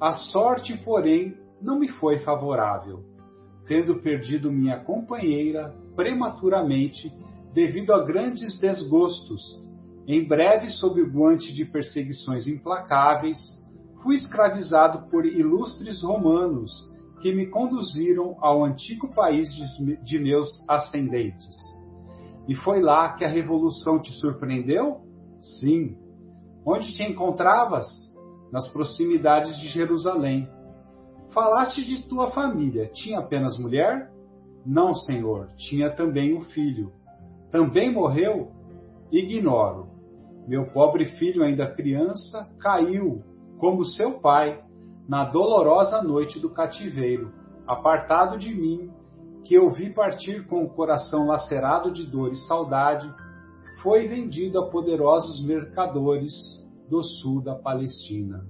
A 0.00 0.12
sorte, 0.12 0.76
porém, 0.78 1.36
não 1.60 1.78
me 1.78 1.88
foi 1.88 2.18
favorável 2.18 3.12
tendo 3.66 4.00
perdido 4.00 4.50
minha 4.50 4.80
companheira 4.80 5.74
prematuramente 5.94 7.12
devido 7.54 7.92
a 7.92 8.04
grandes 8.04 8.58
desgostos. 8.58 9.40
Em 10.06 10.26
breve, 10.26 10.68
sob 10.70 11.00
o 11.00 11.10
guante 11.10 11.52
de 11.54 11.64
perseguições 11.64 12.46
implacáveis, 12.46 13.38
fui 14.02 14.16
escravizado 14.16 15.08
por 15.08 15.24
ilustres 15.24 16.02
romanos 16.02 16.70
que 17.20 17.32
me 17.32 17.46
conduziram 17.46 18.36
ao 18.40 18.64
antigo 18.64 19.08
país 19.14 19.48
de 20.02 20.18
meus 20.18 20.48
ascendentes. 20.68 21.56
E 22.48 22.54
foi 22.56 22.80
lá 22.80 23.14
que 23.14 23.24
a 23.24 23.28
revolução 23.28 24.00
te 24.00 24.10
surpreendeu? 24.18 25.02
Sim. 25.60 25.96
Onde 26.64 26.92
te 26.92 27.02
encontravas? 27.02 27.86
Nas 28.52 28.68
proximidades 28.68 29.56
de 29.58 29.68
Jerusalém 29.68 30.48
Falaste 31.32 31.82
de 31.82 32.06
tua 32.06 32.30
família. 32.30 32.90
Tinha 32.92 33.20
apenas 33.20 33.58
mulher? 33.58 34.10
Não, 34.66 34.94
senhor. 34.94 35.48
Tinha 35.56 35.90
também 35.90 36.36
um 36.36 36.42
filho. 36.42 36.92
Também 37.50 37.90
morreu? 37.90 38.52
Ignoro. 39.10 39.88
Meu 40.46 40.66
pobre 40.66 41.06
filho, 41.16 41.42
ainda 41.42 41.72
criança, 41.72 42.50
caiu, 42.60 43.22
como 43.58 43.84
seu 43.84 44.20
pai, 44.20 44.62
na 45.08 45.24
dolorosa 45.24 46.02
noite 46.02 46.38
do 46.38 46.50
cativeiro, 46.50 47.32
apartado 47.66 48.36
de 48.36 48.54
mim, 48.54 48.90
que 49.44 49.54
eu 49.54 49.70
vi 49.70 49.90
partir 49.90 50.46
com 50.46 50.64
o 50.64 50.68
coração 50.68 51.26
lacerado 51.26 51.90
de 51.90 52.04
dor 52.04 52.32
e 52.32 52.36
saudade, 52.36 53.10
foi 53.82 54.06
vendido 54.08 54.60
a 54.60 54.70
poderosos 54.70 55.44
mercadores 55.44 56.32
do 56.88 57.02
sul 57.02 57.42
da 57.42 57.54
Palestina. 57.54 58.44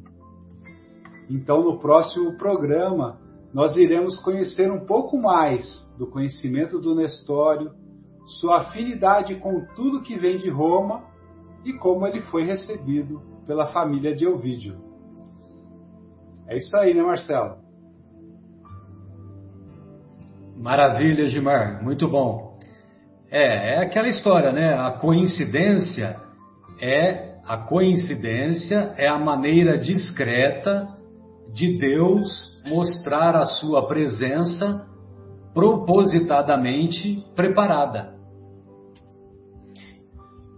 Então, 1.30 1.62
no 1.62 1.78
próximo 1.78 2.36
programa, 2.36 3.18
nós 3.52 3.76
iremos 3.76 4.18
conhecer 4.18 4.70
um 4.70 4.86
pouco 4.86 5.16
mais 5.16 5.64
do 5.98 6.06
conhecimento 6.06 6.80
do 6.80 6.94
Nestório, 6.94 7.72
sua 8.40 8.58
afinidade 8.58 9.36
com 9.36 9.64
tudo 9.74 10.02
que 10.02 10.16
vem 10.16 10.36
de 10.36 10.50
Roma 10.50 11.04
e 11.64 11.72
como 11.72 12.06
ele 12.06 12.20
foi 12.22 12.44
recebido 12.44 13.20
pela 13.46 13.72
família 13.72 14.14
de 14.14 14.26
Ovídio. 14.26 14.76
É 16.46 16.56
isso 16.56 16.76
aí, 16.76 16.94
né, 16.94 17.02
Marcelo? 17.02 17.56
Maravilha, 20.56 21.26
Gilmar, 21.26 21.82
muito 21.82 22.08
bom. 22.08 22.51
É, 23.32 23.76
é 23.76 23.78
aquela 23.78 24.08
história, 24.08 24.52
né? 24.52 24.74
A 24.74 24.90
coincidência 24.90 26.20
é 26.78 27.32
a 27.46 27.56
coincidência 27.56 28.94
é 28.98 29.08
a 29.08 29.18
maneira 29.18 29.78
discreta 29.78 30.86
de 31.52 31.78
Deus 31.78 32.28
mostrar 32.68 33.34
a 33.34 33.46
sua 33.46 33.88
presença 33.88 34.86
propositadamente 35.54 37.24
preparada. 37.34 38.14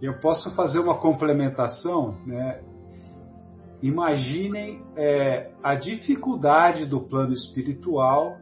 Eu 0.03 0.19
posso 0.19 0.53
fazer 0.57 0.81
uma 0.81 0.99
complementação, 0.99 2.19
né? 2.27 2.61
imaginem 3.81 4.83
é, 4.97 5.53
a 5.63 5.77
dificuldade 5.77 6.87
do 6.87 7.01
plano 7.01 7.33
espiritual 7.33 8.37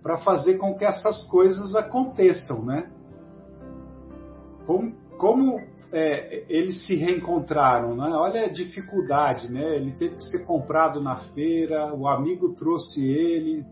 para 0.00 0.18
fazer 0.18 0.58
com 0.58 0.74
que 0.74 0.84
essas 0.84 1.28
coisas 1.28 1.74
aconteçam, 1.74 2.64
né? 2.64 2.93
Como, 4.66 4.92
como 5.18 5.60
é, 5.92 6.44
eles 6.48 6.86
se 6.86 6.94
reencontraram, 6.94 7.94
né? 7.96 8.10
Olha 8.14 8.46
a 8.46 8.48
dificuldade, 8.48 9.50
né? 9.52 9.76
Ele 9.76 9.92
teve 9.92 10.16
que 10.16 10.24
ser 10.24 10.44
comprado 10.44 11.00
na 11.00 11.16
feira, 11.32 11.94
o 11.94 12.08
amigo 12.08 12.54
trouxe 12.54 13.06
ele, 13.06 13.64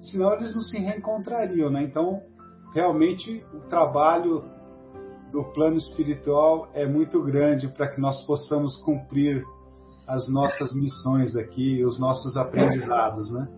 senão 0.00 0.32
eles 0.34 0.54
não 0.54 0.62
se 0.62 0.78
reencontrariam, 0.78 1.70
né? 1.70 1.82
Então, 1.84 2.20
realmente, 2.74 3.44
o 3.54 3.60
trabalho 3.60 4.44
do 5.30 5.44
plano 5.52 5.76
espiritual 5.76 6.68
é 6.74 6.86
muito 6.86 7.22
grande 7.22 7.68
para 7.68 7.88
que 7.88 8.00
nós 8.00 8.24
possamos 8.26 8.76
cumprir 8.82 9.44
as 10.06 10.26
nossas 10.32 10.74
missões 10.74 11.36
aqui, 11.36 11.84
os 11.84 12.00
nossos 12.00 12.36
aprendizados, 12.36 13.30
né? 13.32 13.48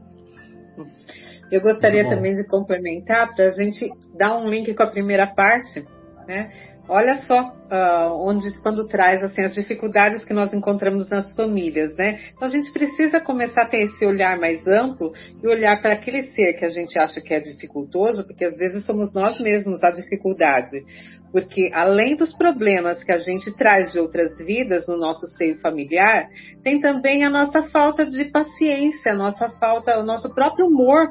Eu 1.50 1.60
gostaria 1.60 2.08
também 2.08 2.34
de 2.34 2.46
complementar 2.46 3.34
para 3.34 3.46
a 3.46 3.50
gente 3.50 3.90
dar 4.16 4.36
um 4.36 4.48
link 4.48 4.72
com 4.74 4.82
a 4.82 4.90
primeira 4.90 5.26
parte, 5.26 5.86
né? 6.30 6.48
Olha 6.88 7.16
só 7.16 7.40
uh, 7.40 8.28
onde 8.28 8.56
quando 8.62 8.86
traz 8.86 9.22
assim 9.22 9.42
as 9.42 9.54
dificuldades 9.54 10.24
que 10.24 10.32
nós 10.32 10.54
encontramos 10.54 11.10
nas 11.10 11.34
famílias, 11.34 11.96
né? 11.96 12.18
Então 12.32 12.46
a 12.46 12.50
gente 12.50 12.72
precisa 12.72 13.20
começar 13.20 13.62
a 13.62 13.68
ter 13.68 13.82
esse 13.82 14.04
olhar 14.06 14.38
mais 14.38 14.64
amplo 14.66 15.12
e 15.42 15.46
olhar 15.46 15.80
para 15.82 15.92
aquele 15.92 16.22
ser 16.28 16.54
que 16.54 16.64
a 16.64 16.68
gente 16.68 16.98
acha 16.98 17.20
que 17.20 17.34
é 17.34 17.40
dificultoso, 17.40 18.24
porque 18.24 18.44
às 18.44 18.56
vezes 18.56 18.86
somos 18.86 19.12
nós 19.12 19.40
mesmos 19.40 19.82
a 19.82 19.90
dificuldade. 19.90 20.84
Porque 21.32 21.70
além 21.72 22.16
dos 22.16 22.32
problemas 22.36 23.02
que 23.04 23.12
a 23.12 23.18
gente 23.18 23.52
traz 23.56 23.92
de 23.92 24.00
outras 24.00 24.36
vidas 24.44 24.86
no 24.88 24.96
nosso 24.96 25.26
seio 25.36 25.60
familiar, 25.60 26.28
tem 26.62 26.80
também 26.80 27.24
a 27.24 27.30
nossa 27.30 27.62
falta 27.70 28.04
de 28.04 28.24
paciência, 28.26 29.12
a 29.12 29.16
nossa 29.16 29.48
falta, 29.60 29.98
o 29.98 30.04
nosso 30.04 30.32
próprio 30.34 30.66
humor 30.66 31.08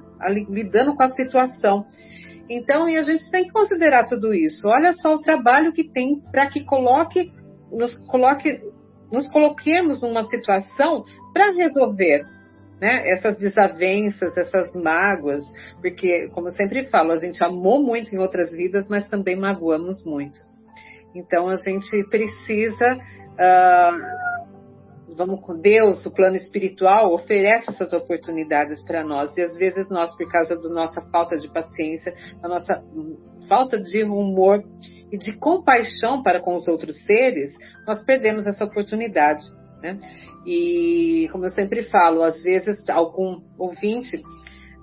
lidando 0.50 0.96
com 0.96 1.04
a 1.04 1.10
situação. 1.10 1.86
Então, 2.50 2.90
e 2.90 2.98
a 2.98 3.04
gente 3.04 3.30
tem 3.30 3.44
que 3.46 3.52
considerar 3.52 4.08
tudo 4.08 4.34
isso. 4.34 4.68
Olha 4.68 4.92
só 4.94 5.14
o 5.14 5.22
trabalho 5.22 5.72
que 5.72 5.84
tem 5.84 6.20
para 6.32 6.48
que 6.48 6.66
coloque, 6.66 7.32
nos 7.72 7.96
coloque, 8.08 8.60
nos 9.12 9.32
coloquemos 9.32 10.02
numa 10.02 10.24
situação 10.24 11.04
para 11.32 11.52
resolver. 11.52 12.26
Né, 12.82 13.12
essas 13.12 13.36
desavenças, 13.36 14.38
essas 14.38 14.74
mágoas, 14.74 15.44
porque, 15.82 16.30
como 16.30 16.48
eu 16.48 16.54
sempre 16.54 16.86
falo, 16.86 17.12
a 17.12 17.18
gente 17.18 17.44
amou 17.44 17.84
muito 17.84 18.16
em 18.16 18.18
outras 18.18 18.54
vidas, 18.54 18.88
mas 18.88 19.06
também 19.10 19.36
magoamos 19.36 20.02
muito. 20.06 20.40
Então, 21.14 21.50
a 21.50 21.58
gente 21.58 22.08
precisa 22.10 22.96
uh, 22.96 24.29
vamos 25.20 25.42
com 25.42 25.60
Deus, 25.60 26.06
o 26.06 26.14
plano 26.14 26.38
espiritual 26.38 27.14
oferece 27.14 27.70
essas 27.70 27.92
oportunidades 27.92 28.82
para 28.86 29.04
nós. 29.04 29.36
E 29.36 29.42
às 29.42 29.58
vezes 29.58 29.90
nós, 29.90 30.16
por 30.16 30.32
causa 30.32 30.56
da 30.56 30.70
nossa 30.70 31.02
falta 31.12 31.36
de 31.36 31.52
paciência, 31.52 32.14
da 32.42 32.48
nossa 32.48 32.82
falta 33.50 33.78
de 33.78 34.02
humor 34.02 34.64
e 35.12 35.18
de 35.18 35.38
compaixão 35.38 36.24
para 36.24 36.40
com 36.40 36.56
os 36.56 36.66
outros 36.70 37.06
seres, 37.06 37.52
nós 37.86 38.02
perdemos 38.06 38.48
essa 38.48 38.64
oportunidade. 38.64 39.44
Né? 39.84 40.00
E 40.46 41.28
como 41.34 41.46
eu 41.46 41.52
sempre 41.52 41.84
falo, 41.84 42.24
às 42.24 42.42
vezes 42.42 42.78
algum 42.90 43.40
ouvinte 43.58 44.22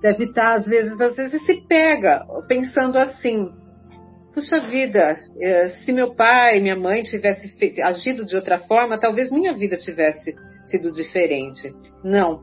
deve 0.03 0.25
estar, 0.25 0.57
às 0.57 0.67
vezes, 0.67 1.01
às 1.01 1.17
vezes 1.17 1.47
se 1.47 1.67
pega 1.67 2.27
pensando 2.47 2.99
assim, 2.99 3.51
puxa 4.37 4.61
vida, 4.69 5.17
eh, 5.41 5.69
se 5.79 5.91
meu 5.91 6.15
pai, 6.15 6.61
minha 6.61 6.77
mãe 6.77 7.03
tivesse 7.03 7.51
agido 7.81 8.27
de 8.27 8.37
outra 8.37 8.59
forma, 8.59 9.01
talvez 9.01 9.31
minha 9.33 9.55
vida 9.55 9.79
tivesse 9.79 10.35
sido 10.67 10.93
diferente. 10.93 11.73
Não. 12.05 12.43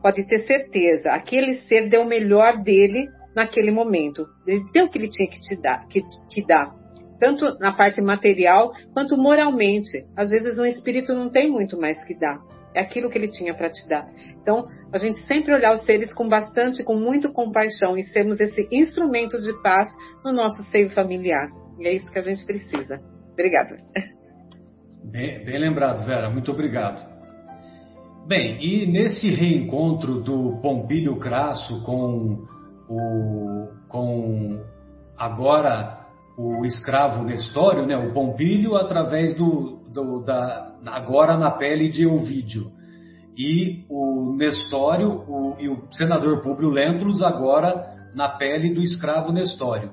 Pode 0.00 0.26
ter 0.26 0.38
certeza, 0.46 1.10
aquele 1.10 1.56
ser 1.68 1.90
deu 1.90 2.00
o 2.00 2.08
melhor 2.08 2.62
dele 2.62 3.08
naquele 3.36 3.70
momento. 3.70 4.26
Ele 4.46 4.64
deu 4.72 4.86
o 4.86 4.90
que 4.90 4.96
ele 4.96 5.10
tinha 5.10 5.28
que 5.28 5.38
te 5.38 5.60
dar, 5.60 5.86
que, 5.88 6.00
que 6.30 6.46
dar. 6.46 6.74
Tanto 7.20 7.58
na 7.58 7.72
parte 7.72 8.00
material 8.00 8.72
quanto 8.94 9.14
moralmente. 9.14 10.06
Às 10.16 10.30
vezes 10.30 10.58
um 10.58 10.64
espírito 10.64 11.12
não 11.12 11.28
tem 11.28 11.50
muito 11.50 11.78
mais 11.78 12.02
que 12.04 12.18
dar 12.18 12.38
é 12.74 12.80
aquilo 12.80 13.08
que 13.08 13.16
ele 13.16 13.28
tinha 13.28 13.54
para 13.54 13.70
te 13.70 13.88
dar. 13.88 14.06
Então, 14.40 14.64
a 14.92 14.98
gente 14.98 15.20
sempre 15.26 15.54
olhar 15.54 15.72
os 15.72 15.84
seres 15.84 16.12
com 16.12 16.28
bastante, 16.28 16.82
com 16.82 16.96
muito 16.96 17.32
compaixão 17.32 17.96
e 17.96 18.02
sermos 18.02 18.40
esse 18.40 18.68
instrumento 18.72 19.40
de 19.40 19.52
paz 19.62 19.88
no 20.24 20.32
nosso 20.32 20.62
seio 20.64 20.90
familiar. 20.90 21.48
E 21.78 21.86
é 21.86 21.92
isso 21.92 22.10
que 22.12 22.18
a 22.18 22.22
gente 22.22 22.44
precisa. 22.44 23.00
Obrigada. 23.32 23.76
Bem, 25.04 25.44
bem 25.44 25.58
lembrado, 25.58 26.04
Vera. 26.04 26.30
Muito 26.30 26.50
obrigado. 26.50 27.14
Bem, 28.26 28.58
e 28.60 28.86
nesse 28.86 29.28
reencontro 29.34 30.22
do 30.22 30.58
Pompílio 30.62 31.16
Crasso 31.18 31.82
com 31.84 32.46
o 32.88 33.68
com 33.88 34.60
agora 35.16 36.04
o 36.36 36.64
escravo 36.64 37.22
Nestório, 37.22 37.86
né, 37.86 37.96
o 37.96 38.12
Pompílio, 38.12 38.76
através 38.76 39.36
do, 39.36 39.83
do, 39.94 40.22
da, 40.22 40.74
agora 40.86 41.36
na 41.36 41.52
pele 41.52 41.88
de 41.88 42.06
Ovídio. 42.06 42.72
E 43.36 43.84
o 43.88 44.34
Nestório 44.36 45.08
o, 45.28 45.56
e 45.58 45.68
o 45.68 45.86
senador 45.92 46.42
Públio 46.42 46.68
Lentulus 46.68 47.22
agora 47.22 48.10
na 48.14 48.28
pele 48.28 48.74
do 48.74 48.82
escravo 48.82 49.32
Nestório. 49.32 49.92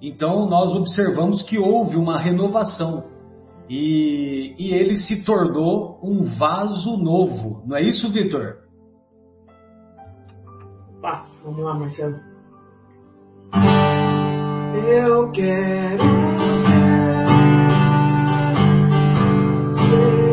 Então 0.00 0.48
nós 0.48 0.72
observamos 0.72 1.42
que 1.42 1.58
houve 1.58 1.96
uma 1.96 2.18
renovação 2.18 3.10
e, 3.68 4.54
e 4.58 4.72
ele 4.72 4.96
se 4.96 5.24
tornou 5.24 5.98
um 6.02 6.24
vaso 6.38 6.96
novo. 6.96 7.62
Não 7.66 7.76
é 7.76 7.82
isso, 7.82 8.10
Vitor? 8.12 8.58
Tá, 11.02 11.26
vamos 11.44 11.64
lá, 11.64 11.74
Marcelo. 11.74 12.16
Eu 14.86 15.30
quero 15.32 16.37
Lord. 19.90 20.27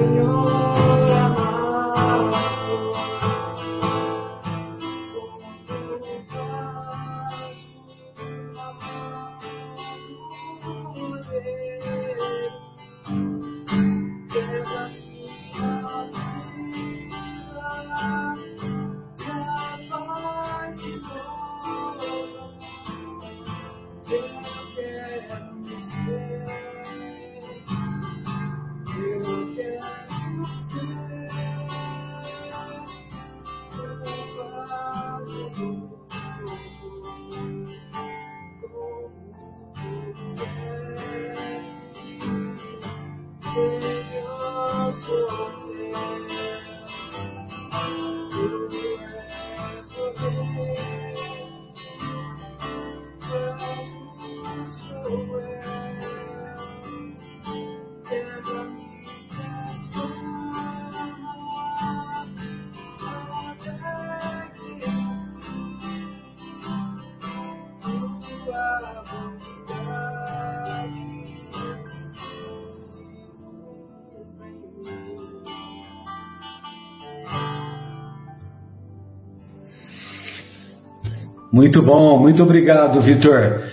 Muito 81.65 81.81
bom, 81.81 82.19
muito 82.19 82.43
obrigado, 82.43 83.01
Vitor. 83.01 83.63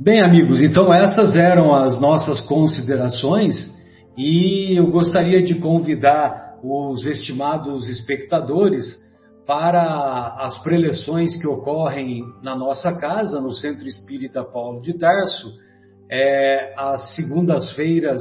Bem, 0.00 0.20
amigos, 0.20 0.60
então 0.60 0.92
essas 0.92 1.36
eram 1.36 1.72
as 1.72 2.00
nossas 2.00 2.40
considerações 2.40 3.54
e 4.18 4.76
eu 4.76 4.90
gostaria 4.90 5.40
de 5.40 5.54
convidar 5.54 6.56
os 6.60 7.06
estimados 7.06 7.88
espectadores 7.88 8.84
para 9.46 10.34
as 10.40 10.60
preleções 10.64 11.40
que 11.40 11.46
ocorrem 11.46 12.24
na 12.42 12.56
nossa 12.56 12.98
casa, 12.98 13.40
no 13.40 13.52
Centro 13.52 13.86
Espírita 13.86 14.42
Paulo 14.42 14.82
de 14.82 14.98
Tarso, 14.98 15.46
é, 16.10 16.74
às 16.76 17.14
segundas-feiras, 17.14 18.20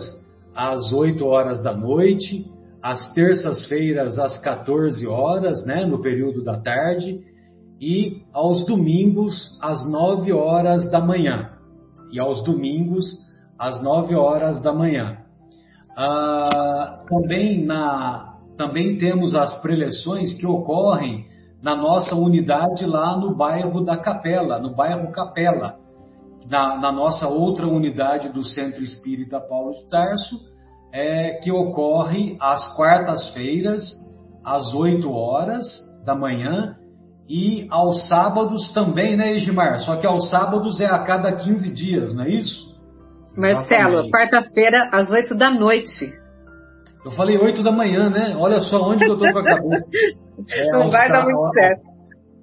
às 0.56 0.94
8 0.94 1.26
horas 1.26 1.64
da 1.64 1.76
noite, 1.76 2.46
às 2.80 3.12
terças-feiras 3.16 4.20
às 4.20 4.38
14 4.38 5.08
horas, 5.08 5.66
né, 5.66 5.84
no 5.84 6.00
período 6.00 6.44
da 6.44 6.62
tarde, 6.62 7.34
e 7.80 8.24
aos 8.34 8.66
domingos 8.66 9.58
às 9.62 9.90
9 9.90 10.32
horas 10.32 10.90
da 10.90 11.00
manhã. 11.00 11.52
E 12.12 12.20
aos 12.20 12.44
domingos 12.44 13.06
às 13.60 13.82
9 13.82 14.16
horas 14.16 14.62
da 14.62 14.74
manhã. 14.74 15.18
Ah, 15.98 17.04
também, 17.08 17.66
na, 17.66 18.36
também 18.58 18.98
temos 18.98 19.36
as 19.36 19.62
preleções 19.62 20.38
que 20.38 20.46
ocorrem 20.46 21.26
na 21.62 21.76
nossa 21.76 22.16
unidade 22.16 22.86
lá 22.86 23.18
no 23.18 23.36
bairro 23.36 23.84
da 23.84 23.98
Capela, 23.98 24.60
no 24.60 24.76
bairro 24.76 25.12
Capela, 25.12 25.78
na, 26.50 26.78
na 26.78 26.92
nossa 26.92 27.28
outra 27.28 27.68
unidade 27.68 28.30
do 28.30 28.44
Centro 28.44 28.84
Espírita 28.84 29.40
Paulo 29.40 29.74
de 29.74 29.88
Tarso, 29.90 30.36
é, 30.94 31.40
que 31.44 31.52
ocorre 31.52 32.38
às 32.40 32.76
quartas-feiras, 32.76 33.82
às 34.44 34.74
8 34.74 35.12
horas 35.12 35.66
da 36.06 36.14
manhã, 36.16 36.76
e 37.28 37.68
aos 37.72 38.08
sábados 38.08 38.72
também, 38.74 39.16
né, 39.18 39.36
Edmar? 39.36 39.80
Só 39.80 39.96
que 39.96 40.06
aos 40.06 40.30
sábados 40.30 40.80
é 40.80 40.86
a 40.86 41.00
cada 41.00 41.32
15 41.34 41.74
dias, 41.74 42.14
não 42.14 42.24
é 42.24 42.30
isso? 42.30 42.76
Marcelo, 43.36 44.10
quarta-feira, 44.10 44.90
às 44.94 45.12
8 45.12 45.36
da 45.38 45.50
noite. 45.50 46.14
Eu 47.04 47.12
falei 47.12 47.38
8 47.38 47.62
da 47.64 47.72
manhã, 47.72 48.10
né? 48.10 48.36
Olha 48.38 48.60
só 48.60 48.78
onde 48.78 49.06
que 49.06 49.12
eu 49.12 49.18
tô 49.18 49.32
com 49.32 49.40
a 49.40 49.44
cabeça. 49.44 49.86
É, 50.52 50.70
Não 50.70 50.92
vai 50.92 51.08
dar 51.08 51.24
muito 51.24 51.50
certo. 51.54 51.82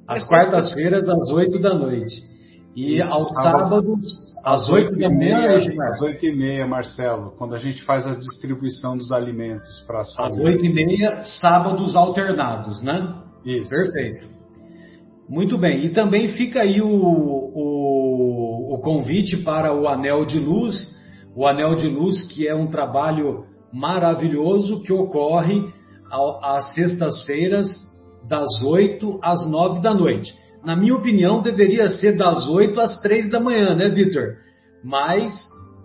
Às 0.08 0.24
quartas-feiras, 0.24 1.06
às 1.06 1.28
8 1.28 1.60
da 1.60 1.74
noite. 1.74 2.22
E 2.74 2.98
Isso, 2.98 3.12
aos 3.12 3.28
sábados, 3.34 4.00
às 4.42 4.66
8 4.66 4.98
da 4.98 5.10
manhã. 5.10 5.58
Às 5.88 6.00
8 6.00 6.24
e 6.24 6.34
meia, 6.34 6.66
Marcelo, 6.66 7.34
quando 7.36 7.54
a 7.54 7.58
gente 7.58 7.84
faz 7.84 8.06
a 8.06 8.14
distribuição 8.14 8.96
dos 8.96 9.12
alimentos 9.12 9.84
para 9.86 10.00
as 10.00 10.14
famílias. 10.14 10.40
Às 10.40 10.54
8 10.54 10.64
e 10.64 10.72
meia, 10.72 11.22
sábados 11.22 11.94
alternados, 11.94 12.82
né? 12.82 13.14
Isso. 13.44 13.68
Perfeito. 13.68 14.26
Muito 15.28 15.56
bem. 15.58 15.84
E 15.84 15.90
também 15.90 16.28
fica 16.28 16.60
aí 16.60 16.80
o, 16.80 16.88
o, 16.88 18.74
o 18.74 18.78
convite 18.80 19.38
para 19.38 19.74
o 19.74 19.88
Anel 19.88 20.24
de 20.24 20.38
Luz. 20.38 20.74
O 21.34 21.46
Anel 21.46 21.74
de 21.74 21.88
Luz, 21.88 22.26
que 22.28 22.46
é 22.46 22.54
um 22.54 22.66
trabalho 22.66 23.44
maravilhoso 23.72 24.82
que 24.82 24.92
ocorre 24.92 25.64
às 26.42 26.74
sextas-feiras, 26.74 27.66
das 28.28 28.62
8 28.62 29.18
às 29.22 29.48
9 29.50 29.80
da 29.80 29.94
noite. 29.94 30.32
Na 30.64 30.76
minha 30.76 30.94
opinião, 30.94 31.40
deveria 31.40 31.88
ser 31.88 32.16
das 32.16 32.46
8 32.46 32.78
às 32.80 33.00
3 33.00 33.30
da 33.30 33.40
manhã, 33.40 33.74
né, 33.74 33.88
Vitor? 33.88 34.36
Mas, 34.84 35.32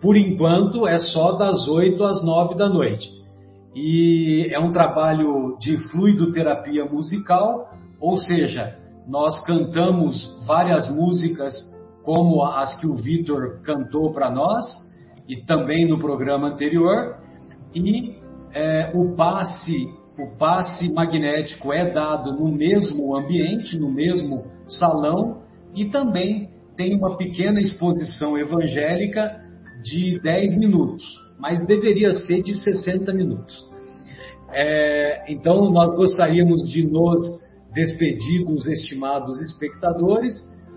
por 0.02 0.16
enquanto, 0.16 0.88
é 0.88 1.00
só 1.00 1.32
das 1.32 1.68
8 1.68 2.04
às 2.04 2.24
9 2.24 2.56
da 2.56 2.70
noite. 2.70 3.10
E 3.76 4.50
é 4.52 4.60
um 4.60 4.72
trabalho 4.72 5.58
de 5.60 5.78
fluidoterapia 5.90 6.86
musical, 6.86 7.70
ou 8.00 8.18
seja, 8.18 8.76
nós 9.08 9.43
cantamos 9.45 10.45
várias 10.45 10.89
músicas 10.93 11.53
como 12.03 12.43
as 12.43 12.80
que 12.80 12.88
o 12.88 12.95
Vitor 12.95 13.62
cantou 13.64 14.12
para 14.14 14.30
nós 14.30 14.66
e 15.28 15.38
também 15.45 15.88
no 15.88 15.97
programa 15.97 16.49
anterior 16.49 17.18
e 17.74 18.18
é, 18.53 18.91
o 18.93 19.16
passe 19.16 19.88
o 20.18 20.36
passe 20.36 20.91
magnético 20.91 21.72
é 21.72 21.91
dado 21.93 22.34
no 22.34 22.51
mesmo 22.51 23.16
ambiente, 23.16 23.78
no 23.78 23.91
mesmo 23.91 24.45
salão, 24.66 25.43
e 25.76 25.86
também 25.86 26.49
tem 26.76 26.95
uma 26.95 27.16
pequena 27.16 27.62
exposição 27.62 28.36
evangélica 28.36 29.39
de 29.84 30.20
10 30.22 30.58
minutos, 30.58 31.03
mas 31.39 31.64
deveria 31.68 32.12
ser 32.14 32.41
de 32.41 32.55
60 32.55 33.14
minutos. 33.14 33.55
É, 34.51 35.32
então, 35.32 35.70
nós 35.72 35.95
gostaríamos 35.95 36.68
de 36.68 36.84
nos 36.88 37.47
despedir 37.74 38.45
dos 38.45 38.65
estimados 38.68 39.41
espectadores, 39.41 40.34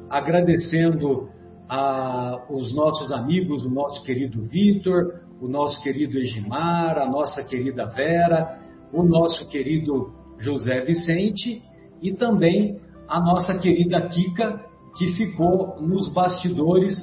agradecendo 0.09 1.29
a, 1.69 2.47
os 2.51 2.75
nossos 2.75 3.13
amigos, 3.13 3.65
o 3.65 3.71
nosso 3.71 4.03
querido 4.03 4.43
Vitor, 4.43 5.21
o 5.41 5.49
nosso 5.49 5.83
querido 5.83 6.19
Egimar, 6.19 6.99
a 6.99 7.07
nossa 7.07 7.43
querida 7.45 7.87
Vera, 7.87 8.59
o 8.93 9.03
nosso 9.03 9.47
querido 9.49 10.13
José 10.39 10.81
Vicente 10.81 11.63
e 12.03 12.13
também 12.13 12.81
a 13.09 13.21
nossa 13.21 13.59
querida 13.59 14.09
Kika, 14.09 14.61
que 14.97 15.07
ficou 15.15 15.81
nos 15.81 16.09
bastidores 16.13 16.95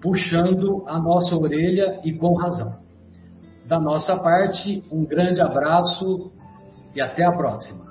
puxando 0.00 0.84
a 0.86 0.98
nossa 0.98 1.36
orelha 1.36 2.00
e 2.04 2.12
com 2.12 2.34
razão. 2.34 2.78
Da 3.66 3.78
nossa 3.78 4.16
parte, 4.16 4.82
um 4.90 5.04
grande 5.04 5.40
abraço 5.40 6.32
e 6.94 7.00
até 7.00 7.24
a 7.24 7.32
próxima. 7.32 7.87